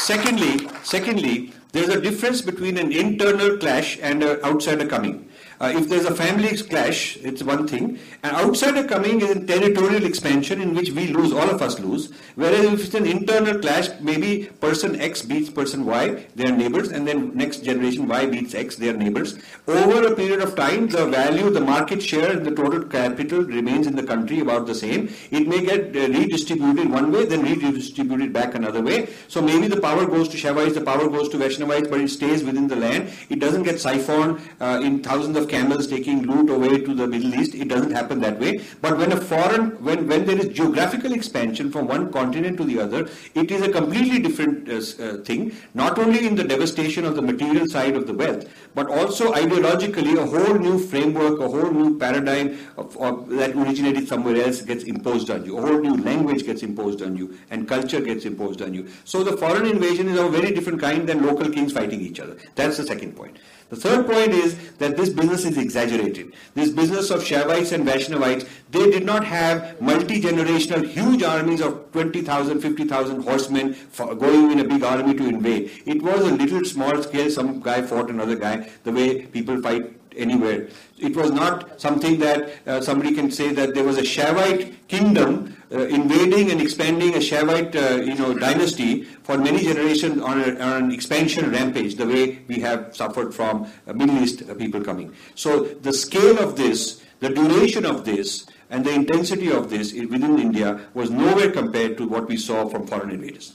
Secondly, 0.00 0.68
secondly, 0.82 1.52
there's 1.72 1.88
a 1.88 2.00
difference 2.00 2.42
between 2.42 2.76
an 2.76 2.90
internal 2.90 3.56
clash 3.58 3.98
and 4.02 4.22
an 4.22 4.40
outsider 4.44 4.86
coming. 4.86 5.28
Uh, 5.62 5.68
if 5.76 5.88
there's 5.88 6.06
a 6.06 6.14
family 6.14 6.56
clash, 6.56 7.16
it's 7.18 7.40
one 7.40 7.68
thing. 7.68 7.96
An 8.24 8.34
outsider 8.34 8.82
coming 8.82 9.20
is 9.20 9.30
a 9.30 9.46
territorial 9.46 10.04
expansion 10.04 10.60
in 10.60 10.74
which 10.74 10.90
we 10.90 11.06
lose, 11.06 11.32
all 11.32 11.48
of 11.48 11.62
us 11.62 11.78
lose. 11.78 12.12
Whereas 12.34 12.64
if 12.64 12.84
it's 12.86 12.94
an 12.94 13.06
internal 13.06 13.60
clash, 13.60 13.88
maybe 14.00 14.46
person 14.60 15.00
X 15.00 15.22
beats 15.22 15.50
person 15.50 15.86
Y, 15.86 16.26
they 16.34 16.48
are 16.48 16.56
neighbors, 16.56 16.88
and 16.88 17.06
then 17.06 17.36
next 17.36 17.58
generation 17.62 18.08
Y 18.08 18.26
beats 18.26 18.56
X, 18.56 18.74
they 18.74 18.88
are 18.88 18.96
neighbors. 18.96 19.38
Over 19.68 20.08
a 20.08 20.16
period 20.16 20.40
of 20.40 20.56
time, 20.56 20.88
the 20.88 21.06
value, 21.06 21.48
the 21.50 21.60
market 21.60 22.02
share, 22.02 22.32
and 22.32 22.44
the 22.44 22.50
total 22.50 22.82
capital 22.82 23.44
remains 23.44 23.86
in 23.86 23.94
the 23.94 24.02
country 24.02 24.40
about 24.40 24.66
the 24.66 24.74
same. 24.74 25.14
It 25.30 25.46
may 25.46 25.64
get 25.64 25.94
uh, 25.94 26.08
redistributed 26.08 26.90
one 26.90 27.12
way, 27.12 27.24
then 27.24 27.42
redistributed 27.42 28.32
back 28.32 28.56
another 28.56 28.82
way. 28.82 29.10
So 29.28 29.40
maybe 29.40 29.68
the 29.68 29.80
power 29.80 30.06
goes 30.06 30.28
to 30.30 30.36
Shaivites, 30.36 30.74
the 30.74 30.80
power 30.80 31.08
goes 31.08 31.28
to 31.28 31.36
Vaishnavites, 31.36 31.86
but 31.86 32.00
it 32.00 32.08
stays 32.08 32.42
within 32.42 32.66
the 32.66 32.74
land. 32.74 33.12
It 33.30 33.38
doesn't 33.38 33.62
get 33.62 33.80
siphoned 33.80 34.40
uh, 34.60 34.80
in 34.82 35.04
thousands 35.04 35.36
of 35.36 35.51
camels 35.54 35.86
taking 35.86 36.22
loot 36.30 36.50
away 36.56 36.80
to 36.86 36.94
the 36.94 37.06
Middle 37.06 37.34
East. 37.40 37.54
It 37.54 37.68
doesn't 37.68 37.92
happen 37.92 38.20
that 38.20 38.38
way. 38.38 38.52
But 38.80 38.98
when 38.98 39.12
a 39.12 39.20
foreign, 39.32 39.70
when, 39.88 40.08
when 40.08 40.26
there 40.26 40.38
is 40.38 40.48
geographical 40.60 41.12
expansion 41.12 41.70
from 41.70 41.86
one 41.86 42.10
continent 42.12 42.56
to 42.58 42.64
the 42.64 42.78
other, 42.80 43.08
it 43.34 43.50
is 43.50 43.62
a 43.62 43.70
completely 43.70 44.18
different 44.26 44.68
uh, 44.68 44.76
uh, 44.76 45.16
thing. 45.28 45.54
Not 45.74 45.98
only 45.98 46.26
in 46.26 46.34
the 46.34 46.44
devastation 46.44 47.04
of 47.04 47.16
the 47.16 47.22
material 47.22 47.68
side 47.68 47.96
of 47.96 48.06
the 48.06 48.14
wealth, 48.14 48.48
but 48.74 48.88
also 48.88 49.32
ideologically 49.32 50.16
a 50.24 50.26
whole 50.34 50.58
new 50.58 50.78
framework, 50.78 51.40
a 51.40 51.48
whole 51.48 51.70
new 51.70 51.98
paradigm 51.98 52.58
of, 52.76 52.96
of, 52.96 53.28
that 53.30 53.54
originated 53.54 54.08
somewhere 54.08 54.36
else 54.44 54.62
gets 54.62 54.84
imposed 54.84 55.30
on 55.30 55.44
you. 55.44 55.58
A 55.58 55.60
whole 55.60 55.80
new 55.80 55.96
language 56.10 56.44
gets 56.44 56.62
imposed 56.62 57.02
on 57.02 57.16
you, 57.16 57.36
and 57.50 57.68
culture 57.68 58.00
gets 58.00 58.24
imposed 58.24 58.62
on 58.62 58.74
you. 58.74 58.88
So 59.04 59.22
the 59.22 59.36
foreign 59.36 59.66
invasion 59.66 60.08
is 60.08 60.18
of 60.18 60.26
a 60.26 60.40
very 60.40 60.52
different 60.52 60.80
kind 60.80 61.08
than 61.08 61.26
local 61.26 61.50
kings 61.50 61.72
fighting 61.72 62.00
each 62.00 62.20
other. 62.20 62.36
That's 62.54 62.76
the 62.78 62.86
second 62.86 63.16
point. 63.16 63.38
The 63.72 63.80
third 63.80 64.06
point 64.06 64.32
is 64.32 64.54
that 64.76 64.98
this 64.98 65.08
business 65.08 65.46
is 65.46 65.56
exaggerated. 65.56 66.34
This 66.54 66.68
business 66.68 67.08
of 67.08 67.22
Shaivites 67.22 67.72
and 67.72 67.86
Vaishnavites, 67.86 68.46
they 68.70 68.90
did 68.90 69.06
not 69.06 69.24
have 69.24 69.80
multi-generational 69.80 70.86
huge 70.86 71.22
armies 71.22 71.62
of 71.62 71.90
20,000, 71.92 72.60
50,000 72.60 73.22
horsemen 73.22 73.74
going 73.96 74.52
in 74.52 74.60
a 74.60 74.64
big 74.64 74.84
army 74.84 75.14
to 75.14 75.26
invade. 75.26 75.70
It 75.86 76.02
was 76.02 76.20
a 76.20 76.34
little 76.34 76.66
small 76.66 77.02
scale, 77.02 77.30
some 77.30 77.62
guy 77.62 77.80
fought 77.80 78.10
another 78.10 78.36
guy, 78.36 78.68
the 78.84 78.92
way 78.92 79.24
people 79.24 79.62
fight 79.62 79.90
anywhere. 80.16 80.68
It 80.98 81.16
was 81.16 81.30
not 81.30 81.80
something 81.80 82.18
that 82.20 82.52
uh, 82.66 82.80
somebody 82.80 83.14
can 83.14 83.30
say 83.30 83.52
that 83.52 83.74
there 83.74 83.84
was 83.84 83.98
a 83.98 84.02
Shaivite 84.02 84.88
kingdom 84.88 85.56
uh, 85.72 85.86
invading 85.86 86.50
and 86.50 86.60
expanding 86.60 87.14
a 87.14 87.18
Shaivite, 87.18 87.74
uh, 87.74 88.02
you 88.02 88.14
know, 88.14 88.34
dynasty 88.34 89.04
for 89.22 89.38
many 89.38 89.62
generations 89.62 90.20
on, 90.20 90.40
a, 90.40 90.58
on 90.60 90.84
an 90.84 90.92
expansion 90.92 91.50
rampage, 91.50 91.96
the 91.96 92.06
way 92.06 92.40
we 92.46 92.60
have 92.60 92.94
suffered 92.94 93.34
from 93.34 93.66
uh, 93.86 93.92
Middle 93.92 94.18
East 94.18 94.42
uh, 94.48 94.54
people 94.54 94.82
coming. 94.82 95.14
So 95.34 95.64
the 95.64 95.92
scale 95.92 96.38
of 96.38 96.56
this, 96.56 97.02
the 97.20 97.30
duration 97.30 97.86
of 97.86 98.04
this, 98.04 98.46
and 98.70 98.84
the 98.84 98.92
intensity 98.92 99.50
of 99.50 99.70
this 99.70 99.92
within 99.92 100.38
India 100.38 100.80
was 100.94 101.10
nowhere 101.10 101.50
compared 101.50 101.96
to 101.98 102.08
what 102.08 102.26
we 102.26 102.36
saw 102.36 102.68
from 102.68 102.86
foreign 102.86 103.10
invaders. 103.10 103.54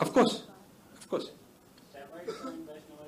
Of 0.00 0.12
course. 0.12 0.42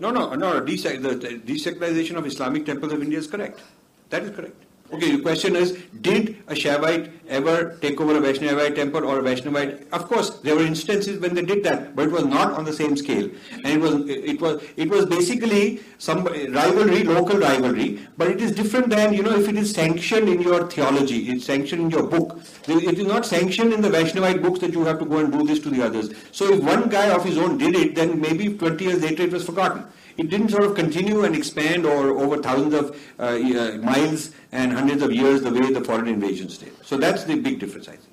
No, 0.04 0.10
no, 0.10 0.34
no. 0.34 0.60
The, 0.60 0.76
the 0.76 1.38
desecularization 1.50 2.16
of 2.16 2.26
Islamic 2.26 2.66
temples 2.66 2.92
of 2.92 3.02
India 3.02 3.18
is 3.18 3.26
correct. 3.26 3.62
That 4.10 4.22
is 4.24 4.36
correct. 4.36 4.62
Okay, 4.94 5.10
your 5.10 5.22
question 5.22 5.56
is, 5.56 5.76
did 6.02 6.36
a 6.46 6.54
Shaivite 6.54 7.10
ever 7.28 7.76
take 7.80 8.00
over 8.00 8.16
a 8.16 8.20
Vaishnavite 8.20 8.76
temple 8.76 9.04
or 9.04 9.18
a 9.18 9.22
Vaishnavite? 9.24 9.88
Of 9.90 10.06
course, 10.06 10.38
there 10.38 10.54
were 10.54 10.62
instances 10.62 11.18
when 11.18 11.34
they 11.34 11.42
did 11.42 11.64
that, 11.64 11.96
but 11.96 12.06
it 12.06 12.12
was 12.12 12.24
not 12.24 12.52
on 12.52 12.64
the 12.64 12.72
same 12.72 12.96
scale. 12.96 13.28
And 13.64 13.66
it 13.66 13.80
was, 13.80 13.94
it 14.08 14.40
was, 14.40 14.62
it 14.76 14.88
was 14.88 15.06
basically 15.06 15.80
some 15.98 16.26
rivalry, 16.26 17.02
local 17.02 17.38
rivalry, 17.40 18.06
but 18.16 18.28
it 18.28 18.40
is 18.40 18.52
different 18.52 18.88
than, 18.88 19.12
you 19.12 19.24
know, 19.24 19.34
if 19.36 19.48
it 19.48 19.56
is 19.56 19.72
sanctioned 19.72 20.28
in 20.28 20.40
your 20.40 20.70
theology, 20.70 21.28
it's 21.28 21.46
sanctioned 21.46 21.82
in 21.82 21.90
your 21.90 22.04
book. 22.04 22.38
It 22.68 22.96
is 22.96 23.04
not 23.04 23.26
sanctioned 23.26 23.72
in 23.72 23.80
the 23.80 23.90
Vaishnavite 23.90 24.42
books 24.42 24.60
that 24.60 24.72
you 24.72 24.84
have 24.84 25.00
to 25.00 25.06
go 25.06 25.18
and 25.18 25.32
do 25.32 25.44
this 25.44 25.58
to 25.60 25.70
the 25.70 25.84
others. 25.84 26.10
So 26.30 26.52
if 26.52 26.62
one 26.62 26.88
guy 26.88 27.08
of 27.08 27.24
his 27.24 27.36
own 27.36 27.58
did 27.58 27.74
it, 27.74 27.96
then 27.96 28.20
maybe 28.20 28.56
20 28.56 28.84
years 28.84 29.02
later 29.02 29.24
it 29.24 29.32
was 29.32 29.44
forgotten. 29.44 29.86
It 30.16 30.30
didn't 30.30 30.50
sort 30.50 30.64
of 30.64 30.76
continue 30.76 31.24
and 31.24 31.34
expand 31.34 31.84
or 31.84 32.10
over 32.10 32.40
thousands 32.40 32.74
of 32.74 33.00
uh, 33.18 33.22
uh, 33.22 33.78
miles 33.78 34.30
and 34.54 34.72
hundreds 34.72 35.02
of 35.02 35.12
years 35.12 35.42
the 35.42 35.52
way 35.52 35.70
the 35.72 35.84
foreign 35.84 36.08
invasions 36.08 36.58
did. 36.58 36.72
So 36.86 36.96
that's 36.96 37.24
the 37.24 37.34
big 37.34 37.58
difference, 37.58 37.88
I 37.88 37.96
think. 37.96 38.12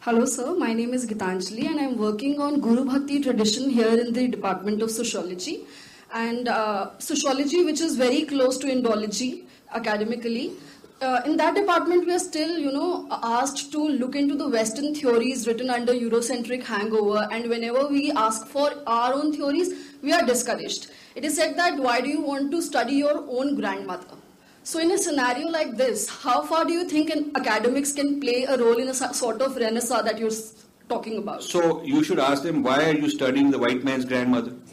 Hello, 0.00 0.24
sir. 0.24 0.54
My 0.54 0.72
name 0.72 0.92
is 0.92 1.06
Gitanjali, 1.06 1.66
and 1.66 1.80
I'm 1.80 1.96
working 1.96 2.40
on 2.40 2.60
Guru 2.60 2.84
Bhakti 2.84 3.20
tradition 3.20 3.70
here 3.70 3.98
in 4.00 4.12
the 4.12 4.28
Department 4.28 4.82
of 4.82 4.90
Sociology. 4.90 5.64
And 6.12 6.48
uh, 6.48 6.98
sociology, 6.98 7.64
which 7.64 7.80
is 7.80 7.96
very 7.96 8.24
close 8.24 8.58
to 8.58 8.66
Indology 8.66 9.44
academically, 9.72 10.52
uh, 11.00 11.20
in 11.26 11.36
that 11.36 11.54
department, 11.54 12.06
we 12.06 12.14
are 12.14 12.18
still, 12.18 12.58
you 12.58 12.72
know, 12.72 13.06
asked 13.10 13.70
to 13.72 13.86
look 13.86 14.16
into 14.16 14.34
the 14.34 14.48
Western 14.48 14.94
theories 14.94 15.46
written 15.46 15.70
under 15.70 15.92
Eurocentric 15.92 16.62
hangover. 16.64 17.28
And 17.30 17.48
whenever 17.48 17.86
we 17.86 18.10
ask 18.12 18.46
for 18.46 18.72
our 18.86 19.12
own 19.12 19.32
theories, 19.32 19.74
we 20.02 20.12
are 20.12 20.24
discouraged. 20.24 20.90
It 21.14 21.24
is 21.24 21.36
said 21.36 21.56
that 21.58 21.78
why 21.78 22.00
do 22.00 22.08
you 22.08 22.20
want 22.20 22.50
to 22.52 22.62
study 22.62 22.94
your 22.94 23.24
own 23.28 23.56
grandmother? 23.56 24.16
So, 24.66 24.80
in 24.80 24.90
a 24.90 24.98
scenario 24.98 25.46
like 25.46 25.76
this, 25.76 26.08
how 26.08 26.42
far 26.42 26.64
do 26.64 26.72
you 26.72 26.88
think 26.88 27.08
an 27.10 27.30
academics 27.36 27.92
can 27.92 28.18
play 28.20 28.46
a 28.48 28.56
role 28.58 28.76
in 28.78 28.88
a 28.88 28.94
sort 28.94 29.40
of 29.40 29.54
renaissance 29.54 30.02
that 30.02 30.18
you're 30.18 30.32
talking 30.88 31.18
about? 31.18 31.44
So 31.44 31.84
you 31.84 32.02
should 32.02 32.18
ask 32.18 32.42
them, 32.42 32.64
why 32.64 32.84
are 32.90 32.92
you 32.92 33.08
studying 33.08 33.52
the 33.52 33.60
white 33.60 33.84
man's 33.84 34.04
grandmother? 34.04 34.54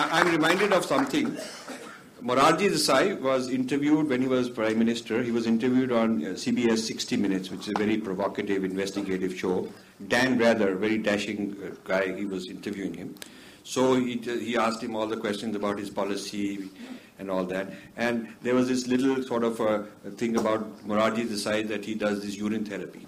I- 0.00 0.08
I'm 0.10 0.28
reminded 0.32 0.72
of 0.72 0.84
something. 0.84 1.36
Morarji 2.20 2.68
Desai 2.70 3.20
was 3.20 3.48
interviewed 3.48 4.08
when 4.08 4.22
he 4.22 4.26
was 4.26 4.50
Prime 4.50 4.76
Minister. 4.76 5.22
He 5.22 5.30
was 5.30 5.46
interviewed 5.46 5.92
on 5.92 6.24
uh, 6.24 6.28
CBS 6.30 6.78
60 6.78 7.16
Minutes, 7.16 7.48
which 7.52 7.68
is 7.68 7.74
a 7.76 7.78
very 7.78 7.96
provocative, 7.96 8.64
investigative 8.64 9.38
show. 9.38 9.68
Dan 10.08 10.36
Rather, 10.36 10.74
very 10.74 10.98
dashing 10.98 11.56
uh, 11.64 11.74
guy, 11.84 12.12
he 12.16 12.24
was 12.24 12.48
interviewing 12.48 12.94
him. 12.94 13.14
So 13.64 13.94
he, 13.94 14.16
he 14.16 14.56
asked 14.56 14.82
him 14.82 14.96
all 14.96 15.06
the 15.06 15.16
questions 15.16 15.54
about 15.56 15.78
his 15.78 15.90
policy 15.90 16.68
and 17.18 17.30
all 17.30 17.44
that. 17.44 17.72
And 17.96 18.28
there 18.42 18.54
was 18.54 18.68
this 18.68 18.86
little 18.86 19.22
sort 19.22 19.44
of 19.44 19.60
a 19.60 19.84
thing 20.16 20.36
about 20.36 20.86
Morarji 20.86 21.26
Desai 21.26 21.66
that 21.68 21.84
he 21.84 21.94
does 21.94 22.22
this 22.22 22.36
urine 22.36 22.64
therapy. 22.64 23.06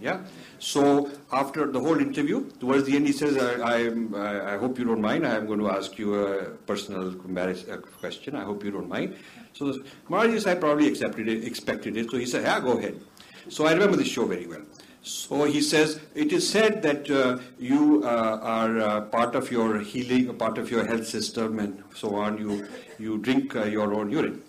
Yeah. 0.00 0.20
So 0.58 1.10
after 1.32 1.66
the 1.66 1.80
whole 1.80 1.98
interview, 1.98 2.50
towards 2.60 2.84
the 2.84 2.96
end, 2.96 3.06
he 3.06 3.12
says, 3.12 3.38
I, 3.38 3.86
I, 4.18 4.54
I 4.54 4.58
hope 4.58 4.78
you 4.78 4.84
don't 4.84 5.00
mind. 5.00 5.26
I 5.26 5.36
am 5.36 5.46
going 5.46 5.58
to 5.58 5.70
ask 5.70 5.98
you 5.98 6.14
a 6.14 6.44
personal 6.66 7.14
question. 7.14 8.36
I 8.36 8.44
hope 8.44 8.62
you 8.62 8.70
don't 8.70 8.88
mind. 8.88 9.16
So 9.54 9.72
Morarji 10.10 10.36
Desai 10.36 10.60
probably 10.60 10.86
accepted 10.88 11.28
it, 11.28 11.44
expected 11.44 11.96
it. 11.96 12.10
So 12.10 12.18
he 12.18 12.26
said, 12.26 12.42
yeah, 12.42 12.60
go 12.60 12.78
ahead. 12.78 13.00
So 13.48 13.66
I 13.66 13.72
remember 13.72 13.96
this 13.96 14.08
show 14.08 14.26
very 14.26 14.46
well. 14.46 14.62
So 15.06 15.44
he 15.44 15.60
says, 15.60 16.00
it 16.16 16.32
is 16.32 16.50
said 16.50 16.82
that 16.82 17.08
uh, 17.08 17.38
you 17.60 18.02
uh, 18.02 18.40
are 18.42 18.78
uh, 18.80 19.00
part 19.02 19.36
of 19.36 19.52
your 19.52 19.78
healing, 19.78 20.36
part 20.36 20.58
of 20.58 20.68
your 20.68 20.84
health 20.84 21.06
system 21.06 21.60
and 21.60 21.84
so 21.94 22.16
on. 22.16 22.38
You, 22.38 22.66
you 22.98 23.18
drink 23.18 23.54
uh, 23.54 23.66
your 23.66 23.94
own 23.94 24.10
urine. 24.10 24.42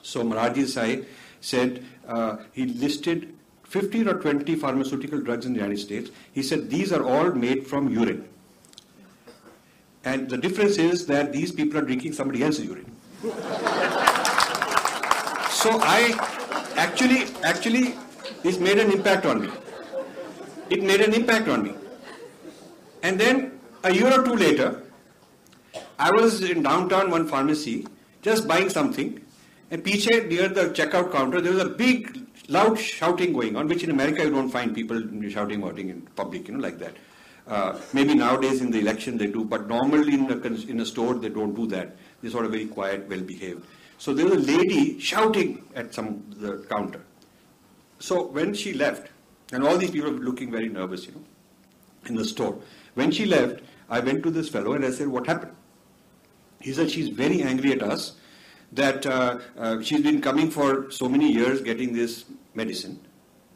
So 0.00 0.22
Morarji 0.22 0.64
Desai 0.64 1.04
said, 1.42 1.84
uh, 2.08 2.38
he 2.52 2.64
listed 2.64 3.34
15 3.64 4.08
or 4.08 4.14
20 4.14 4.56
pharmaceutical 4.56 5.20
drugs 5.20 5.44
in 5.44 5.52
the 5.52 5.58
United 5.58 5.78
States. 5.78 6.10
He 6.32 6.42
said, 6.42 6.70
these 6.70 6.90
are 6.90 7.04
all 7.04 7.30
made 7.32 7.66
from 7.66 7.90
urine. 7.90 8.26
And 10.04 10.30
the 10.30 10.38
difference 10.38 10.78
is 10.78 11.04
that 11.08 11.34
these 11.34 11.52
people 11.52 11.80
are 11.80 11.84
drinking 11.84 12.14
somebody 12.14 12.42
else's 12.42 12.64
urine. 12.64 12.96
so 15.50 15.78
I 15.82 16.16
actually, 16.76 17.26
actually, 17.42 17.94
this 18.42 18.58
made 18.58 18.78
an 18.78 18.90
impact 18.90 19.26
on 19.26 19.42
me. 19.42 19.50
It 20.70 20.82
made 20.82 21.00
an 21.00 21.14
impact 21.14 21.48
on 21.48 21.62
me. 21.62 21.74
And 23.02 23.18
then 23.18 23.58
a 23.82 23.92
year 23.92 24.12
or 24.12 24.24
two 24.24 24.34
later, 24.34 24.82
I 25.98 26.10
was 26.10 26.42
in 26.42 26.62
downtown 26.62 27.10
one 27.10 27.26
pharmacy 27.26 27.86
just 28.22 28.46
buying 28.46 28.68
something, 28.68 29.20
and 29.70 29.84
piche 29.84 30.08
near 30.28 30.48
the 30.48 30.70
checkout 30.70 31.12
counter 31.12 31.40
there 31.40 31.52
was 31.52 31.62
a 31.62 31.68
big 31.68 32.26
loud 32.48 32.78
shouting 32.78 33.32
going 33.32 33.56
on, 33.56 33.68
which 33.68 33.82
in 33.82 33.90
America 33.90 34.24
you 34.24 34.30
don't 34.30 34.50
find 34.50 34.74
people 34.74 35.00
shouting 35.30 35.60
shouting 35.62 35.88
in 35.90 36.02
public, 36.16 36.48
you 36.48 36.54
know, 36.54 36.60
like 36.60 36.78
that. 36.78 36.96
Uh, 37.46 37.78
maybe 37.92 38.14
nowadays 38.14 38.60
in 38.60 38.70
the 38.70 38.78
election 38.78 39.16
they 39.16 39.26
do, 39.26 39.44
but 39.44 39.66
normally 39.68 40.14
in 40.14 40.30
a, 40.30 40.70
in 40.70 40.80
a 40.80 40.86
store 40.86 41.14
they 41.14 41.28
don't 41.28 41.54
do 41.54 41.66
that. 41.66 41.96
They're 42.20 42.30
sort 42.30 42.44
of 42.44 42.52
very 42.52 42.66
quiet, 42.66 43.08
well 43.08 43.20
behaved. 43.20 43.64
So 43.98 44.14
there 44.14 44.26
was 44.26 44.48
a 44.48 44.52
lady 44.56 45.00
shouting 45.00 45.64
at 45.74 45.94
some 45.94 46.24
the 46.36 46.64
counter. 46.68 47.04
So 48.00 48.26
when 48.26 48.54
she 48.54 48.72
left, 48.72 49.10
and 49.52 49.64
all 49.64 49.76
these 49.76 49.90
people 49.90 50.10
were 50.10 50.18
looking 50.18 50.50
very 50.50 50.68
nervous, 50.68 51.06
you 51.06 51.12
know, 51.12 51.24
in 52.06 52.16
the 52.16 52.24
store. 52.24 52.58
When 52.94 53.10
she 53.10 53.26
left, 53.26 53.60
I 53.88 54.00
went 54.00 54.22
to 54.22 54.30
this 54.30 54.48
fellow 54.48 54.72
and 54.72 54.84
I 54.84 54.90
said, 54.90 55.08
What 55.08 55.26
happened? 55.26 55.54
He 56.60 56.72
said, 56.72 56.90
She's 56.90 57.08
very 57.08 57.42
angry 57.42 57.72
at 57.72 57.82
us 57.82 58.14
that 58.72 59.04
uh, 59.06 59.38
uh, 59.58 59.82
she's 59.82 60.02
been 60.02 60.20
coming 60.20 60.50
for 60.50 60.90
so 60.90 61.08
many 61.08 61.32
years 61.32 61.60
getting 61.60 61.92
this 61.92 62.24
medicine, 62.54 63.00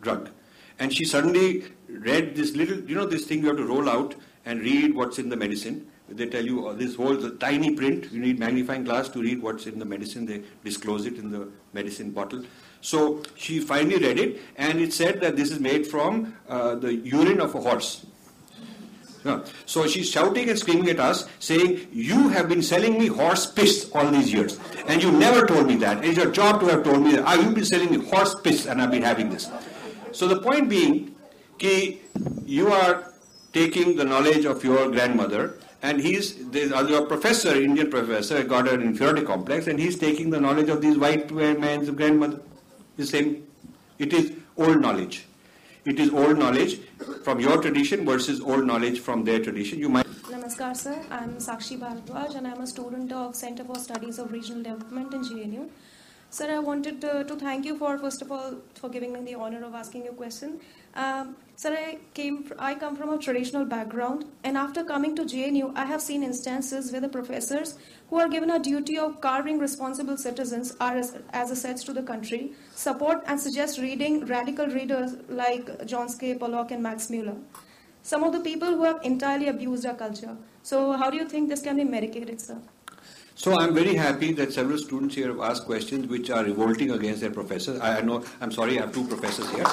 drug. 0.03 0.30
And 0.78 0.92
she 0.92 1.05
suddenly 1.05 1.64
read 1.88 2.34
this 2.34 2.57
little, 2.57 2.80
you 2.80 2.97
know, 2.97 3.07
this 3.07 3.24
thing 3.26 3.40
you 3.40 3.49
have 3.49 3.57
to 3.57 3.64
roll 3.64 3.88
out 3.88 4.14
and 4.45 4.61
read 4.61 4.95
what's 4.95 5.18
in 5.18 5.28
the 5.28 5.36
medicine. 5.36 5.86
They 6.09 6.26
tell 6.26 6.45
you 6.45 6.68
oh, 6.68 6.74
this 6.74 6.97
whole 6.97 7.16
tiny 7.38 7.74
print, 7.74 8.12
you 8.12 8.20
need 8.20 8.38
magnifying 8.38 8.84
glass 8.84 9.09
to 9.11 9.22
read 9.22 9.40
what's 9.40 9.66
in 9.66 9.78
the 9.78 9.84
medicine. 9.84 10.26
They 10.26 10.42
disclose 10.62 11.07
it 11.07 11.16
in 11.16 11.30
the 11.30 11.49
medicine 11.72 12.11
bottle. 12.11 12.45
So 12.85 13.22
she 13.35 13.61
finally 13.61 13.97
read 13.97 14.18
it, 14.18 14.43
and 14.57 14.78
it 14.78 14.93
said 14.93 15.22
that 15.22 15.37
this 15.37 15.51
is 15.51 15.59
made 15.59 15.87
from 15.87 16.37
uh, 16.47 16.74
the 16.74 16.95
urine 16.95 17.41
of 17.41 17.55
a 17.55 17.61
horse. 17.61 18.05
Yeah. 19.24 19.43
So 19.64 19.87
she's 19.87 20.11
shouting 20.11 20.51
and 20.51 20.59
screaming 20.59 20.91
at 20.91 21.01
us, 21.01 21.26
saying, 21.39 21.89
You 21.91 22.28
have 22.28 22.47
been 22.47 22.61
selling 22.61 22.99
me 22.99 23.07
horse 23.07 23.47
piss 23.47 23.91
all 23.95 24.11
these 24.11 24.30
years, 24.30 24.61
and 24.87 25.03
you 25.03 25.11
never 25.11 25.47
told 25.47 25.66
me 25.66 25.76
that. 25.76 26.05
It's 26.05 26.18
your 26.18 26.30
job 26.30 26.61
to 26.61 26.66
have 26.66 26.85
told 26.85 27.01
me 27.01 27.12
that. 27.12 27.24
Ah, 27.24 27.32
you've 27.41 27.55
been 27.55 27.64
selling 27.64 27.91
me 27.91 28.05
horse 28.05 28.35
piss, 28.43 28.66
and 28.66 28.82
I've 28.82 28.91
been 28.91 29.03
having 29.03 29.30
this. 29.30 29.51
So 30.12 30.28
the 30.28 30.43
point 30.43 30.68
being, 30.68 31.14
ki 31.57 32.03
you 32.45 32.70
are 32.70 33.14
taking 33.55 33.97
the 33.97 34.05
knowledge 34.05 34.45
of 34.45 34.62
your 34.62 34.91
grandmother, 34.91 35.55
and 35.82 36.03
he's 36.03 36.39
your 36.53 37.07
professor, 37.07 37.55
Indian 37.55 37.89
professor, 37.91 38.45
got 38.45 38.68
an 38.68 38.82
inferiority 38.82 39.24
complex, 39.24 39.68
and 39.68 39.78
he's 39.78 39.99
taking 39.99 40.28
the 40.28 40.39
knowledge 40.39 40.68
of 40.68 40.82
these 40.82 40.99
white 40.99 41.30
man's 41.30 41.89
grandmother. 41.89 42.41
The 42.97 43.07
same. 43.07 43.47
It 43.99 44.12
is 44.12 44.32
old 44.57 44.80
knowledge. 44.80 45.26
It 45.84 45.99
is 45.99 46.11
old 46.11 46.38
knowledge 46.38 46.80
from 47.24 47.40
your 47.40 47.61
tradition 47.61 48.05
versus 48.07 48.40
old 48.40 48.66
knowledge 48.66 49.01
from 49.01 49.24
their 49.24 49.40
tradition. 49.42 49.80
You 49.80 49.88
might. 49.88 50.07
Namaskar, 50.34 50.76
sir. 50.76 50.95
I'm 51.11 51.32
Sakshi 51.47 51.78
Bharadwaj, 51.78 52.36
and 52.36 52.47
I'm 52.47 52.61
a 52.61 52.66
student 52.66 53.12
of 53.12 53.34
Center 53.34 53.64
for 53.64 53.78
Studies 53.78 54.18
of 54.18 54.30
Regional 54.32 54.62
Development 54.62 55.12
in 55.12 55.22
JNU. 55.22 55.68
Sir, 56.30 56.51
I 56.53 56.59
wanted 56.61 57.01
to, 57.01 57.24
to, 57.24 57.36
thank 57.36 57.64
you 57.64 57.76
for, 57.76 57.99
first 57.99 58.22
of 58.22 58.32
all, 58.32 58.55
for 58.74 58.88
giving 58.88 59.12
me 59.12 59.20
the 59.20 59.34
honor 59.34 59.64
of 59.64 59.74
asking 59.74 60.05
you 60.05 60.11
a 60.11 60.14
question. 60.14 60.61
Um, 60.95 61.36
sir, 61.57 61.74
I, 61.76 61.99
came, 62.14 62.53
I 62.59 62.74
come 62.76 62.95
from 62.95 63.12
a 63.12 63.18
traditional 63.18 63.64
background, 63.64 64.26
and 64.45 64.57
after 64.57 64.84
coming 64.84 65.16
to 65.16 65.22
JNU, 65.24 65.72
I 65.74 65.84
have 65.86 66.01
seen 66.01 66.22
instances 66.22 66.92
where 66.92 67.01
the 67.01 67.09
professors 67.09 67.76
who 68.11 68.20
are 68.20 68.28
given 68.28 68.51
a 68.51 68.61
duty 68.61 68.97
of 68.97 69.20
carving 69.20 69.59
responsible 69.59 70.16
citizens 70.16 70.76
are 70.80 70.97
as, 70.97 71.18
as 71.32 71.51
assets 71.51 71.82
to 71.84 71.92
the 71.92 72.03
country, 72.03 72.53
support 72.76 73.24
and 73.26 73.40
suggest 73.40 73.78
reading 73.78 74.24
radical 74.26 74.66
readers 74.66 75.16
like 75.28 75.84
John 75.84 76.09
Keay, 76.09 76.34
Pollock, 76.38 76.70
and 76.70 76.82
Max 76.82 77.11
Muller. 77.11 77.36
Some 78.03 78.22
of 78.22 78.32
the 78.32 78.40
people 78.40 78.68
who 78.68 78.84
have 78.84 79.01
entirely 79.03 79.49
abused 79.49 79.84
our 79.86 79.95
culture. 79.95 80.36
So, 80.62 80.92
how 80.92 81.11
do 81.11 81.16
you 81.16 81.28
think 81.28 81.49
this 81.49 81.62
can 81.62 81.76
be 81.76 81.84
medicated, 81.84 82.40
sir? 82.40 82.61
So 83.37 83.59
I'm 83.59 83.74
very 83.74 83.95
happy 83.95 84.32
that 84.32 84.53
several 84.53 84.78
students 84.78 85.14
here 85.16 85.28
have 85.28 85.41
asked 85.41 85.64
questions 85.66 86.07
which 86.07 86.30
are 86.30 86.45
revolting 86.45 86.93
against 86.93 87.20
their 87.20 87.30
professors. 87.30 87.80
I 87.80 88.01
know, 88.01 88.24
I'm 88.41 88.53
sorry, 88.53 88.78
I 88.78 88.82
have 88.82 88.95
two 88.95 89.07
professors 89.07 89.51
here. 89.51 89.64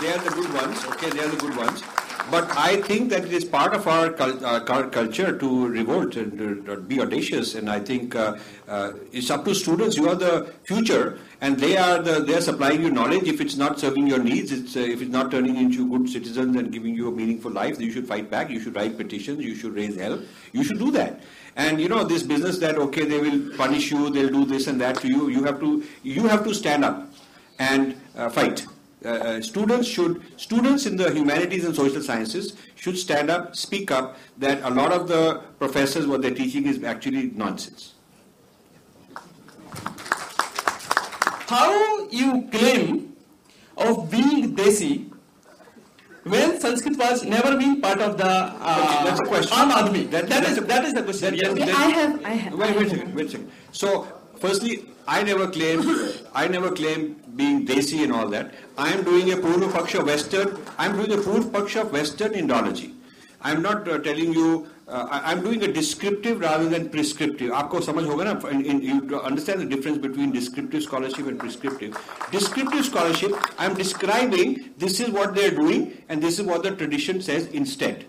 they 0.00 0.12
are 0.12 0.18
the 0.18 0.30
good 0.34 0.52
ones, 0.54 0.84
okay, 0.86 1.10
they 1.10 1.20
are 1.24 1.28
the 1.28 1.36
good 1.36 1.56
ones. 1.56 1.82
But 2.30 2.50
I 2.56 2.80
think 2.80 3.10
that 3.10 3.26
it 3.26 3.32
is 3.32 3.44
part 3.44 3.74
of 3.74 3.86
our, 3.86 4.10
cul- 4.10 4.44
uh, 4.46 4.64
our 4.66 4.88
culture 4.88 5.36
to 5.38 5.68
revolt 5.68 6.16
and 6.16 6.64
to 6.64 6.80
be 6.80 6.98
audacious. 6.98 7.54
And 7.54 7.68
I 7.68 7.80
think 7.80 8.16
uh, 8.16 8.38
uh, 8.66 8.92
it's 9.12 9.30
up 9.30 9.44
to 9.44 9.54
students. 9.54 9.98
You 9.98 10.08
are 10.08 10.14
the 10.14 10.54
future, 10.64 11.18
and 11.42 11.58
they 11.58 11.76
are 11.76 12.00
the 12.00 12.20
they 12.20 12.34
are 12.34 12.40
supplying 12.40 12.80
you 12.80 12.90
knowledge. 12.90 13.24
If 13.24 13.42
it's 13.42 13.56
not 13.56 13.78
serving 13.78 14.06
your 14.06 14.20
needs, 14.20 14.52
it's 14.52 14.74
uh, 14.74 14.80
if 14.80 15.02
it's 15.02 15.10
not 15.10 15.30
turning 15.32 15.56
into 15.56 15.86
good 15.86 16.08
citizens 16.08 16.56
and 16.56 16.72
giving 16.72 16.94
you 16.94 17.08
a 17.08 17.12
meaningful 17.12 17.52
life, 17.52 17.78
you 17.78 17.92
should 17.92 18.08
fight 18.08 18.30
back. 18.30 18.48
You 18.48 18.58
should 18.58 18.74
write 18.74 18.96
petitions. 18.96 19.44
You 19.44 19.54
should 19.54 19.74
raise 19.74 19.96
hell. 19.96 20.18
You 20.52 20.64
should 20.64 20.78
do 20.78 20.90
that. 20.92 21.20
And 21.56 21.80
you 21.80 21.88
know 21.88 22.04
this 22.04 22.22
business 22.22 22.58
that 22.58 22.76
okay, 22.76 23.04
they 23.04 23.20
will 23.20 23.56
punish 23.56 23.90
you, 23.90 24.10
they'll 24.10 24.28
do 24.28 24.44
this 24.44 24.66
and 24.66 24.80
that 24.80 24.96
to 24.98 25.08
you. 25.08 25.28
You 25.28 25.44
have 25.44 25.60
to 25.60 25.84
you 26.02 26.26
have 26.26 26.44
to 26.44 26.54
stand 26.54 26.84
up 26.84 27.12
and 27.58 27.96
uh, 28.16 28.28
fight. 28.28 28.66
Uh, 29.04 29.08
uh, 29.08 29.42
students 29.42 29.86
should 29.86 30.22
students 30.40 30.86
in 30.86 30.96
the 30.96 31.12
humanities 31.12 31.64
and 31.64 31.76
social 31.76 32.02
sciences 32.02 32.56
should 32.74 32.98
stand 32.98 33.30
up, 33.30 33.54
speak 33.54 33.90
up 33.90 34.16
that 34.38 34.62
a 34.62 34.70
lot 34.70 34.92
of 34.92 35.08
the 35.08 35.42
professors 35.58 36.06
what 36.06 36.22
they're 36.22 36.34
teaching 36.34 36.66
is 36.66 36.82
actually 36.82 37.30
nonsense. 37.30 37.94
How 41.46 42.08
you 42.08 42.48
claim 42.50 43.14
of 43.76 44.10
being 44.10 44.56
Desi 44.56 45.13
when 46.24 46.60
Sanskrit 46.60 46.96
was 46.98 47.24
never 47.24 47.56
been 47.56 47.80
part 47.80 48.00
of 48.00 48.16
the 48.16 48.26
uh, 48.26 48.84
okay, 48.84 49.04
that's 49.04 49.20
a 49.20 49.24
question. 49.24 49.56
Aam 49.56 49.70
Aadmi. 49.70 50.10
That, 50.10 50.28
that 50.28 50.44
is 50.48 50.56
that 50.64 50.84
is 50.84 50.92
the 50.94 51.02
question. 51.02 51.36
That, 51.36 51.56
yes. 51.56 51.68
I 51.68 51.88
have, 51.90 52.24
I 52.24 52.30
have. 52.30 52.54
Wait, 52.54 52.76
wait 52.76 52.86
a 52.86 52.90
second, 52.90 53.14
wait 53.14 53.26
a 53.26 53.30
second. 53.30 53.50
So, 53.72 54.08
firstly, 54.38 54.86
I 55.06 55.22
never 55.22 55.48
claim, 55.48 55.82
I 56.34 56.48
never 56.48 56.70
claim 56.70 57.16
being 57.36 57.66
Desi 57.66 58.02
and 58.04 58.12
all 58.12 58.28
that. 58.28 58.54
I 58.78 58.90
am 58.92 59.04
doing 59.04 59.32
a 59.32 59.36
Purva 59.36 59.70
Paksha 59.70 60.04
Western, 60.04 60.58
I 60.78 60.86
am 60.86 60.96
doing 60.96 61.12
a 61.12 61.22
Purva 61.22 61.50
Paksha 61.50 61.90
Western 61.90 62.32
Indology. 62.32 62.94
I 63.42 63.52
am 63.52 63.60
not 63.60 63.86
uh, 63.86 63.98
telling 63.98 64.32
you 64.32 64.66
I, 64.87 65.31
am 65.31 65.43
doing 65.43 65.63
a 65.63 65.71
descriptive 65.71 66.39
rather 66.39 66.67
than 66.67 66.89
prescriptive. 66.89 67.51
आपको 67.51 67.81
समझ 67.81 68.05
होगा 68.05 68.23
ना? 68.23 68.49
In, 68.51 68.65
in, 68.65 68.81
you 68.81 69.19
understand 69.19 69.61
the 69.61 69.65
difference 69.65 69.97
between 69.97 70.31
descriptive 70.31 70.83
scholarship 70.83 71.27
and 71.27 71.39
prescriptive. 71.39 71.97
Descriptive 72.31 72.85
scholarship, 72.85 73.31
I 73.57 73.65
am 73.65 73.75
describing 73.75 74.71
this 74.77 74.99
is 74.99 75.09
what 75.09 75.35
they 75.35 75.45
are 75.47 75.55
doing 75.55 76.03
and 76.09 76.21
this 76.21 76.39
is 76.39 76.45
what 76.45 76.63
the 76.63 76.71
tradition 76.71 77.21
says 77.21 77.47
instead. 77.47 78.05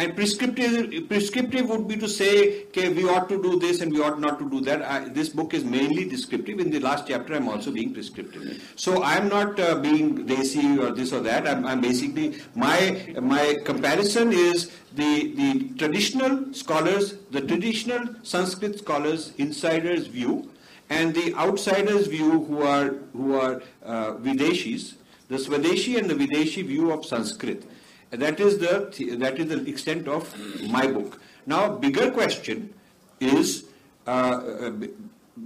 And 0.00 0.16
prescriptive, 0.16 1.08
prescriptive 1.08 1.68
would 1.68 1.86
be 1.86 1.96
to 1.98 2.08
say, 2.08 2.62
okay, 2.68 2.88
we 2.88 3.06
ought 3.06 3.28
to 3.28 3.42
do 3.42 3.58
this 3.58 3.82
and 3.82 3.92
we 3.92 4.00
ought 4.00 4.18
not 4.18 4.38
to 4.38 4.48
do 4.48 4.62
that. 4.62 4.80
I, 4.80 5.10
this 5.10 5.28
book 5.28 5.52
is 5.52 5.62
mainly 5.62 6.08
descriptive. 6.08 6.58
In 6.58 6.70
the 6.70 6.80
last 6.80 7.06
chapter, 7.06 7.34
I'm 7.34 7.50
also 7.50 7.70
being 7.70 7.92
prescriptive. 7.92 8.72
So 8.76 9.02
I'm 9.02 9.28
not 9.28 9.60
uh, 9.60 9.74
being 9.74 10.26
desi 10.26 10.80
or 10.82 10.94
this 10.94 11.12
or 11.12 11.20
that. 11.20 11.46
I'm, 11.46 11.66
I'm, 11.66 11.82
basically, 11.82 12.40
my, 12.54 13.12
my 13.20 13.58
comparison 13.66 14.32
is 14.32 14.70
the, 14.94 15.34
the 15.34 15.68
traditional 15.76 16.54
scholars, 16.54 17.16
the 17.30 17.42
traditional 17.42 18.14
Sanskrit 18.22 18.78
scholars, 18.78 19.34
insiders' 19.36 20.06
view, 20.06 20.48
and 20.88 21.14
the 21.14 21.34
outsiders' 21.34 22.06
view 22.06 22.42
who 22.44 22.62
are, 22.62 22.94
who 23.12 23.38
are 23.38 23.62
uh, 23.84 24.14
Videshis, 24.14 24.94
the 25.28 25.36
Swadeshi 25.36 25.98
and 25.98 26.08
the 26.08 26.14
Videshi 26.14 26.64
view 26.64 26.90
of 26.90 27.04
Sanskrit. 27.04 27.64
That 28.10 28.40
is 28.40 28.58
the 28.58 29.16
that 29.18 29.38
is 29.38 29.48
the 29.48 29.68
extent 29.68 30.08
of 30.08 30.34
my 30.68 30.86
book. 30.86 31.20
Now, 31.46 31.68
bigger 31.68 32.10
question 32.10 32.74
is, 33.20 33.64
uh, 34.06 34.10
uh, 34.10 34.72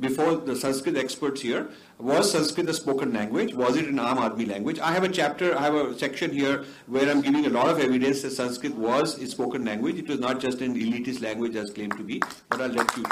before 0.00 0.36
the 0.36 0.56
Sanskrit 0.56 0.96
experts 0.96 1.42
here, 1.42 1.68
was 1.98 2.32
Sanskrit 2.32 2.68
a 2.68 2.74
spoken 2.74 3.12
language? 3.12 3.54
Was 3.54 3.76
it 3.76 3.86
an 3.86 3.98
Aam 3.98 4.16
Aadmi 4.16 4.48
language? 4.48 4.78
I 4.80 4.92
have 4.92 5.04
a 5.04 5.08
chapter, 5.08 5.56
I 5.56 5.62
have 5.62 5.74
a 5.74 5.98
section 5.98 6.32
here 6.32 6.64
where 6.86 7.08
I'm 7.08 7.20
giving 7.20 7.46
a 7.46 7.50
lot 7.50 7.68
of 7.68 7.78
evidence 7.78 8.22
that 8.22 8.30
Sanskrit 8.30 8.74
was 8.74 9.18
a 9.18 9.26
spoken 9.26 9.64
language. 9.64 9.96
It 9.98 10.08
was 10.08 10.18
not 10.18 10.40
just 10.40 10.60
an 10.62 10.74
elitist 10.74 11.22
language 11.22 11.54
as 11.54 11.70
claimed 11.70 11.96
to 11.98 12.02
be, 12.02 12.22
but 12.48 12.60
I'll 12.60 12.68
let 12.68 12.96
you. 12.96 13.04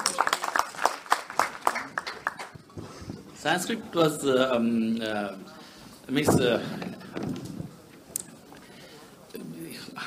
Sanskrit 3.34 3.94
was 3.94 4.24
uh, 4.24 4.50
um, 4.54 5.00
uh, 5.02 5.34
means 6.08 6.28
uh, 6.28 6.64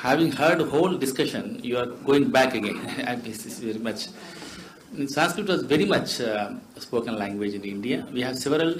having 0.02 0.30
heard 0.32 0.60
whole 0.60 0.96
discussion, 0.96 1.60
you 1.62 1.78
are 1.78 1.86
going 1.86 2.30
back 2.30 2.54
again. 2.54 2.78
this 3.24 3.46
is 3.46 3.58
very 3.60 3.78
much. 3.78 4.08
Sanskrit 5.06 5.46
was 5.48 5.62
very 5.62 5.84
much 5.84 6.20
uh, 6.20 6.52
spoken 6.78 7.16
language 7.16 7.54
in 7.54 7.64
India. 7.64 8.06
We 8.12 8.22
have 8.22 8.36
several 8.36 8.76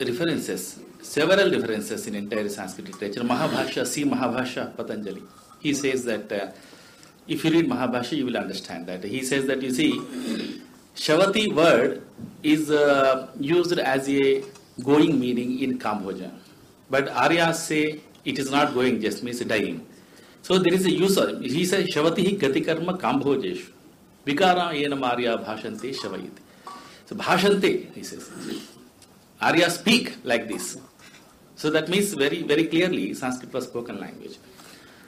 references, 0.00 0.80
several 1.02 1.50
references 1.50 2.06
in 2.06 2.14
entire 2.14 2.48
Sanskrit 2.48 2.88
literature. 2.92 3.20
Mahabhashya, 3.20 3.86
see 3.86 4.04
Mahabhashya 4.04 4.76
Patanjali. 4.76 5.22
He 5.60 5.74
says 5.74 6.04
that 6.04 6.32
uh, 6.32 6.52
if 7.26 7.44
you 7.44 7.50
read 7.50 7.68
Mahabhashya, 7.68 8.16
you 8.18 8.26
will 8.26 8.36
understand 8.36 8.86
that. 8.86 9.04
He 9.04 9.22
says 9.22 9.46
that 9.46 9.62
you 9.62 9.72
see, 9.72 9.92
Shavati 10.94 11.54
word 11.54 12.02
is 12.42 12.70
uh, 12.70 13.28
used 13.38 13.78
as 13.78 14.08
a 14.08 14.42
going 14.82 15.18
meaning 15.18 15.60
in 15.60 15.78
Kambhoja. 15.78 16.30
But 16.88 17.06
Aryas 17.08 17.56
say 17.56 18.00
it 18.24 18.38
is 18.38 18.50
not 18.50 18.74
going, 18.74 19.00
just 19.00 19.22
means 19.22 19.40
dying. 19.40 19.86
So 20.42 20.58
there 20.58 20.74
is 20.74 20.86
a 20.86 20.90
use 20.90 21.16
of, 21.16 21.40
he 21.40 21.64
says, 21.64 21.86
Shavati 21.88 22.24
hi 22.24 22.48
gati 22.48 22.64
karma 22.64 22.96
Kambhojeshu. 22.96 23.70
Vikara 24.26 24.72
yena 24.72 25.00
Arya 25.10 25.38
bhashante 25.38 25.94
shavayiti. 25.94 26.38
So 27.06 27.16
bhashante, 27.16 27.92
he 27.94 28.02
says. 28.02 28.30
Arya 29.40 29.70
speak 29.70 30.16
like 30.24 30.48
this. 30.48 30.78
So 31.56 31.70
that 31.70 31.88
means 31.88 32.14
very, 32.14 32.42
very 32.42 32.64
clearly 32.66 33.12
Sanskrit 33.14 33.52
was 33.52 33.64
spoken 33.64 34.00
language. 34.00 34.38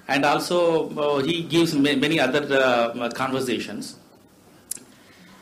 And 0.09 0.25
also 0.25 0.91
uh, 0.91 1.23
he 1.23 1.45
gives 1.45 1.75
ma- 1.75 1.97
many 1.97 2.21
other 2.21 2.47
uh, 2.53 3.09
conversations. 3.11 3.97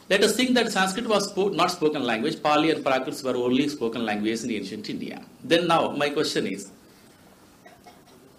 Let 0.09 0.23
us 0.25 0.37
think 0.37 0.55
that 0.55 0.71
Sanskrit 0.73 1.09
was 1.09 1.33
spo- 1.33 1.55
not 1.55 1.71
spoken 1.71 2.05
language. 2.05 2.43
Pali 2.43 2.71
and 2.71 2.85
Prakrit 2.85 3.23
were 3.25 3.37
only 3.37 3.69
spoken 3.69 4.05
languages 4.05 4.45
in 4.45 4.51
ancient 4.51 4.91
India. 4.91 5.25
Then 5.43 5.67
now 5.69 5.91
my 5.91 6.11
question 6.11 6.47
is, 6.47 6.71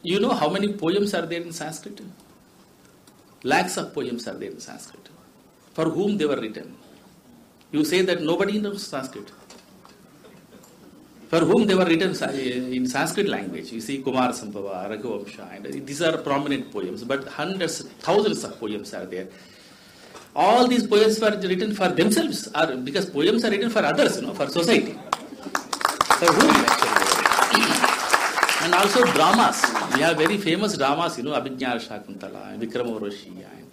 you 0.04 0.20
know 0.20 0.34
how 0.34 0.50
many 0.50 0.74
poems 0.74 1.14
are 1.14 1.26
there 1.26 1.42
in 1.42 1.52
Sanskrit? 1.52 2.02
Lakhs 3.44 3.78
of 3.78 3.94
poems 3.94 4.28
are 4.28 4.34
there 4.36 4.52
in 4.52 4.60
Sanskrit. 4.60 5.10
For 5.74 5.86
whom 5.86 6.18
they 6.18 6.26
were 6.26 6.40
written? 6.40 6.76
You 7.72 7.86
say 7.86 8.02
that 8.02 8.22
nobody 8.22 8.60
knows 8.60 8.86
Sanskrit. 8.86 9.32
For 11.30 11.40
whom 11.40 11.66
they 11.66 11.76
were 11.76 11.86
written 11.86 12.10
in 12.74 12.86
Sanskrit 12.88 13.30
language. 13.30 13.72
You 13.72 13.80
see 13.80 14.02
Kumar 14.02 14.30
Sambhava, 14.30 14.92
and 15.56 15.88
these 15.88 16.02
are 16.02 16.18
prominent 16.18 16.72
poems, 16.72 17.06
but 17.06 17.26
hundreds, 17.28 17.84
thousands 18.00 18.44
of 18.44 18.60
poems 18.60 18.94
are 18.94 19.06
there. 19.06 19.30
All 20.36 20.68
these 20.68 20.86
poems 20.86 21.20
were 21.22 21.32
written 21.32 21.74
for 21.74 21.88
themselves, 21.88 22.50
or 22.54 22.76
because 22.78 23.10
poems 23.10 23.46
are 23.46 23.52
written 23.52 23.70
for 23.70 23.80
others, 23.80 24.18
you 24.20 24.28
know, 24.28 24.34
for 24.34 24.48
society. 24.48 25.00
For 26.20 26.34
whom 26.34 26.50
actually? 26.52 27.88
and 28.64 28.76
also 28.76 29.04
dramas. 29.14 29.81
We 29.94 30.02
have 30.02 30.18
very 30.18 30.38
famous 30.38 30.78
dramas, 30.78 31.18
you 31.18 31.24
know, 31.24 31.32
Abhijñā 31.32 31.76
Shakuntala, 31.88 32.58
Vikramorvashi, 32.60 33.28
and 33.28 33.68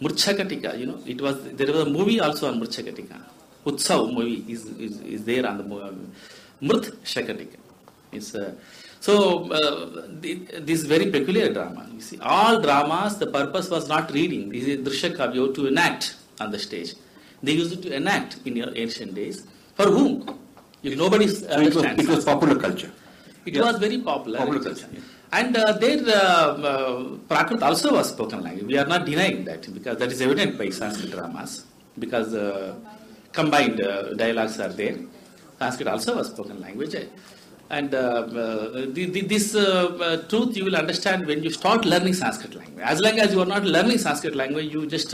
Murchakatika, 0.00 0.78
you 0.78 0.86
know, 0.86 0.98
it 1.06 1.20
was, 1.20 1.42
there 1.52 1.66
was 1.72 1.82
a 1.86 1.90
movie 1.90 2.20
also 2.20 2.48
on 2.50 2.60
Murchakatika. 2.60 3.20
Utsav 3.64 4.12
movie 4.12 4.44
is, 4.48 4.66
is, 4.78 5.00
is 5.00 5.24
there 5.24 5.46
on 5.46 5.58
the 5.58 5.64
movie. 5.64 5.96
Mrth 6.62 6.94
Shakatika. 7.04 7.56
It's, 8.12 8.34
uh, 8.34 8.54
so, 9.00 9.50
uh, 9.52 10.02
this 10.20 10.80
is 10.80 10.86
very 10.86 11.10
peculiar 11.10 11.52
drama. 11.52 11.86
You 11.92 12.00
see, 12.00 12.18
all 12.20 12.60
dramas, 12.60 13.18
the 13.18 13.26
purpose 13.26 13.68
was 13.70 13.88
not 13.88 14.10
reading. 14.12 14.48
This 14.50 14.64
is 14.64 14.78
Drishya 14.86 15.54
to 15.54 15.66
enact 15.66 16.16
on 16.40 16.50
the 16.50 16.58
stage. 16.58 16.94
They 17.42 17.52
used 17.52 17.72
it 17.72 17.82
to 17.82 17.94
enact 17.94 18.38
in 18.44 18.56
your 18.56 18.74
ancient 18.76 19.14
days. 19.14 19.46
For 19.76 19.86
whom? 19.86 20.38
If 20.82 20.96
nobody 20.96 21.26
it 21.26 21.74
was, 21.74 21.84
it 21.84 22.08
was 22.08 22.24
popular 22.24 22.56
culture. 22.58 22.90
It 23.46 23.54
Yeah. 23.54 23.62
was 23.62 23.78
very 23.78 23.98
popular. 23.98 24.38
Popular 24.38 24.60
It 24.60 24.68
was- 24.68 24.82
culture. 24.82 25.02
And 25.38 25.56
uh, 25.56 25.72
their 25.72 25.98
uh, 25.98 26.54
uh, 26.70 27.02
Prakrit 27.30 27.60
also 27.62 27.94
was 27.94 28.10
spoken 28.10 28.40
language. 28.42 28.66
We 28.66 28.78
are 28.78 28.86
not 28.86 29.04
denying 29.04 29.44
that 29.46 29.62
because 29.74 29.96
that 29.98 30.12
is 30.12 30.20
evident 30.20 30.56
by 30.56 30.68
Sanskrit 30.70 31.10
dramas 31.10 31.64
because 31.98 32.34
uh, 32.34 32.74
combined 33.32 33.78
dialogues 34.16 34.60
are 34.60 34.68
there. 34.68 34.96
Sanskrit 35.58 35.88
also 35.88 36.16
was 36.16 36.28
spoken 36.28 36.60
language. 36.60 36.94
And 37.70 37.90
the, 37.90 38.92
the, 38.94 39.22
this 39.22 39.52
truth 40.28 40.56
you 40.56 40.66
will 40.66 40.76
understand 40.76 41.26
when 41.26 41.42
you 41.42 41.50
start 41.50 41.84
learning 41.84 42.14
Sanskrit 42.14 42.54
language. 42.54 42.84
As 42.84 43.00
long 43.00 43.18
as 43.18 43.32
you 43.32 43.40
are 43.40 43.52
not 43.56 43.64
learning 43.64 43.98
Sanskrit 43.98 44.36
language, 44.36 44.72
you 44.72 44.86
just 44.86 45.12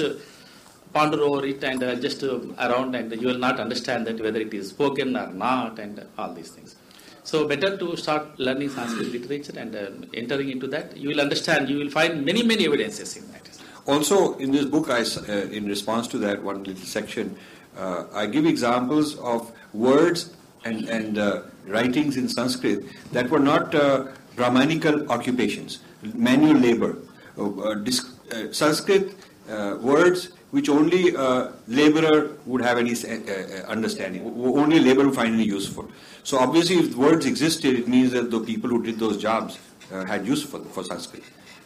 ponder 0.92 1.20
over 1.22 1.46
it 1.46 1.62
and 1.64 1.82
uh, 1.82 1.94
just 1.94 2.22
uh, 2.22 2.40
around 2.58 2.94
and 2.94 3.10
you 3.20 3.28
will 3.28 3.38
not 3.38 3.60
understand 3.60 4.06
that 4.06 4.20
whether 4.20 4.40
it 4.40 4.52
is 4.52 4.68
spoken 4.70 5.16
or 5.16 5.28
not 5.28 5.78
and 5.78 6.04
all 6.18 6.32
these 6.34 6.50
things. 6.50 6.76
So 7.24 7.46
better 7.46 7.76
to 7.76 7.96
start 7.96 8.38
learning 8.38 8.70
Sanskrit 8.70 9.12
literature 9.12 9.58
and 9.58 9.76
uh, 9.76 9.90
entering 10.14 10.50
into 10.50 10.66
that. 10.68 10.96
You 10.96 11.10
will 11.10 11.20
understand, 11.20 11.68
you 11.68 11.78
will 11.78 11.90
find 11.90 12.24
many, 12.24 12.42
many 12.42 12.66
evidences 12.66 13.16
in 13.16 13.30
that. 13.32 13.48
Also, 13.86 14.36
in 14.38 14.52
this 14.52 14.64
book, 14.64 14.90
I, 14.90 15.02
uh, 15.02 15.32
in 15.50 15.66
response 15.66 16.06
to 16.08 16.18
that 16.18 16.42
one 16.42 16.64
little 16.64 16.84
section, 16.84 17.36
uh, 17.76 18.04
I 18.12 18.26
give 18.26 18.46
examples 18.46 19.16
of 19.18 19.52
words 19.72 20.34
and, 20.64 20.88
and 20.88 21.18
uh, 21.18 21.42
writings 21.66 22.16
in 22.16 22.28
Sanskrit 22.28 22.84
that 23.12 23.30
were 23.30 23.38
not 23.38 23.74
uh, 23.74 24.06
Brahmanical 24.36 25.10
occupations, 25.10 25.80
manual 26.02 26.54
labor. 26.54 26.98
Uh, 27.36 27.50
uh, 27.60 27.74
uh, 27.74 28.52
Sanskrit 28.52 29.14
uh, 29.48 29.76
words 29.80 30.30
which 30.50 30.68
only 30.68 31.14
a 31.14 31.52
laborer 31.68 32.36
would 32.46 32.60
have 32.62 32.78
any 32.78 32.92
uh, 32.92 33.14
uh, 33.14 33.66
understanding, 33.68 34.22
only 34.24 34.78
a 34.78 34.80
laborer 34.80 35.06
would 35.06 35.14
find 35.14 35.34
any 35.34 35.44
useful. 35.44 35.88
So 36.24 36.38
obviously, 36.38 36.76
if 36.76 36.94
words 36.96 37.26
existed, 37.26 37.74
it 37.76 37.88
means 37.88 38.12
that 38.12 38.30
the 38.30 38.40
people 38.40 38.68
who 38.68 38.82
did 38.82 38.98
those 38.98 39.16
jobs 39.16 39.58
uh, 39.92 40.04
had 40.04 40.26
use 40.26 40.42
for, 40.42 40.58
for 40.64 40.82
Sanskrit. 40.84 41.22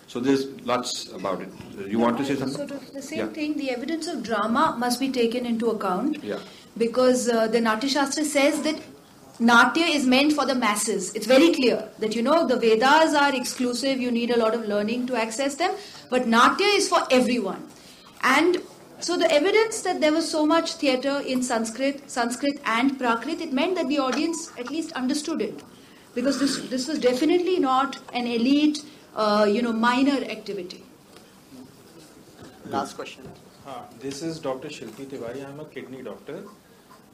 So 0.07 0.21
there's 0.21 0.47
lots 0.67 1.11
about 1.13 1.41
it. 1.41 1.49
You 1.89 1.99
want 1.99 2.19
to 2.19 2.25
say 2.25 2.37
something? 2.37 2.57
Sort 2.57 2.71
of 2.71 2.93
the 2.93 3.03
same 3.03 3.19
Yeah. 3.19 3.27
thing, 3.29 3.57
the 3.57 3.71
evidence 3.71 4.07
of 4.07 4.23
drama 4.23 4.77
must 4.79 5.01
be 5.01 5.09
taken 5.11 5.47
into 5.47 5.71
account 5.71 6.23
Yeah. 6.23 6.39
because 6.77 7.29
uh, 7.29 7.49
the 7.49 7.61
Natya 7.61 7.89
Shastra 7.89 8.25
says 8.25 8.63
that 8.63 8.81
Natya 9.41 9.87
is 9.87 10.07
meant 10.07 10.33
for 10.35 10.47
the 10.47 10.55
masses. 10.55 11.13
It's 11.15 11.27
very 11.27 11.53
clear 11.55 11.89
that 11.99 12.15
you 12.15 12.23
know 12.23 12.47
the 12.47 12.57
Vedas 12.57 13.15
are 13.15 13.35
exclusive, 13.35 13.99
you 13.99 14.13
need 14.13 14.31
a 14.31 14.39
lot 14.39 14.55
of 14.55 14.69
learning 14.69 15.07
to 15.09 15.17
access 15.17 15.57
them, 15.57 15.73
but 16.11 16.29
Natya 16.29 16.67
is 16.77 16.89
for 16.89 17.01
everyone. 17.11 17.67
And 18.25 18.63
so 19.01 19.19
the 19.19 19.31
evidence 19.31 19.83
that 19.83 20.01
there 20.01 20.13
was 20.13 20.31
so 20.31 20.47
much 20.47 20.75
theatre 20.75 21.21
in 21.21 21.43
Sanskrit, 21.43 22.11
Sanskrit 22.11 22.59
and 22.65 22.99
Prakrit, 22.99 23.41
it 23.43 23.53
meant 23.53 23.75
that 23.77 23.89
the 23.89 23.99
audience 23.99 24.51
at 24.59 24.71
least 24.71 24.93
understood 24.93 25.43
it, 25.43 25.63
because 26.15 26.41
this 26.41 26.57
this 26.71 26.89
was 26.89 26.99
definitely 26.99 27.59
not 27.59 27.99
an 28.15 28.27
elite, 28.27 28.83
uh, 29.15 29.47
you 29.49 29.61
know, 29.61 29.73
minor 29.73 30.19
activity. 30.37 30.83
Last 32.65 32.95
question. 32.95 33.29
Uh, 33.67 33.83
this 34.01 34.23
is 34.23 34.39
Dr. 34.39 34.69
Shilpi 34.69 35.07
Tiwari. 35.07 35.45
I 35.45 35.51
am 35.51 35.61
a 35.61 35.67
kidney 35.67 36.03
doctor. 36.03 36.45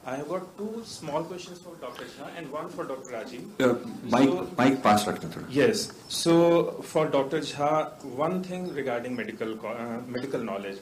I 0.05 0.15
have 0.15 0.29
got 0.29 0.57
two 0.57 0.81
small 0.83 1.23
questions 1.23 1.59
for 1.59 1.75
Dr. 1.75 2.05
Jha 2.05 2.29
and 2.35 2.51
one 2.51 2.69
for 2.69 2.85
Dr. 2.85 3.11
Rajiv. 3.11 3.43
Uh, 3.59 3.75
Mike, 4.09 4.29
so, 4.29 4.49
Mike, 4.57 4.81
pass 4.81 5.07
Yes. 5.49 5.91
So 6.07 6.81
for 6.81 7.05
Dr. 7.07 7.39
Jha, 7.39 8.03
one 8.05 8.41
thing 8.43 8.73
regarding 8.73 9.15
medical 9.15 9.53
uh, 9.65 10.01
medical 10.07 10.39
knowledge 10.39 10.79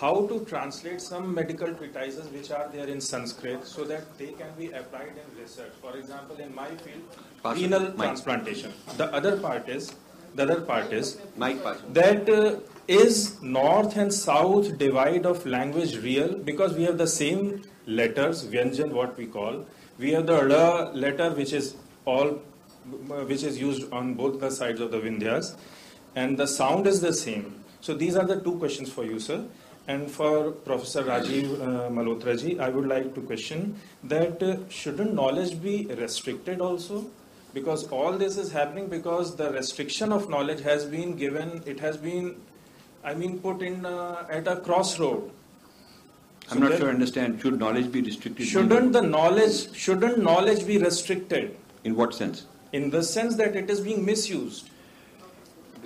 how 0.00 0.26
to 0.26 0.44
translate 0.44 1.00
some 1.00 1.34
medical 1.34 1.72
treatises 1.74 2.28
which 2.28 2.50
are 2.50 2.68
there 2.72 2.86
in 2.86 3.00
Sanskrit 3.00 3.64
so 3.64 3.84
that 3.84 4.16
they 4.18 4.32
can 4.32 4.50
be 4.58 4.66
applied 4.72 5.12
in 5.22 5.40
research. 5.42 5.72
For 5.80 5.96
example, 5.96 6.36
in 6.36 6.54
my 6.54 6.68
field, 6.68 7.02
Pass 7.42 7.56
it. 7.56 7.62
renal 7.62 7.80
Mike. 7.82 7.96
transplantation. 8.08 8.72
The 8.96 9.12
other 9.14 9.38
part 9.38 9.68
is 9.68 9.94
the 10.34 10.42
other 10.42 10.60
part 10.60 10.92
is 10.92 11.18
Mike, 11.36 11.62
that 11.94 12.28
uh, 12.28 12.60
is 12.88 13.40
north 13.42 13.96
and 13.96 14.12
south 14.12 14.76
divide 14.76 15.24
of 15.24 15.46
language 15.46 15.96
real 16.02 16.34
because 16.36 16.74
we 16.74 16.82
have 16.82 16.98
the 16.98 17.06
same 17.06 17.62
letters 17.86 18.44
vyanjan 18.44 18.90
what 18.92 19.16
we 19.16 19.26
call 19.26 19.64
we 19.98 20.10
have 20.12 20.26
the 20.26 20.42
letter 21.04 21.30
which 21.30 21.54
is 21.54 21.76
all 22.04 22.32
which 23.30 23.42
is 23.44 23.58
used 23.58 23.90
on 23.92 24.12
both 24.14 24.38
the 24.40 24.50
sides 24.50 24.80
of 24.80 24.90
the 24.90 24.98
vindhyas 24.98 25.56
and 26.14 26.38
the 26.38 26.46
sound 26.46 26.86
is 26.86 27.00
the 27.00 27.12
same 27.12 27.64
so 27.80 27.94
these 27.94 28.14
are 28.14 28.26
the 28.26 28.38
two 28.40 28.58
questions 28.58 28.92
for 28.92 29.04
you 29.04 29.18
sir 29.18 29.42
and 29.88 30.10
for 30.10 30.50
professor 30.68 31.02
rajiv 31.10 31.52
uh, 31.66 31.88
malhotra 31.98 32.34
ji 32.42 32.58
i 32.66 32.68
would 32.76 32.88
like 32.94 33.14
to 33.18 33.22
question 33.30 33.62
that 34.14 34.42
uh, 34.42 34.56
shouldn't 34.80 35.14
knowledge 35.20 35.54
be 35.68 35.76
restricted 36.02 36.60
also 36.70 37.04
because 37.58 37.86
all 37.98 38.18
this 38.24 38.36
is 38.44 38.50
happening 38.58 38.88
because 38.96 39.36
the 39.36 39.50
restriction 39.60 40.12
of 40.18 40.28
knowledge 40.34 40.62
has 40.70 40.84
been 40.96 41.16
given 41.24 41.54
it 41.74 41.80
has 41.88 41.96
been 42.08 42.34
I 43.06 43.14
mean, 43.14 43.38
put 43.38 43.62
in 43.62 43.86
uh, 43.86 44.26
at 44.28 44.48
a 44.48 44.56
crossroad. 44.56 45.30
I'm 46.50 46.60
not 46.60 46.76
sure 46.76 46.88
I 46.88 46.92
understand. 46.92 47.40
Should 47.40 47.58
knowledge 47.60 47.92
be 47.92 48.00
restricted? 48.02 48.46
Shouldn't 48.46 48.92
the 48.92 49.00
knowledge 49.00 49.72
shouldn't 49.74 50.18
knowledge 50.18 50.66
be 50.66 50.78
restricted? 50.78 51.56
In 51.84 51.94
what 51.94 52.14
sense? 52.14 52.46
In 52.72 52.90
the 52.90 53.02
sense 53.04 53.36
that 53.36 53.54
it 53.54 53.70
is 53.70 53.80
being 53.80 54.04
misused. 54.04 54.70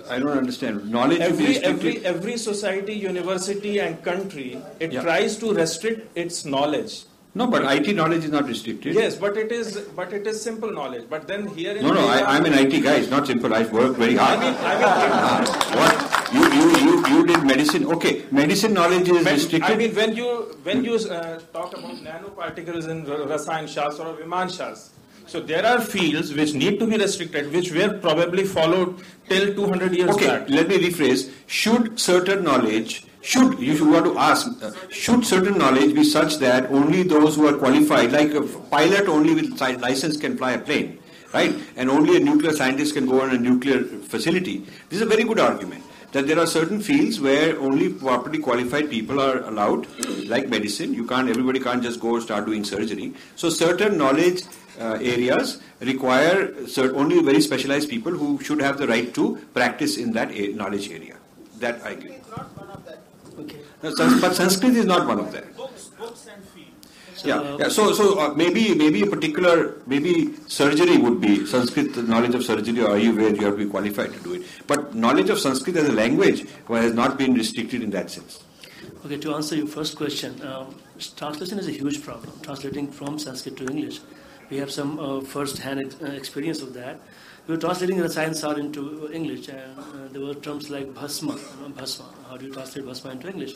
I 0.09 0.19
don't 0.19 0.37
understand. 0.37 0.89
Knowledge 0.89 1.19
Every 1.19 1.45
restricted. 1.47 1.69
every 1.73 2.05
every 2.05 2.37
society, 2.37 2.93
university, 2.93 3.79
and 3.79 4.03
country 4.03 4.57
it 4.79 4.91
Yeah. 4.93 5.01
tries 5.01 5.37
to 5.37 5.53
restrict 5.53 6.17
its 6.25 6.45
knowledge. 6.45 7.03
No, 7.39 7.45
but 7.47 7.63
IT 7.73 7.93
knowledge 7.97 8.25
is 8.25 8.31
not 8.31 8.47
restricted. 8.51 8.93
Yes, 8.93 9.15
but 9.15 9.37
it 9.41 9.51
is 9.57 9.77
but 9.99 10.11
it 10.17 10.25
is 10.31 10.41
simple 10.45 10.71
knowledge. 10.79 11.05
But 11.09 11.27
then 11.27 11.45
here 11.59 11.75
in 11.77 11.83
No, 11.85 11.93
no, 11.97 12.07
I, 12.15 12.17
I'm 12.35 12.45
an 12.49 12.53
IT 12.63 12.81
guy. 12.87 12.95
It's 13.03 13.09
not 13.09 13.25
simple. 13.27 13.53
I 13.59 13.61
work 13.77 13.95
very 13.95 14.15
hard. 14.15 14.39
I 14.39 14.43
mean, 14.45 14.57
I 14.71 14.73
mean, 14.79 14.89
Ah, 15.27 15.37
what? 15.81 16.33
You, 16.33 16.43
you, 16.57 16.65
you, 16.87 16.97
you 17.13 17.25
did 17.29 17.43
medicine. 17.51 17.85
Okay, 17.97 18.13
medicine 18.31 18.73
knowledge 18.73 19.07
is 19.07 19.23
When- 19.23 19.33
restricted. 19.35 19.71
I 19.71 19.77
mean, 19.83 19.95
when 20.01 20.15
you 20.15 20.27
when 20.69 20.83
you 20.83 20.95
uh, 20.95 21.39
talk 21.53 21.77
about 21.77 22.03
nanoparticles 22.09 22.89
in 22.95 23.05
ra- 23.05 23.25
Rasayan 23.35 23.67
Shastra 23.77 24.09
or 24.11 24.17
Viman 24.17 24.49
Shastra, 24.57 24.91
so 25.27 25.39
there 25.39 25.65
are 25.65 25.79
fields 25.81 26.33
which 26.33 26.53
need 26.53 26.79
to 26.79 26.87
be 26.87 26.97
restricted, 26.97 27.51
which 27.53 27.71
were 27.71 27.97
probably 27.99 28.43
followed 28.43 29.01
till 29.29 29.53
200 29.53 29.93
years 29.95 30.09
Okay, 30.11 30.27
back. 30.27 30.49
let 30.49 30.67
me 30.67 30.77
rephrase. 30.77 31.31
Should 31.47 31.99
certain 31.99 32.43
knowledge, 32.43 33.05
should, 33.21 33.59
you 33.59 33.75
should 33.77 33.87
want 33.89 34.05
to 34.05 34.17
ask, 34.17 34.47
uh, 34.63 34.71
should 34.89 35.25
certain 35.25 35.57
knowledge 35.57 35.93
be 35.95 36.03
such 36.03 36.37
that 36.37 36.69
only 36.71 37.03
those 37.03 37.35
who 37.35 37.47
are 37.47 37.57
qualified, 37.57 38.11
like 38.11 38.33
a 38.33 38.41
pilot 38.41 39.07
only 39.07 39.33
with 39.35 39.59
license 39.61 40.17
can 40.17 40.37
fly 40.37 40.51
a 40.53 40.59
plane, 40.59 40.99
right? 41.33 41.55
And 41.77 41.89
only 41.89 42.17
a 42.17 42.19
nuclear 42.19 42.51
scientist 42.53 42.93
can 42.95 43.05
go 43.05 43.21
on 43.21 43.29
a 43.29 43.37
nuclear 43.37 43.83
facility. 43.83 44.59
This 44.89 44.97
is 44.97 45.01
a 45.01 45.05
very 45.05 45.23
good 45.23 45.39
argument. 45.39 45.83
That 46.11 46.27
there 46.27 46.37
are 46.39 46.45
certain 46.45 46.81
fields 46.81 47.21
where 47.21 47.57
only 47.57 47.87
properly 47.87 48.39
qualified 48.39 48.89
people 48.89 49.21
are 49.21 49.43
allowed, 49.43 49.87
like 50.27 50.49
medicine. 50.49 50.93
You 50.93 51.07
can't, 51.07 51.29
everybody 51.29 51.61
can't 51.61 51.81
just 51.81 52.01
go 52.01 52.19
start 52.19 52.45
doing 52.45 52.65
surgery. 52.65 53.13
So 53.37 53.49
certain 53.49 53.97
knowledge 53.97 54.41
uh, 54.79 54.97
areas 55.01 55.61
require 55.81 56.47
cert- 56.63 56.93
only 56.93 57.21
very 57.21 57.41
specialized 57.41 57.89
people 57.89 58.11
who 58.11 58.39
should 58.41 58.61
have 58.61 58.77
the 58.77 58.87
right 58.87 59.13
to 59.15 59.37
practice 59.53 59.97
in 59.97 60.13
that 60.13 60.31
a- 60.31 60.53
knowledge 60.53 60.89
area. 60.91 61.15
That 61.59 61.81
I 61.83 61.91
agree. 61.91 62.15
No, 63.83 63.95
Sans- 63.95 64.21
but 64.21 64.35
Sanskrit 64.35 64.75
is 64.75 64.85
not 64.85 65.07
one 65.07 65.19
of 65.19 65.31
them. 65.31 65.43
Books 65.57 66.27
and 66.33 66.43
fees. 66.49 67.25
Yeah, 67.25 67.57
yeah. 67.57 67.69
So, 67.69 67.93
so 67.93 68.19
uh, 68.19 68.33
maybe, 68.35 68.73
maybe 68.75 69.01
a 69.03 69.07
particular, 69.07 69.75
maybe 69.85 70.35
surgery 70.47 70.97
would 70.97 71.19
be 71.21 71.45
Sanskrit 71.45 71.95
knowledge 72.07 72.35
of 72.35 72.43
surgery 72.43 72.79
or 72.81 72.89
Ayurveda. 72.89 73.39
You 73.39 73.45
have 73.45 73.57
to 73.57 73.65
be 73.65 73.69
qualified 73.69 74.13
to 74.13 74.19
do 74.19 74.33
it. 74.35 74.43
But 74.67 74.95
knowledge 74.95 75.29
of 75.29 75.39
Sanskrit 75.39 75.77
as 75.77 75.89
a 75.89 75.91
language 75.91 76.45
well, 76.67 76.81
has 76.81 76.93
not 76.93 77.17
been 77.17 77.33
restricted 77.33 77.81
in 77.83 77.89
that 77.91 78.09
sense. 78.11 78.43
Okay, 79.05 79.17
to 79.17 79.33
answer 79.35 79.55
your 79.55 79.67
first 79.67 79.95
question, 79.97 80.39
um, 80.45 80.75
translation 81.15 81.57
is 81.59 81.67
a 81.67 81.71
huge 81.71 82.03
problem. 82.03 82.39
Translating 82.41 82.91
from 82.91 83.17
Sanskrit 83.17 83.57
to 83.57 83.65
English, 83.65 83.99
we 84.51 84.57
have 84.57 84.69
some 84.69 84.99
uh, 84.99 85.21
first-hand 85.21 85.79
ex- 85.79 86.01
uh, 86.01 86.07
experience 86.07 86.61
of 86.61 86.73
that. 86.73 86.99
We 87.47 87.55
were 87.55 87.61
translating 87.61 87.97
the 87.97 88.09
science 88.09 88.43
art 88.43 88.59
into 88.59 89.09
English, 89.11 89.47
and 89.47 89.79
uh, 89.79 90.07
there 90.11 90.21
were 90.21 90.35
terms 90.35 90.69
like 90.69 90.93
bhasma. 90.93 91.35
Know, 91.35 91.69
bhasma. 91.69 92.05
How 92.29 92.37
do 92.37 92.45
you 92.45 92.53
translate 92.53 92.85
bhasma 92.85 93.11
into 93.11 93.29
English? 93.29 93.55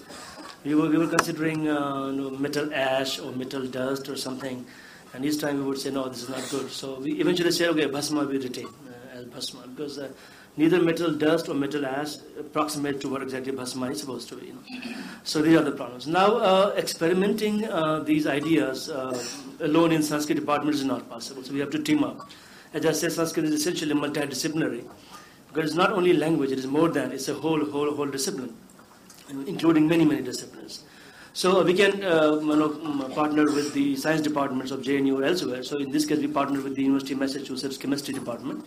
We 0.63 0.73
were, 0.73 0.89
we 0.89 0.97
were 0.97 1.07
considering 1.07 1.67
uh, 1.67 2.07
you 2.07 2.21
know, 2.21 2.29
metal 2.31 2.73
ash 2.73 3.19
or 3.19 3.31
metal 3.33 3.67
dust 3.67 4.09
or 4.09 4.15
something, 4.15 4.65
and 5.13 5.25
each 5.25 5.39
time 5.39 5.59
we 5.59 5.65
would 5.65 5.77
say, 5.77 5.91
no, 5.91 6.07
this 6.07 6.23
is 6.23 6.29
not 6.29 6.47
good. 6.49 6.71
So 6.71 6.99
we 6.99 7.19
eventually 7.19 7.51
said, 7.51 7.69
okay, 7.69 7.85
bhasma 7.85 8.25
we 8.25 8.37
retain 8.37 8.67
uh, 8.67 9.17
as 9.19 9.25
bhasma 9.25 9.67
because 9.67 9.99
uh, 9.99 10.09
neither 10.57 10.81
metal 10.81 11.11
dust 11.11 11.49
or 11.49 11.53
metal 11.53 11.85
ash 11.85 12.15
approximate 12.39 13.01
to 13.01 13.09
what 13.09 13.21
exactly 13.21 13.51
bhasma 13.51 13.91
is 13.91 13.99
supposed 13.99 14.29
to 14.29 14.35
be. 14.37 14.47
You 14.47 14.53
know. 14.53 14.93
So 15.23 15.41
these 15.41 15.57
are 15.57 15.63
the 15.63 15.73
problems. 15.73 16.07
Now, 16.07 16.37
uh, 16.37 16.73
experimenting 16.77 17.65
uh, 17.65 17.99
these 17.99 18.25
ideas 18.25 18.89
uh, 18.89 19.21
alone 19.61 19.91
in 19.91 20.03
Sanskrit 20.03 20.39
department 20.39 20.75
is 20.75 20.83
not 20.83 21.09
possible. 21.09 21.43
So 21.43 21.53
we 21.53 21.59
have 21.59 21.69
to 21.71 21.79
team 21.79 22.03
up. 22.03 22.29
As 22.73 22.85
I 22.85 22.91
said, 22.91 23.11
Sanskrit 23.11 23.45
is 23.45 23.53
essentially 23.53 23.93
multidisciplinary 23.93 24.85
because 25.47 25.69
it's 25.69 25.77
not 25.77 25.91
only 25.91 26.13
language; 26.13 26.51
it 26.51 26.59
is 26.59 26.67
more 26.67 26.89
than 26.89 27.11
it's 27.11 27.29
a 27.29 27.33
whole, 27.33 27.63
whole, 27.65 27.93
whole 27.95 28.07
discipline, 28.07 28.55
including 29.29 29.87
many, 29.87 30.05
many 30.05 30.21
disciplines. 30.21 30.83
So 31.33 31.63
we 31.63 31.73
can 31.73 32.01
uh, 32.03 32.39
you 32.39 32.55
know, 32.55 32.69
mm, 32.69 33.13
partner 33.13 33.43
with 33.43 33.73
the 33.73 33.97
science 33.97 34.21
departments 34.21 34.71
of 34.71 34.81
JNU 34.81 35.19
or 35.19 35.23
elsewhere. 35.25 35.63
So 35.63 35.77
in 35.77 35.91
this 35.91 36.05
case, 36.05 36.19
we 36.19 36.27
partner 36.27 36.61
with 36.61 36.75
the 36.75 36.83
University 36.83 37.13
of 37.13 37.19
Massachusetts 37.19 37.75
Chemistry 37.77 38.13
Department, 38.13 38.65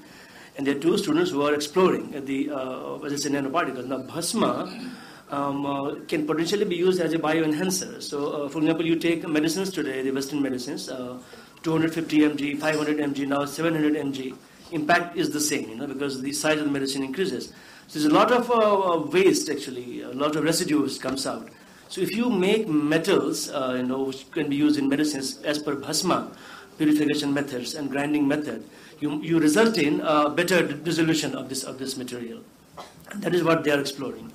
and 0.57 0.66
there 0.66 0.76
are 0.76 0.78
two 0.78 0.99
students 0.99 1.30
who 1.30 1.43
are 1.43 1.55
exploring 1.55 2.11
the 2.26 2.51
uh, 2.51 2.99
as 2.99 3.12
I 3.12 3.16
said, 3.16 3.32
nanoparticles. 3.32 3.86
Now, 3.86 3.99
Bhasma 3.99 4.93
um, 5.31 5.66
uh, 5.66 5.95
can 6.07 6.26
potentially 6.26 6.64
be 6.64 6.76
used 6.76 7.01
as 7.01 7.12
a 7.12 7.18
bioenhancer. 7.18 8.03
So, 8.03 8.45
uh, 8.45 8.49
for 8.49 8.59
example, 8.59 8.87
you 8.87 8.97
take 8.97 9.26
medicines 9.29 9.70
today, 9.70 10.03
the 10.03 10.11
Western 10.11 10.43
medicines, 10.43 10.89
uh, 10.89 11.18
250 11.62 12.18
mg, 12.20 12.59
500 12.59 12.99
mg, 12.99 13.29
now 13.29 13.45
700 13.45 13.95
mg. 13.95 14.37
Impact 14.72 15.16
is 15.16 15.31
the 15.31 15.41
same, 15.41 15.68
you 15.68 15.76
know, 15.76 15.87
because 15.87 16.20
the 16.20 16.33
size 16.33 16.59
of 16.59 16.64
the 16.64 16.70
medicine 16.70 17.03
increases. 17.03 17.53
So 17.89 17.99
there's 17.99 18.05
a 18.05 18.14
lot 18.14 18.31
of 18.31 18.51
uh, 18.51 19.07
waste 19.11 19.49
actually, 19.49 20.03
a 20.03 20.11
lot 20.11 20.37
of 20.37 20.45
residues 20.45 20.99
comes 20.99 21.26
out. 21.26 21.49
So 21.89 22.03
if 22.03 22.14
you 22.14 22.29
make 22.29 22.68
metals, 22.68 23.49
uh, 23.49 23.74
you 23.79 23.83
know, 23.83 24.03
which 24.03 24.31
can 24.31 24.51
be 24.51 24.57
used 24.57 24.79
in 24.79 24.89
medicines 24.89 25.41
as 25.43 25.59
per 25.59 25.74
bhasma 25.74 26.31
purification 26.76 27.33
methods 27.33 27.74
and 27.74 27.91
grinding 27.91 28.29
method, 28.29 28.62
you, 29.01 29.22
you 29.22 29.41
result 29.41 29.79
in 29.79 29.99
better 30.37 30.66
dissolution 30.66 31.35
of 31.35 31.49
this 31.49 31.64
of 31.64 31.79
this 31.79 31.97
material. 31.97 32.41
And 33.11 33.22
that 33.22 33.35
is 33.35 33.43
what 33.43 33.64
they 33.64 33.70
are 33.70 33.81
exploring. 33.81 34.31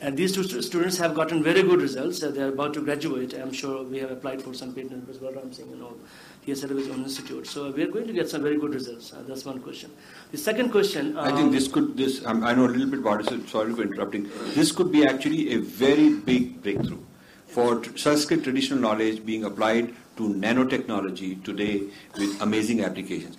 And 0.00 0.16
these 0.16 0.32
two 0.32 0.44
stu- 0.44 0.62
students 0.62 0.96
have 0.98 1.14
gotten 1.14 1.42
very 1.42 1.62
good 1.62 1.80
results. 1.80 2.22
Uh, 2.22 2.30
they 2.30 2.42
are 2.42 2.48
about 2.48 2.72
to 2.74 2.80
graduate. 2.80 3.34
I'm 3.34 3.52
sure 3.52 3.82
we 3.82 3.98
have 3.98 4.12
applied 4.12 4.40
for 4.42 4.54
some 4.54 4.72
patent 4.72 5.08
as 5.08 5.20
well. 5.20 5.36
I'm 5.36 5.52
saying, 5.52 5.70
you 5.70 5.76
know, 5.76 5.96
he 6.42 6.52
has 6.52 6.60
set 6.60 6.70
up 6.70 6.76
his 6.76 6.88
own 6.88 7.02
institute. 7.02 7.46
So 7.46 7.70
we 7.72 7.82
are 7.82 7.88
going 7.88 8.06
to 8.06 8.12
get 8.12 8.28
some 8.28 8.42
very 8.42 8.58
good 8.58 8.74
results. 8.74 9.12
Uh, 9.12 9.22
that's 9.26 9.44
one 9.44 9.60
question. 9.60 9.90
The 10.30 10.38
second 10.38 10.70
question. 10.70 11.18
I 11.18 11.28
think 11.28 11.48
um, 11.48 11.52
this 11.52 11.66
could, 11.66 11.96
this, 11.96 12.24
um, 12.24 12.44
I 12.44 12.54
know 12.54 12.66
a 12.66 12.68
little 12.68 12.86
bit 12.86 13.00
about 13.00 13.20
it, 13.32 13.48
sorry 13.48 13.74
for 13.74 13.82
interrupting. 13.82 14.30
This 14.54 14.70
could 14.70 14.92
be 14.92 15.04
actually 15.04 15.54
a 15.54 15.58
very 15.58 16.14
big 16.14 16.62
breakthrough 16.62 17.00
for 17.48 17.82
Sanskrit 17.96 18.44
traditional 18.44 18.78
knowledge 18.78 19.26
being 19.26 19.44
applied 19.44 19.94
to 20.16 20.28
nanotechnology 20.28 21.42
today 21.42 21.82
with 22.16 22.40
amazing 22.40 22.84
applications. 22.84 23.36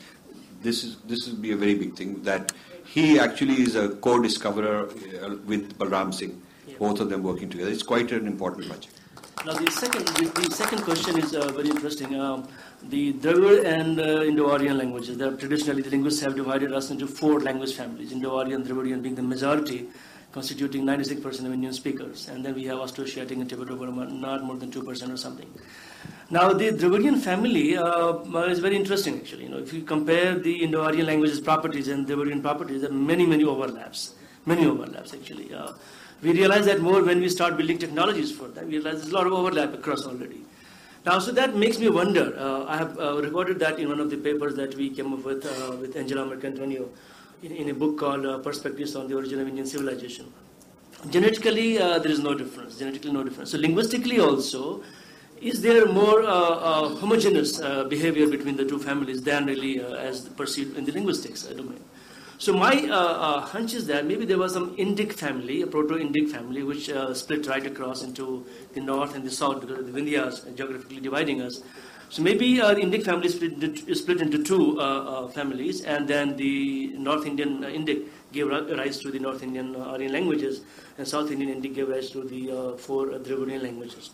This 0.61 0.83
is, 0.83 0.97
this 1.05 1.25
will 1.27 1.37
be 1.37 1.53
a 1.53 1.57
very 1.57 1.75
big 1.75 1.95
thing 1.95 2.21
that 2.23 2.51
he 2.85 3.19
actually 3.19 3.61
is 3.61 3.75
a 3.75 3.89
co-discoverer 3.89 4.87
uh, 4.87 5.35
with 5.45 5.77
Balram 5.77 6.13
Singh, 6.13 6.41
both 6.79 6.99
of 6.99 7.09
them 7.09 7.21
working 7.21 7.49
together. 7.49 7.69
It's 7.69 7.83
quite 7.83 8.11
an 8.11 8.25
important 8.25 8.67
project. 8.67 8.95
Now 9.45 9.53
the 9.53 9.71
second, 9.71 10.05
the, 10.07 10.47
the 10.47 10.53
second 10.53 10.81
question 10.81 11.17
is 11.17 11.33
uh, 11.33 11.47
very 11.53 11.69
interesting. 11.69 12.19
Um, 12.19 12.47
the 12.83 13.13
Dravid 13.13 13.65
and 13.65 13.99
uh, 13.99 14.23
Indo-Aryan 14.23 14.77
languages. 14.77 15.17
Traditionally, 15.17 15.81
the 15.81 15.89
linguists 15.91 16.21
have 16.21 16.35
divided 16.35 16.73
us 16.73 16.91
into 16.91 17.07
four 17.07 17.39
language 17.39 17.73
families. 17.75 18.11
Indo-Aryan, 18.11 18.61
and 18.61 18.65
Dravidian 18.67 19.01
being 19.01 19.15
the 19.15 19.21
majority, 19.21 19.87
constituting 20.33 20.83
96% 20.83 21.23
of 21.25 21.53
Indian 21.53 21.73
speakers, 21.73 22.27
and 22.27 22.43
then 22.43 22.53
we 22.53 22.65
have 22.65 22.79
Austroasiatic 22.79 23.31
and 23.31 23.49
Tibeto-Burman, 23.49 24.19
not 24.19 24.43
more 24.43 24.57
than 24.57 24.71
2% 24.71 25.13
or 25.13 25.17
something. 25.17 25.49
Now 26.29 26.53
the 26.53 26.71
Dravidian 26.71 27.19
family 27.19 27.77
uh, 27.77 28.13
is 28.43 28.59
very 28.59 28.75
interesting 28.75 29.15
actually. 29.19 29.43
You 29.43 29.49
know, 29.49 29.57
if 29.57 29.73
you 29.73 29.83
compare 29.83 30.37
the 30.37 30.63
Indo-Aryan 30.63 31.05
languages 31.05 31.39
properties 31.39 31.87
and 31.87 32.05
Dravidian 32.05 32.41
properties, 32.41 32.81
there 32.81 32.91
are 32.91 32.93
many, 32.93 33.25
many 33.25 33.45
overlaps. 33.45 34.15
Many 34.45 34.65
overlaps 34.67 35.13
actually. 35.13 35.53
Uh, 35.53 35.73
we 36.21 36.33
realize 36.33 36.65
that 36.65 36.81
more 36.81 37.03
when 37.03 37.19
we 37.21 37.29
start 37.29 37.57
building 37.57 37.77
technologies 37.77 38.31
for 38.31 38.47
that. 38.49 38.65
We 38.65 38.77
realize 38.77 39.01
there's 39.01 39.11
a 39.11 39.15
lot 39.15 39.27
of 39.27 39.33
overlap 39.33 39.73
across 39.73 40.05
already. 40.05 40.41
Now, 41.05 41.19
so 41.19 41.31
that 41.31 41.55
makes 41.55 41.79
me 41.79 41.89
wonder. 41.89 42.37
Uh, 42.37 42.65
I 42.65 42.77
have 42.77 42.99
uh, 42.99 43.21
recorded 43.21 43.59
that 43.59 43.79
in 43.79 43.87
one 43.87 43.99
of 43.99 44.09
the 44.09 44.17
papers 44.17 44.55
that 44.55 44.75
we 44.75 44.89
came 44.89 45.13
up 45.13 45.23
with 45.23 45.45
uh, 45.45 45.75
with 45.77 45.95
Angela 45.95 46.25
Marcantonio 46.25 46.89
in, 47.41 47.53
in 47.53 47.69
a 47.69 47.73
book 47.73 47.97
called 47.97 48.25
uh, 48.25 48.39
Perspectives 48.39 48.95
on 48.95 49.07
the 49.07 49.15
Origin 49.15 49.39
of 49.39 49.47
Indian 49.47 49.65
Civilization. 49.65 50.31
Genetically, 51.09 51.79
uh, 51.79 51.99
there 51.99 52.11
is 52.11 52.19
no 52.19 52.33
difference. 52.33 52.77
Genetically, 52.77 53.13
no 53.13 53.23
difference. 53.23 53.51
So, 53.51 53.57
linguistically, 53.57 54.19
also, 54.19 54.83
is 55.39 55.61
there 55.61 55.85
more 55.85 56.21
uh, 56.23 56.89
homogeneous 56.95 57.59
behavior 57.87 58.27
between 58.27 58.57
the 58.57 58.65
two 58.65 58.77
families 58.77 59.23
than 59.23 59.45
really 59.45 59.79
as 59.79 60.27
perceived 60.27 60.77
in 60.77 60.83
the 60.83 60.91
linguistics 60.91 61.43
domain? 61.43 61.79
So 62.39 62.53
my 62.53 62.71
uh, 62.89 62.95
uh, 62.95 63.41
hunch 63.41 63.73
is 63.73 63.85
that 63.87 64.05
maybe 64.05 64.23
there 64.23 64.37
was 64.37 64.53
some 64.53 64.73
Indic 64.77 65.11
family, 65.11 65.61
a 65.61 65.67
Proto-Indic 65.67 66.29
family, 66.29 66.63
which 66.63 66.89
uh, 66.89 67.13
split 67.13 67.45
right 67.47 67.65
across 67.65 68.01
into 68.01 68.45
the 68.73 68.79
north 68.79 69.13
and 69.13 69.25
the 69.25 69.29
south 69.29 69.59
because 69.59 69.85
the 69.85 69.91
Vindhyas 69.91 70.55
geographically 70.55 71.01
dividing 71.01 71.41
us. 71.41 71.61
So 72.07 72.21
maybe 72.21 72.61
uh, 72.61 72.73
the 72.73 72.79
Indic 72.79 73.03
family 73.03 73.27
split, 73.27 73.61
into- 73.61 73.93
split 73.93 74.21
into 74.21 74.41
two 74.41 74.79
uh, 74.79 74.83
uh, 74.83 75.27
families, 75.27 75.83
and 75.83 76.07
then 76.07 76.37
the 76.37 76.93
North 76.97 77.25
Indian 77.25 77.59
Indic 77.63 78.07
gave 78.31 78.47
rise 78.47 78.99
to 79.01 79.11
the 79.11 79.19
North 79.19 79.43
Indian 79.43 79.75
Aryan 79.75 80.13
languages, 80.13 80.61
and 80.97 81.05
South 81.05 81.29
Indian 81.31 81.61
Indic 81.61 81.75
gave 81.75 81.89
rise 81.89 82.09
to 82.11 82.23
the 82.23 82.77
four 82.77 83.07
Dravidian 83.07 83.63
languages. 83.63 84.11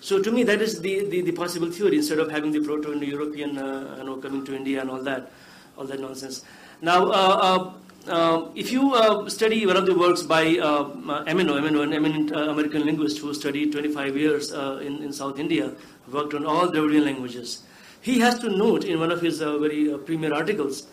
So 0.00 0.20
to 0.20 0.32
me, 0.32 0.42
that 0.42 0.60
is 0.60 0.80
the, 0.80 1.08
the, 1.08 1.20
the 1.20 1.32
possible 1.32 1.70
theory 1.70 1.98
instead 1.98 2.18
of 2.18 2.32
having 2.32 2.50
the 2.50 2.60
Proto-Indo-European, 2.60 3.54
you 3.54 4.04
know, 4.04 4.16
coming 4.20 4.44
to 4.44 4.56
India 4.56 4.80
and 4.80 4.90
all 4.90 5.02
that, 5.04 5.30
all 5.76 5.84
that 5.84 6.00
nonsense. 6.00 6.44
Now, 6.80 7.10
uh, 7.10 7.72
uh, 8.06 8.12
um, 8.12 8.52
if 8.54 8.70
you 8.70 8.94
uh, 8.94 9.28
study 9.28 9.66
one 9.66 9.76
of 9.76 9.84
the 9.84 9.98
works 9.98 10.22
by 10.22 10.56
uh, 10.58 10.84
Emeneau, 11.26 11.82
an 11.82 11.92
eminent 11.92 12.32
uh, 12.32 12.50
American 12.50 12.86
linguist 12.86 13.18
who 13.18 13.34
studied 13.34 13.72
25 13.72 14.16
years 14.16 14.52
uh, 14.52 14.80
in, 14.80 15.02
in 15.02 15.12
South 15.12 15.38
India, 15.40 15.72
worked 16.10 16.34
on 16.34 16.46
all 16.46 16.68
Dravidian 16.68 17.04
languages, 17.04 17.64
he 18.00 18.20
has 18.20 18.38
to 18.38 18.48
note 18.48 18.84
in 18.84 19.00
one 19.00 19.10
of 19.10 19.20
his 19.20 19.42
uh, 19.42 19.58
very 19.58 19.92
uh, 19.92 19.98
premier 19.98 20.32
articles, 20.32 20.86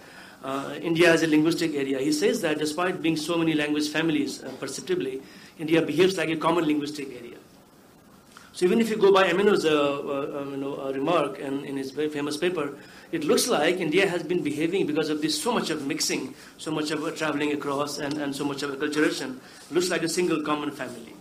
India 0.82 1.12
as 1.12 1.24
a 1.24 1.28
linguistic 1.28 1.74
area, 1.74 1.98
he 2.00 2.12
says 2.12 2.40
that 2.42 2.60
despite 2.60 3.02
being 3.02 3.18
so 3.18 3.36
many 3.36 3.54
language 3.54 3.90
families 3.90 4.44
perceptibly, 4.60 5.20
India 5.58 5.82
behaves 5.82 6.18
like 6.18 6.30
a 6.30 6.38
common 6.38 6.66
linguistic 6.66 7.10
area. 7.16 7.38
So 8.54 8.66
even 8.66 8.80
if 8.80 8.90
you 8.92 8.96
go 8.96 9.12
by 9.12 9.28
Emeneau's 9.28 9.64
you 9.64 10.58
know, 10.58 10.92
remark 10.94 11.40
and 11.40 11.66
in 11.66 11.78
his 11.78 11.90
very 11.92 12.10
famous 12.10 12.38
paper, 12.38 12.78
it 13.16 13.24
looks 13.24 13.48
like 13.48 13.78
India 13.78 14.06
has 14.08 14.24
been 14.24 14.44
behaving 14.44 14.86
because 14.86 15.10
of 15.10 15.22
this 15.22 15.42
so 15.42 15.54
much 15.54 15.70
of 15.70 15.88
mixing, 15.88 16.36
so 16.58 16.70
much 16.70 16.92
of 16.92 17.00
traveling 17.18 17.54
across, 17.54 17.98
and, 17.98 18.14
and 18.18 18.36
so 18.36 18.44
much 18.44 18.62
of 18.62 18.72
acculturation, 18.72 19.38
It 19.70 19.74
looks 19.74 19.90
like 19.90 20.04
a 20.04 20.10
single 20.10 20.42
common 20.42 20.72
family. 20.72 21.14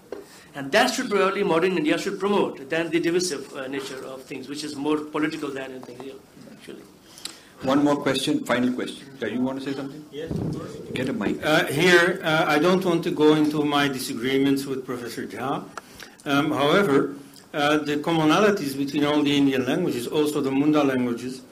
And 0.57 0.73
that 0.73 0.93
should 0.93 1.09
probably 1.09 1.45
modern 1.45 1.79
India 1.79 1.97
should 1.97 2.19
promote 2.19 2.69
than 2.69 2.91
the 2.91 2.99
divisive 2.99 3.53
uh, 3.55 3.69
nature 3.69 4.05
of 4.05 4.23
things, 4.23 4.49
which 4.49 4.65
is 4.65 4.75
more 4.75 4.99
political 4.99 5.51
than 5.51 5.71
anything 5.71 5.99
real, 5.99 6.19
actually. 6.53 6.83
One 7.63 7.85
more 7.85 7.97
question, 7.97 8.45
final 8.45 8.73
question. 8.73 9.07
Do 9.21 9.31
you 9.31 9.41
want 9.41 9.61
to 9.61 9.65
say 9.65 9.75
something? 9.75 10.05
Yes. 10.11 10.33
Get 10.95 11.09
a 11.09 11.13
mic. 11.13 11.45
Uh, 11.45 11.67
here, 11.67 12.21
uh, 12.25 12.45
I 12.49 12.59
don't 12.59 12.85
want 12.85 13.05
to 13.05 13.13
go 13.13 13.35
into 13.37 13.65
my 13.65 13.87
disagreements 13.87 14.67
with 14.67 14.85
Professor 14.85 15.27
Jha. 15.27 15.65
Um, 16.25 16.51
however, 16.51 17.15
uh, 17.53 17.79
the 17.79 17.97
commonalities 17.99 18.77
between 18.77 19.05
all 19.05 19.23
the 19.23 19.37
Indian 19.37 19.65
languages, 19.65 20.09
also 20.09 20.41
the 20.41 20.51
Munda 20.51 20.83
languages, 20.83 21.43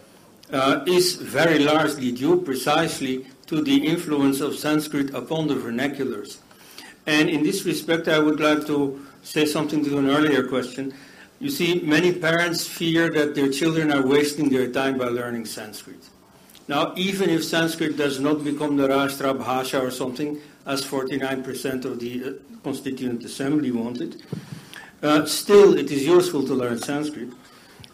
uh, 0.52 0.84
is 0.86 1.16
very 1.16 1.58
largely 1.58 2.12
due 2.12 2.40
precisely 2.42 3.26
to 3.46 3.62
the 3.62 3.86
influence 3.86 4.40
of 4.40 4.56
Sanskrit 4.56 5.12
upon 5.14 5.48
the 5.48 5.54
vernaculars. 5.54 6.38
And 7.06 7.28
in 7.28 7.42
this 7.42 7.64
respect, 7.64 8.08
I 8.08 8.18
would 8.18 8.38
like 8.38 8.66
to 8.66 9.04
say 9.22 9.44
something 9.44 9.84
to 9.84 9.98
an 9.98 10.08
earlier 10.08 10.46
question. 10.46 10.94
You 11.40 11.50
see, 11.50 11.80
many 11.80 12.12
parents 12.12 12.66
fear 12.66 13.10
that 13.10 13.34
their 13.34 13.50
children 13.50 13.92
are 13.92 14.06
wasting 14.06 14.48
their 14.48 14.70
time 14.70 14.98
by 14.98 15.06
learning 15.06 15.46
Sanskrit. 15.46 16.08
Now, 16.68 16.92
even 16.96 17.28
if 17.30 17.44
Sanskrit 17.44 17.96
does 17.96 18.20
not 18.20 18.44
become 18.44 18.76
the 18.76 18.86
Rashtra 18.88 19.36
Bhasha 19.36 19.80
or 19.80 19.90
something, 19.90 20.40
as 20.64 20.84
49% 20.84 21.84
of 21.84 21.98
the 21.98 22.24
uh, 22.24 22.32
Constituent 22.62 23.24
Assembly 23.24 23.72
wanted, 23.72 24.22
uh, 25.02 25.26
still 25.26 25.76
it 25.76 25.90
is 25.90 26.06
useful 26.06 26.46
to 26.46 26.54
learn 26.54 26.78
Sanskrit. 26.78 27.30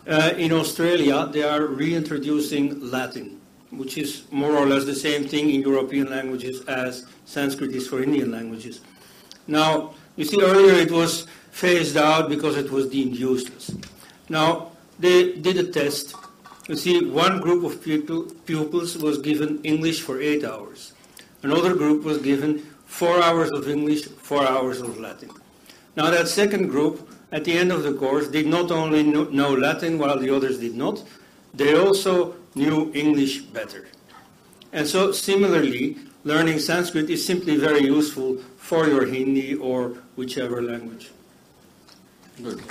Uh, 0.08 0.32
in 0.38 0.52
Australia, 0.52 1.28
they 1.30 1.42
are 1.42 1.66
reintroducing 1.66 2.80
Latin, 2.90 3.38
which 3.70 3.98
is 3.98 4.22
more 4.30 4.56
or 4.56 4.64
less 4.64 4.86
the 4.86 4.94
same 4.94 5.28
thing 5.28 5.50
in 5.50 5.60
European 5.60 6.08
languages 6.08 6.62
as 6.64 7.04
Sanskrit 7.26 7.74
is 7.74 7.86
for 7.86 8.02
Indian 8.02 8.32
languages. 8.32 8.80
Now, 9.46 9.92
you 10.16 10.24
see, 10.24 10.40
earlier 10.40 10.72
it 10.80 10.90
was 10.90 11.26
phased 11.50 11.98
out 11.98 12.30
because 12.30 12.56
it 12.56 12.70
was 12.70 12.88
deemed 12.88 13.16
useless. 13.16 13.70
Now, 14.30 14.72
they 14.98 15.32
did 15.32 15.58
a 15.58 15.70
test. 15.70 16.14
You 16.68 16.76
see, 16.76 17.04
one 17.04 17.40
group 17.40 17.62
of 17.62 17.82
pupils 17.82 18.96
was 18.96 19.18
given 19.18 19.60
English 19.62 20.00
for 20.00 20.22
eight 20.22 20.42
hours. 20.42 20.94
Another 21.42 21.74
group 21.74 22.02
was 22.02 22.16
given 22.16 22.60
four 22.86 23.22
hours 23.22 23.50
of 23.50 23.68
English, 23.68 24.06
four 24.06 24.42
hours 24.48 24.80
of 24.80 24.98
Latin. 24.98 25.28
Now, 25.96 26.10
that 26.10 26.28
second 26.28 26.68
group, 26.68 27.10
at 27.32 27.44
the 27.44 27.52
end 27.52 27.72
of 27.72 27.82
the 27.82 27.92
course, 27.92 28.28
did 28.28 28.46
not 28.46 28.70
only 28.70 29.02
know 29.02 29.52
Latin 29.52 29.98
while 29.98 30.18
the 30.18 30.34
others 30.34 30.58
did 30.58 30.74
not, 30.74 31.02
they 31.54 31.74
also 31.74 32.36
knew 32.54 32.90
English 32.94 33.42
better. 33.42 33.88
And 34.72 34.86
so, 34.86 35.12
similarly, 35.12 35.96
learning 36.24 36.58
Sanskrit 36.58 37.10
is 37.10 37.24
simply 37.24 37.56
very 37.56 37.84
useful 37.84 38.38
for 38.56 38.86
your 38.86 39.06
Hindi 39.06 39.54
or 39.54 39.94
whichever 40.16 40.62
language. 40.62 41.10
Good. 42.42 42.62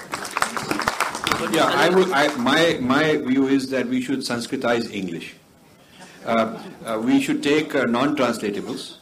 Yeah, 1.51 1.66
I 1.66 1.89
would, 1.89 2.12
I, 2.12 2.36
my, 2.38 2.78
my 2.82 3.18
view 3.18 3.47
is 3.47 3.70
that 3.70 3.88
we 3.88 4.01
should 4.01 4.20
Sanskritize 4.20 4.91
English. 4.91 5.36
Uh, 6.26 6.60
uh, 6.86 6.99
we 7.03 7.22
should 7.22 7.43
take 7.43 7.76
uh, 7.76 7.84
non-translatables. 7.86 8.97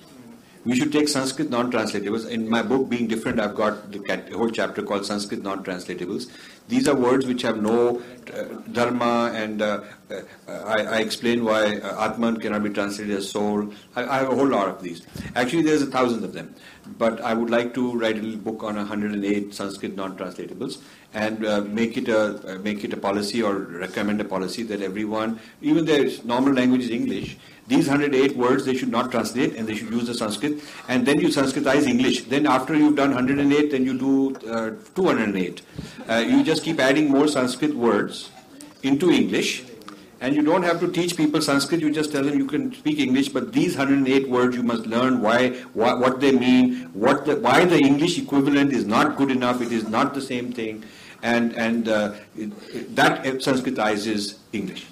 We 0.66 0.76
should 0.76 0.92
take 0.92 1.08
Sanskrit 1.08 1.52
non-translatables. 1.52 2.28
In 2.28 2.50
my 2.50 2.64
book, 2.64 2.90
Being 2.90 3.06
Different, 3.08 3.40
I've 3.40 3.56
got 3.56 3.92
the 3.92 4.00
whole 4.36 4.50
chapter 4.50 4.82
called 4.82 5.06
Sanskrit 5.06 5.44
non-translatables. 5.44 6.32
These 6.68 6.88
are 6.88 6.96
words 6.96 7.28
which 7.28 7.44
have 7.44 7.62
no 7.62 8.02
uh, 8.34 8.44
dharma, 8.72 9.32
and 9.36 9.62
uh, 9.62 9.82
uh, 10.10 10.22
I, 10.48 10.82
I, 10.86 10.98
explain 11.02 11.46
why 11.46 11.78
uh, 11.78 12.06
Atman 12.06 12.40
cannot 12.40 12.64
be 12.64 12.72
translated 12.72 13.16
as 13.16 13.30
soul. 13.30 13.72
I, 13.96 14.06
I, 14.06 14.18
have 14.18 14.32
a 14.32 14.36
whole 14.36 14.48
lot 14.48 14.68
of 14.68 14.82
these. 14.82 15.06
Actually, 15.36 15.62
there's 15.62 15.84
a 15.84 15.88
thousand 15.88 16.24
of 16.24 16.34
them. 16.34 16.56
But 16.98 17.22
I 17.22 17.34
would 17.34 17.50
like 17.50 17.74
to 17.76 17.98
write 17.98 18.18
a 18.18 18.22
little 18.22 18.40
book 18.40 18.64
on 18.64 18.76
108 18.76 19.54
Sanskrit 19.54 19.96
non-translatables 19.96 20.82
and 21.14 21.46
uh, 21.46 21.62
make 21.62 21.98
it 21.98 22.08
a 22.10 22.54
uh, 22.54 22.60
make 22.60 22.84
it 22.84 22.94
a 22.94 22.98
policy 22.98 23.42
or 23.42 23.56
recommend 23.56 24.22
a 24.22 24.26
policy 24.26 24.64
that 24.64 24.82
everyone, 24.82 25.40
even 25.62 25.86
their 25.86 26.08
normal 26.24 26.54
language 26.54 26.82
is 26.82 26.90
English, 26.90 27.38
these 27.68 27.88
108 27.88 28.36
words 28.38 28.66
they 28.66 28.76
should 28.76 28.90
not 28.90 29.12
translate 29.12 29.56
and 29.56 29.68
they 29.68 29.76
should 29.76 29.90
use 29.90 30.06
the 30.06 30.14
Sanskrit. 30.14 30.64
And 30.88 31.06
then 31.06 31.20
you 31.20 31.30
Sanskritize 31.30 31.88
English. 31.88 32.26
Then 32.26 32.46
after 32.46 32.76
you've 32.76 32.96
done 32.96 33.14
108, 33.14 33.72
then 33.72 33.86
you 33.86 33.98
do 33.98 34.36
uh, 34.48 34.72
208. 34.94 35.62
Uh, 36.08 36.16
you 36.18 36.44
just 36.44 36.64
keep 36.64 36.80
adding 36.80 37.10
more 37.10 37.28
Sanskrit 37.28 37.76
words 37.76 38.30
into 38.84 39.10
English. 39.10 39.64
And 40.22 40.36
you 40.36 40.44
don't 40.44 40.64
have 40.64 40.80
to 40.80 40.92
teach 40.92 41.18
people 41.18 41.42
Sanskrit, 41.42 41.82
you 41.82 41.92
just 41.92 42.12
tell 42.12 42.24
them 42.24 42.38
you 42.38 42.46
can 42.46 42.74
speak 42.74 43.00
English, 43.00 43.30
but 43.30 43.52
these 43.52 43.76
108 43.76 44.30
words 44.30 44.56
you 44.56 44.64
must 44.64 44.86
learn 44.86 45.22
why, 45.22 45.50
what 45.74 46.20
they 46.22 46.32
mean, 46.32 46.84
what 46.94 47.26
the, 47.26 47.36
why 47.36 47.66
the 47.66 47.78
English 47.78 48.18
equivalent 48.18 48.72
is 48.72 48.86
not 48.86 49.18
good 49.18 49.30
enough, 49.30 49.62
it 49.62 49.72
is 49.72 49.88
not 49.90 50.14
the 50.14 50.22
same 50.22 50.54
thing, 50.54 50.84
and, 51.22 51.54
and 51.58 51.90
uh, 51.90 52.14
it, 52.38 52.52
it, 52.74 52.96
that 52.96 53.24
Sanskritizes 53.24 54.38
English. 54.54 54.88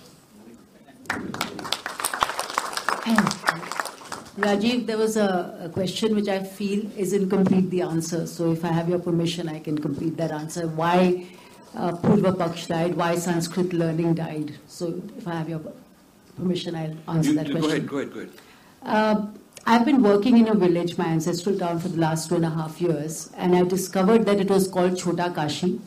Rajiv, 4.37 4.85
there 4.85 4.97
was 4.97 5.17
a, 5.17 5.59
a, 5.63 5.69
question 5.69 6.15
which 6.15 6.27
I 6.27 6.41
feel 6.41 6.89
is 6.97 7.13
incomplete 7.13 7.69
the 7.69 7.81
answer. 7.81 8.25
So 8.25 8.51
if 8.51 8.63
I 8.63 8.69
have 8.69 8.87
your 8.89 8.99
permission, 8.99 9.49
I 9.49 9.59
can 9.59 9.77
complete 9.77 10.15
that 10.17 10.31
answer. 10.31 10.67
Why 10.67 11.25
uh, 11.75 11.91
Purva 11.91 12.35
Paksh 12.35 12.67
died, 12.67 12.95
why 12.95 13.15
Sanskrit 13.15 13.73
learning 13.73 14.15
died. 14.15 14.53
So 14.67 15.01
if 15.17 15.27
I 15.27 15.35
have 15.35 15.49
your 15.49 15.61
permission, 16.37 16.75
I'll 16.75 17.15
answer 17.15 17.31
you, 17.31 17.35
that 17.35 17.51
question. 17.51 17.61
Go 17.61 17.67
ahead, 17.67 17.89
go 17.89 17.97
ahead, 17.97 18.13
go 18.13 18.19
ahead. 18.19 18.31
Uh, 18.83 19.27
I've 19.65 19.85
been 19.85 20.01
working 20.03 20.37
in 20.37 20.47
a 20.47 20.55
village, 20.55 20.97
my 20.97 21.05
ancestral 21.05 21.57
town, 21.57 21.79
for 21.79 21.87
the 21.87 21.99
last 21.99 22.29
two 22.29 22.35
and 22.35 22.45
a 22.45 22.49
half 22.49 22.81
years, 22.81 23.31
and 23.37 23.55
I 23.55 23.63
discovered 23.63 24.25
that 24.25 24.39
it 24.39 24.49
was 24.49 24.67
called 24.67 24.97
Chota 24.97 25.31
Kashi 25.33 25.79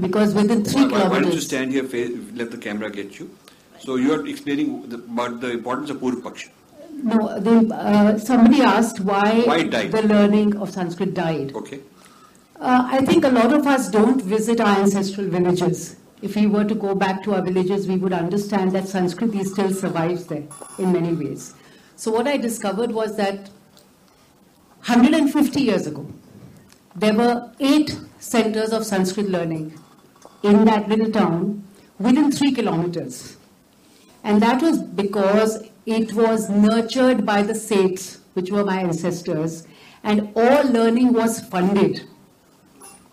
because 0.00 0.34
within 0.34 0.64
three 0.64 0.82
why, 0.82 0.88
kilometers. 0.88 1.10
Why 1.10 1.20
don't 1.22 1.34
you 1.34 1.40
stand 1.40 1.72
here, 1.72 1.82
let 2.34 2.50
the 2.50 2.58
camera 2.58 2.90
get 2.90 3.18
you? 3.18 3.30
So 3.80 3.96
you 3.96 4.12
are 4.12 4.26
explaining 4.26 4.88
the, 4.88 4.96
about 4.96 5.40
the 5.40 5.50
importance 5.50 5.90
of 5.90 5.98
Purva 5.98 6.22
Paksh. 6.22 6.48
No, 7.02 7.38
they, 7.38 7.68
uh, 7.74 8.18
somebody 8.18 8.60
asked 8.60 9.00
why, 9.00 9.42
why 9.42 9.62
the 9.62 10.02
learning 10.02 10.56
of 10.56 10.70
Sanskrit 10.70 11.14
died. 11.14 11.54
Okay. 11.54 11.80
Uh, 12.58 12.88
I 12.90 13.04
think 13.04 13.24
a 13.24 13.28
lot 13.28 13.52
of 13.52 13.66
us 13.66 13.88
don't 13.88 14.20
visit 14.20 14.60
our 14.60 14.80
ancestral 14.80 15.28
villages. 15.28 15.96
If 16.22 16.34
we 16.34 16.46
were 16.46 16.64
to 16.64 16.74
go 16.74 16.96
back 16.96 17.22
to 17.22 17.34
our 17.34 17.42
villages, 17.42 17.86
we 17.86 17.96
would 17.96 18.12
understand 18.12 18.72
that 18.72 18.88
Sanskrit 18.88 19.32
still 19.46 19.72
survives 19.72 20.26
there 20.26 20.42
in 20.78 20.92
many 20.92 21.12
ways. 21.12 21.54
So 21.94 22.10
what 22.10 22.26
I 22.26 22.36
discovered 22.36 22.90
was 22.90 23.16
that 23.16 23.48
150 24.86 25.60
years 25.60 25.86
ago, 25.86 26.06
there 26.96 27.14
were 27.14 27.52
eight 27.60 27.96
centers 28.18 28.72
of 28.72 28.84
Sanskrit 28.84 29.28
learning 29.28 29.78
in 30.42 30.64
that 30.64 30.88
little 30.88 31.12
town 31.12 31.62
within 32.00 32.32
three 32.32 32.52
kilometers. 32.52 33.36
And 34.24 34.42
that 34.42 34.60
was 34.60 34.82
because 34.82 35.62
it 35.88 36.12
was 36.12 36.50
nurtured 36.50 37.24
by 37.24 37.42
the 37.42 37.54
Seths, 37.54 38.18
which 38.34 38.50
were 38.50 38.62
my 38.64 38.80
ancestors, 38.80 39.66
and 40.02 40.30
all 40.36 40.64
learning 40.64 41.14
was 41.14 41.40
funded. 41.40 42.02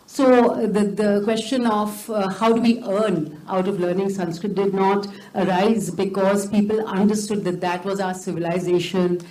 So 0.05 0.67
the, 0.67 0.83
the 0.83 1.21
question 1.23 1.65
of 1.65 2.09
uh, 2.09 2.29
how 2.29 2.51
do 2.53 2.61
we 2.61 2.81
earn 2.83 3.41
out 3.47 3.67
of 3.67 3.79
learning 3.79 4.09
Sanskrit 4.09 4.55
did 4.55 4.73
not 4.73 5.07
arise 5.35 5.89
because 5.89 6.47
people 6.47 6.85
understood 6.85 7.43
that 7.45 7.61
that 7.61 7.83
was 7.85 7.99
our 7.99 8.13
civilization. 8.13 9.21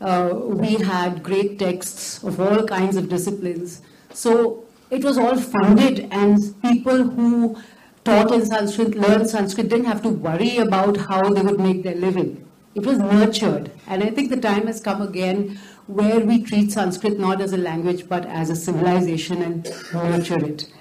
Uh, 0.00 0.30
we 0.34 0.74
had 0.74 1.22
great 1.22 1.58
texts 1.58 2.22
of 2.24 2.40
all 2.40 2.66
kinds 2.66 2.96
of 2.96 3.08
disciplines. 3.08 3.82
So 4.12 4.64
it 4.90 5.04
was 5.04 5.18
all 5.18 5.36
funded 5.36 6.08
and 6.12 6.38
people 6.62 7.04
who 7.04 7.56
taught 8.04 8.32
in 8.32 8.44
Sanskrit, 8.44 8.94
learned 8.94 9.28
Sanskrit, 9.30 9.68
didn't 9.68 9.86
have 9.86 10.02
to 10.02 10.08
worry 10.08 10.58
about 10.58 10.96
how 10.96 11.30
they 11.30 11.42
would 11.42 11.60
make 11.60 11.82
their 11.82 11.94
living. 11.94 12.48
It 12.74 12.86
was 12.86 12.98
nurtured. 12.98 13.70
And 13.86 14.02
I 14.02 14.10
think 14.10 14.30
the 14.30 14.36
time 14.38 14.66
has 14.66 14.80
come 14.80 15.02
again 15.02 15.58
where 15.86 16.20
we 16.20 16.42
treat 16.42 16.72
Sanskrit 16.72 17.18
not 17.18 17.40
as 17.40 17.52
a 17.52 17.56
language 17.58 18.08
but 18.08 18.24
as 18.26 18.50
a 18.50 18.56
civilization 18.56 19.42
and 19.42 19.64
nurture 19.92 20.44
it. 20.44 20.72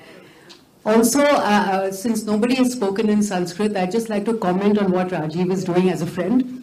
Also, 0.86 1.20
uh, 1.20 1.26
uh, 1.26 1.92
since 1.92 2.24
nobody 2.24 2.56
has 2.56 2.72
spoken 2.72 3.10
in 3.10 3.22
Sanskrit, 3.22 3.76
I'd 3.78 3.92
just 3.92 4.10
like 4.10 4.26
to 4.26 4.38
comment 4.38 4.80
on 4.80 4.92
what 4.92 5.10
Rajiv 5.10 5.52
is 5.52 5.64
doing 5.64 5.90
as 5.90 6.02
a 6.02 6.08
friend. 6.08 6.62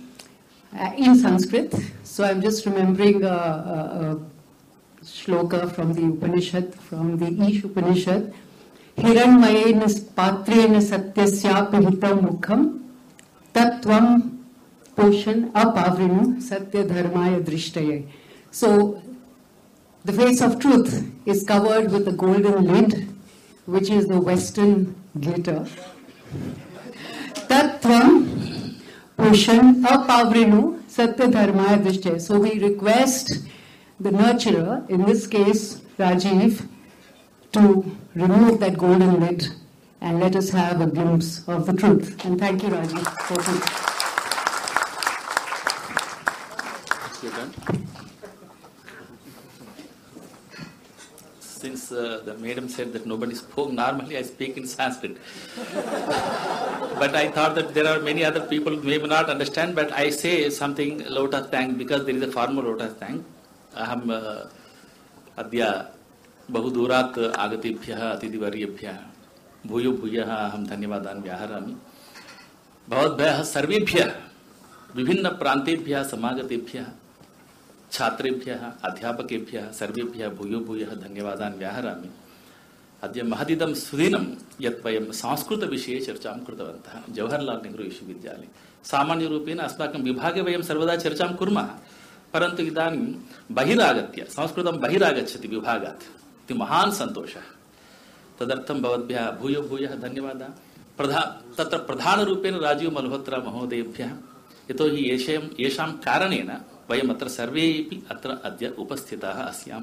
uh, 0.76 0.92
in 0.96 1.16
Sanskrit. 1.16 1.74
So 2.04 2.24
I'm 2.24 2.40
just 2.42 2.66
remembering 2.66 3.24
a, 3.24 3.28
a, 3.28 3.32
a 3.32 5.04
shloka 5.04 5.72
from 5.74 5.94
the 5.94 6.02
Upanishad, 6.04 6.74
from 6.74 7.18
the 7.18 7.46
Ish 7.46 7.64
Upanishad. 7.64 8.32
Hiranmayen 8.96 9.80
patrena 10.16 10.78
satyasyapihitam 10.78 12.20
mukham 12.22 12.80
tatvam 13.54 14.37
poshan 14.98 15.50
apavrinu 15.52 16.42
satya 16.42 16.84
dharmaya 16.84 17.40
drishtaye. 17.50 18.06
So 18.50 19.02
the 20.04 20.12
face 20.12 20.40
of 20.40 20.58
truth 20.58 20.92
is 21.26 21.44
covered 21.44 21.92
with 21.92 22.08
a 22.08 22.12
golden 22.12 22.64
lid, 22.64 23.08
which 23.66 23.90
is 23.90 24.06
the 24.06 24.18
Western 24.18 24.94
glitter. 25.20 25.66
Tattvam 27.48 28.78
Pushan 29.18 29.82
Apavrinu 29.82 30.80
Satya 30.88 31.26
Dharmaya 31.28 31.82
Drishtya. 31.82 32.20
So 32.20 32.38
we 32.38 32.58
request 32.58 33.30
the 33.98 34.10
nurturer, 34.10 34.88
in 34.88 35.04
this 35.04 35.26
case 35.26 35.80
Rajiv, 35.98 36.66
to 37.52 37.84
remove 38.14 38.60
that 38.60 38.78
golden 38.78 39.20
lid 39.20 39.48
and 40.00 40.20
let 40.20 40.36
us 40.36 40.50
have 40.50 40.80
a 40.80 40.86
glimpse 40.86 41.46
of 41.48 41.66
the 41.66 41.72
truth. 41.72 42.24
And 42.24 42.38
thank 42.38 42.62
you, 42.62 42.68
Rajiv, 42.68 43.06
for 43.22 43.36
this. 43.36 43.97
Since 51.40 51.90
uh, 51.90 52.22
the 52.24 52.34
madam 52.34 52.68
said 52.68 52.92
that 52.92 53.04
nobody 53.04 53.34
spoke, 53.34 53.72
normally 53.72 54.16
I 54.16 54.22
speak 54.22 54.56
in 54.56 54.66
Sanskrit. 54.66 55.16
but 57.00 57.16
I 57.16 57.28
thought 57.30 57.56
that 57.56 57.74
there 57.74 57.86
are 57.86 58.00
many 58.00 58.24
other 58.24 58.40
people 58.40 58.76
who 58.76 58.82
may 58.82 58.98
not 58.98 59.28
understand, 59.28 59.74
but 59.74 59.92
I 59.92 60.10
say 60.10 60.50
something 60.50 61.04
lotus 61.08 61.48
thank 61.48 61.76
because 61.76 62.04
there 62.04 62.14
is 62.14 62.22
a 62.22 62.30
formal 62.30 62.64
lotus 62.64 62.94
thank. 62.94 63.24
अहम 63.76 64.10
अद्य 65.38 65.64
बहुदूरात् 66.50 67.18
आगतेभ्यः 67.44 68.00
अतिथिवर्येभ्यः 68.10 68.96
भूयो 69.66 69.92
भूयः 70.00 70.30
अहं 70.34 70.64
धन्यवादान् 70.66 71.22
व्याहरामि 71.22 71.74
भवद्भ्यः 72.90 73.42
सर्वेभ्यः 73.52 74.14
विभिन्नप्रान्तेभ्यः 74.96 76.02
समागतेभ्यः 76.12 76.86
छात्रेभ्यः, 77.92 78.72
अध्यापकेभ्यः, 78.84 79.72
सर्वेभ्यः 79.72 80.28
भूयो 80.28 80.58
भूयः 80.58 80.94
धन्यवादान् 80.94 81.54
व्याहरामि। 81.54 82.10
अद्य 83.02 83.22
महदिदं 83.22 83.74
सुदिनं 83.74 84.34
यत् 84.60 84.86
वयं 84.86 85.12
संस्कृतविषये 85.12 86.00
चर्चां 86.00 86.44
कृतवन्तः। 86.44 87.12
जवाहर्लाल् 87.12 87.62
नेहरू 87.62 87.84
विश्वविद्यालये। 87.84 88.48
सामान्यरूपेण 88.84 89.58
अस्माकं 89.58 89.98
विभागे 89.98 90.40
वयं 90.40 90.62
सर्वदा 90.62 90.96
चर्चां 90.96 91.34
कुर्मः। 91.34 91.68
परन्तु 92.32 92.62
इदानीं 92.62 93.14
बहिरागत्य, 93.54 94.26
संस्कृतं 94.30 94.80
बहिरागच्छति 94.80 95.48
विभागात्। 95.48 96.02
इति 96.02 96.54
महान् 96.54 96.92
सन्तोषः। 96.92 97.40
भवद्भ्यः 98.82 99.30
भूयो 99.30 99.62
भूयः 99.62 99.96
धन्यवादः। 99.96 100.48
प्रधा, 100.96 101.42
तत्र 101.58 101.78
प्रधानरूपेण 101.78 102.54
राजीव 102.54 102.90
मल्होत्रा 102.90 103.38
महोदयेभ्यः। 103.38 104.10
यतोहि 104.70 105.24
येषां 105.60 105.92
कारणेन 105.92 106.60
वयम् 106.90 107.10
अत्र 107.14 107.28
सर्वेपि 107.28 108.02
अत्र 108.10 108.40
अद्य 108.50 108.74
उपस्थिताः 108.84 109.42
अस्यां 109.42 109.82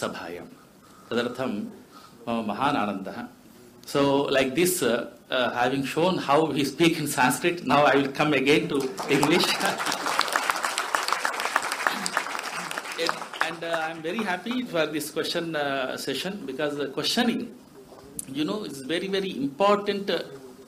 सभायां 0.00 0.46
तदर्थं 1.10 1.52
मम 2.28 2.44
महान् 2.48 2.76
आनन्दः 2.76 3.22
this, 4.54 4.82
uh, 4.82 5.10
uh, 5.30 5.50
having 5.50 5.84
shown 5.84 6.18
how 6.18 6.44
we 6.46 6.64
speak 6.64 6.98
in 6.98 7.06
Sanskrit, 7.06 7.66
now 7.66 7.84
I 7.84 7.96
will 7.96 8.12
come 8.12 8.32
again 8.32 8.68
to 8.68 8.76
English. 9.10 9.46
and 13.46 13.64
uh, 13.64 13.86
I'm 13.88 14.02
very 14.02 14.18
happy 14.18 14.62
for 14.62 14.86
this 14.86 15.10
question 15.10 15.56
uh, 15.56 15.96
session 15.96 16.44
because 16.46 16.76
the 16.76 16.86
questioning, 16.88 17.54
you 18.28 18.44
know, 18.44 18.64
is 18.64 18.82
very, 18.82 19.08
very 19.08 19.36
important 19.36 20.10
uh, 20.10 20.22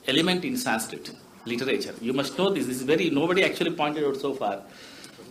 element 0.07 0.43
in 0.45 0.57
Sanskrit 0.57 1.11
literature. 1.45 1.93
You 2.01 2.13
must 2.13 2.37
know 2.37 2.49
this. 2.49 2.67
This 2.67 2.77
is 2.77 2.83
very, 2.83 3.09
nobody 3.09 3.43
actually 3.43 3.71
pointed 3.71 4.03
out 4.03 4.17
so 4.17 4.33
far. 4.33 4.61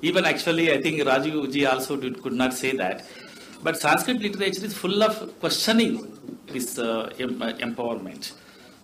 Even 0.09 0.24
actually, 0.26 0.72
I 0.72 0.80
think 0.82 1.00
Rajiv 1.11 1.52
ji 1.52 1.64
also 1.66 1.96
did, 1.96 2.22
could 2.22 2.34
not 2.34 2.52
say 2.52 2.72
that. 2.76 3.07
But 3.62 3.80
Sanskrit 3.80 4.20
literature 4.20 4.66
is 4.66 4.74
full 4.74 5.02
of 5.02 5.14
questioning 5.40 5.92
this 6.46 6.78
uh, 6.78 7.11
em- 7.18 7.40
uh, 7.40 7.52
empowerment. 7.66 8.32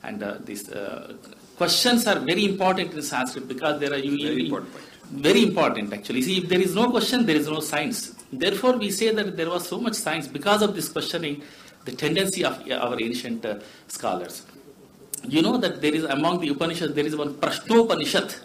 And 0.03 0.23
uh, 0.23 0.39
these 0.43 0.71
uh, 0.71 1.15
questions 1.59 2.07
are 2.07 2.19
very 2.31 2.47
important 2.47 2.95
in 2.95 3.03
Sanskrit 3.03 3.47
because 3.47 3.79
there 3.81 3.93
are 3.93 3.99
you, 3.99 4.17
Very 4.17 4.45
important 4.47 4.75
very 5.11 5.43
important 5.43 5.93
actually. 5.93 6.23
See, 6.23 6.39
if 6.39 6.49
there 6.49 6.61
is 6.61 6.75
no 6.75 6.91
question, 6.91 7.27
there 7.27 7.37
is 7.37 7.49
no 7.49 7.61
science. 7.61 8.15
Therefore, 8.33 8.75
we 8.79 8.91
say 8.91 9.13
that 9.13 9.37
there 9.37 9.51
was 9.51 9.67
so 9.67 9.81
much 9.81 9.95
science 9.95 10.29
because 10.29 10.63
of 10.63 10.75
this 10.75 10.89
questioning, 10.89 11.43
the 11.85 11.93
tendency 11.93 12.45
of 12.45 12.55
our 12.71 13.01
ancient 13.01 13.45
uh, 13.45 13.59
scholars. 13.89 14.47
You 15.29 15.43
know 15.43 15.57
that 15.59 15.83
there 15.83 15.95
is 15.95 16.05
among 16.05 16.41
the 16.41 16.49
Upanishads, 16.49 16.95
there 16.95 17.05
is 17.05 17.17
one 17.17 17.35
Prashnopanishad. 17.35 18.39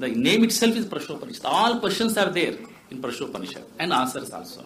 The 0.00 0.08
name 0.08 0.44
itself 0.44 0.76
is 0.76 0.86
Prashnopanishad. 0.86 1.44
All 1.44 1.78
questions 1.78 2.16
are 2.16 2.30
there 2.30 2.54
in 2.90 3.02
Prashnopanishad 3.02 3.64
and 3.78 3.92
answers 3.92 4.30
also. 4.30 4.64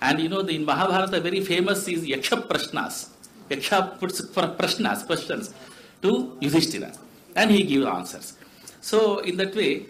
And 0.00 0.20
you 0.20 0.30
know, 0.30 0.40
the, 0.40 0.54
in 0.54 0.64
Mahabharata, 0.64 1.20
very 1.20 1.42
famous 1.42 1.86
is 1.86 2.02
Yaksha 2.02 2.48
Prashnas. 2.48 3.10
Yaksha 3.50 3.98
puts 3.98 4.22
pra- 4.22 4.54
Prashnas, 4.58 5.04
questions, 5.04 5.52
to 6.00 6.38
Yudhishthira. 6.40 6.96
And 7.36 7.50
he 7.50 7.62
gives 7.64 7.84
answers. 7.84 8.38
So, 8.80 9.18
in 9.18 9.36
that 9.36 9.54
way, 9.54 9.86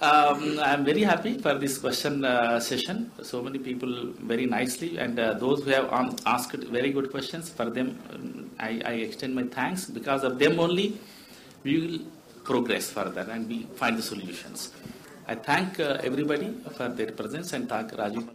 um, 0.00 0.58
I 0.58 0.72
am 0.74 0.84
very 0.84 1.02
happy 1.02 1.38
for 1.38 1.54
this 1.54 1.78
question 1.78 2.24
uh, 2.24 2.58
session. 2.58 3.12
So 3.22 3.40
many 3.42 3.60
people 3.60 4.12
very 4.32 4.46
nicely, 4.46 4.98
and 4.98 5.20
uh, 5.20 5.34
those 5.34 5.62
who 5.62 5.70
have 5.70 5.92
um, 5.92 6.16
asked 6.26 6.64
very 6.64 6.90
good 6.90 7.12
questions, 7.12 7.48
for 7.48 7.70
them, 7.70 7.96
um, 8.10 8.50
I, 8.58 8.82
I 8.84 8.92
extend 9.06 9.36
my 9.36 9.44
thanks. 9.44 9.86
Because 9.86 10.24
of 10.24 10.40
them 10.40 10.58
only, 10.58 10.98
we 11.62 11.80
will 11.80 11.98
progress 12.50 12.90
further 12.90 13.26
and 13.32 13.48
we 13.48 13.58
find 13.80 13.98
the 13.98 14.02
solutions. 14.02 14.70
I 15.28 15.34
thank 15.34 15.80
uh, 15.80 15.98
everybody 16.08 16.48
for 16.76 16.88
their 16.88 17.10
presence 17.10 17.52
and 17.52 17.68
thank 17.68 17.90
Rajiv. 17.92 18.24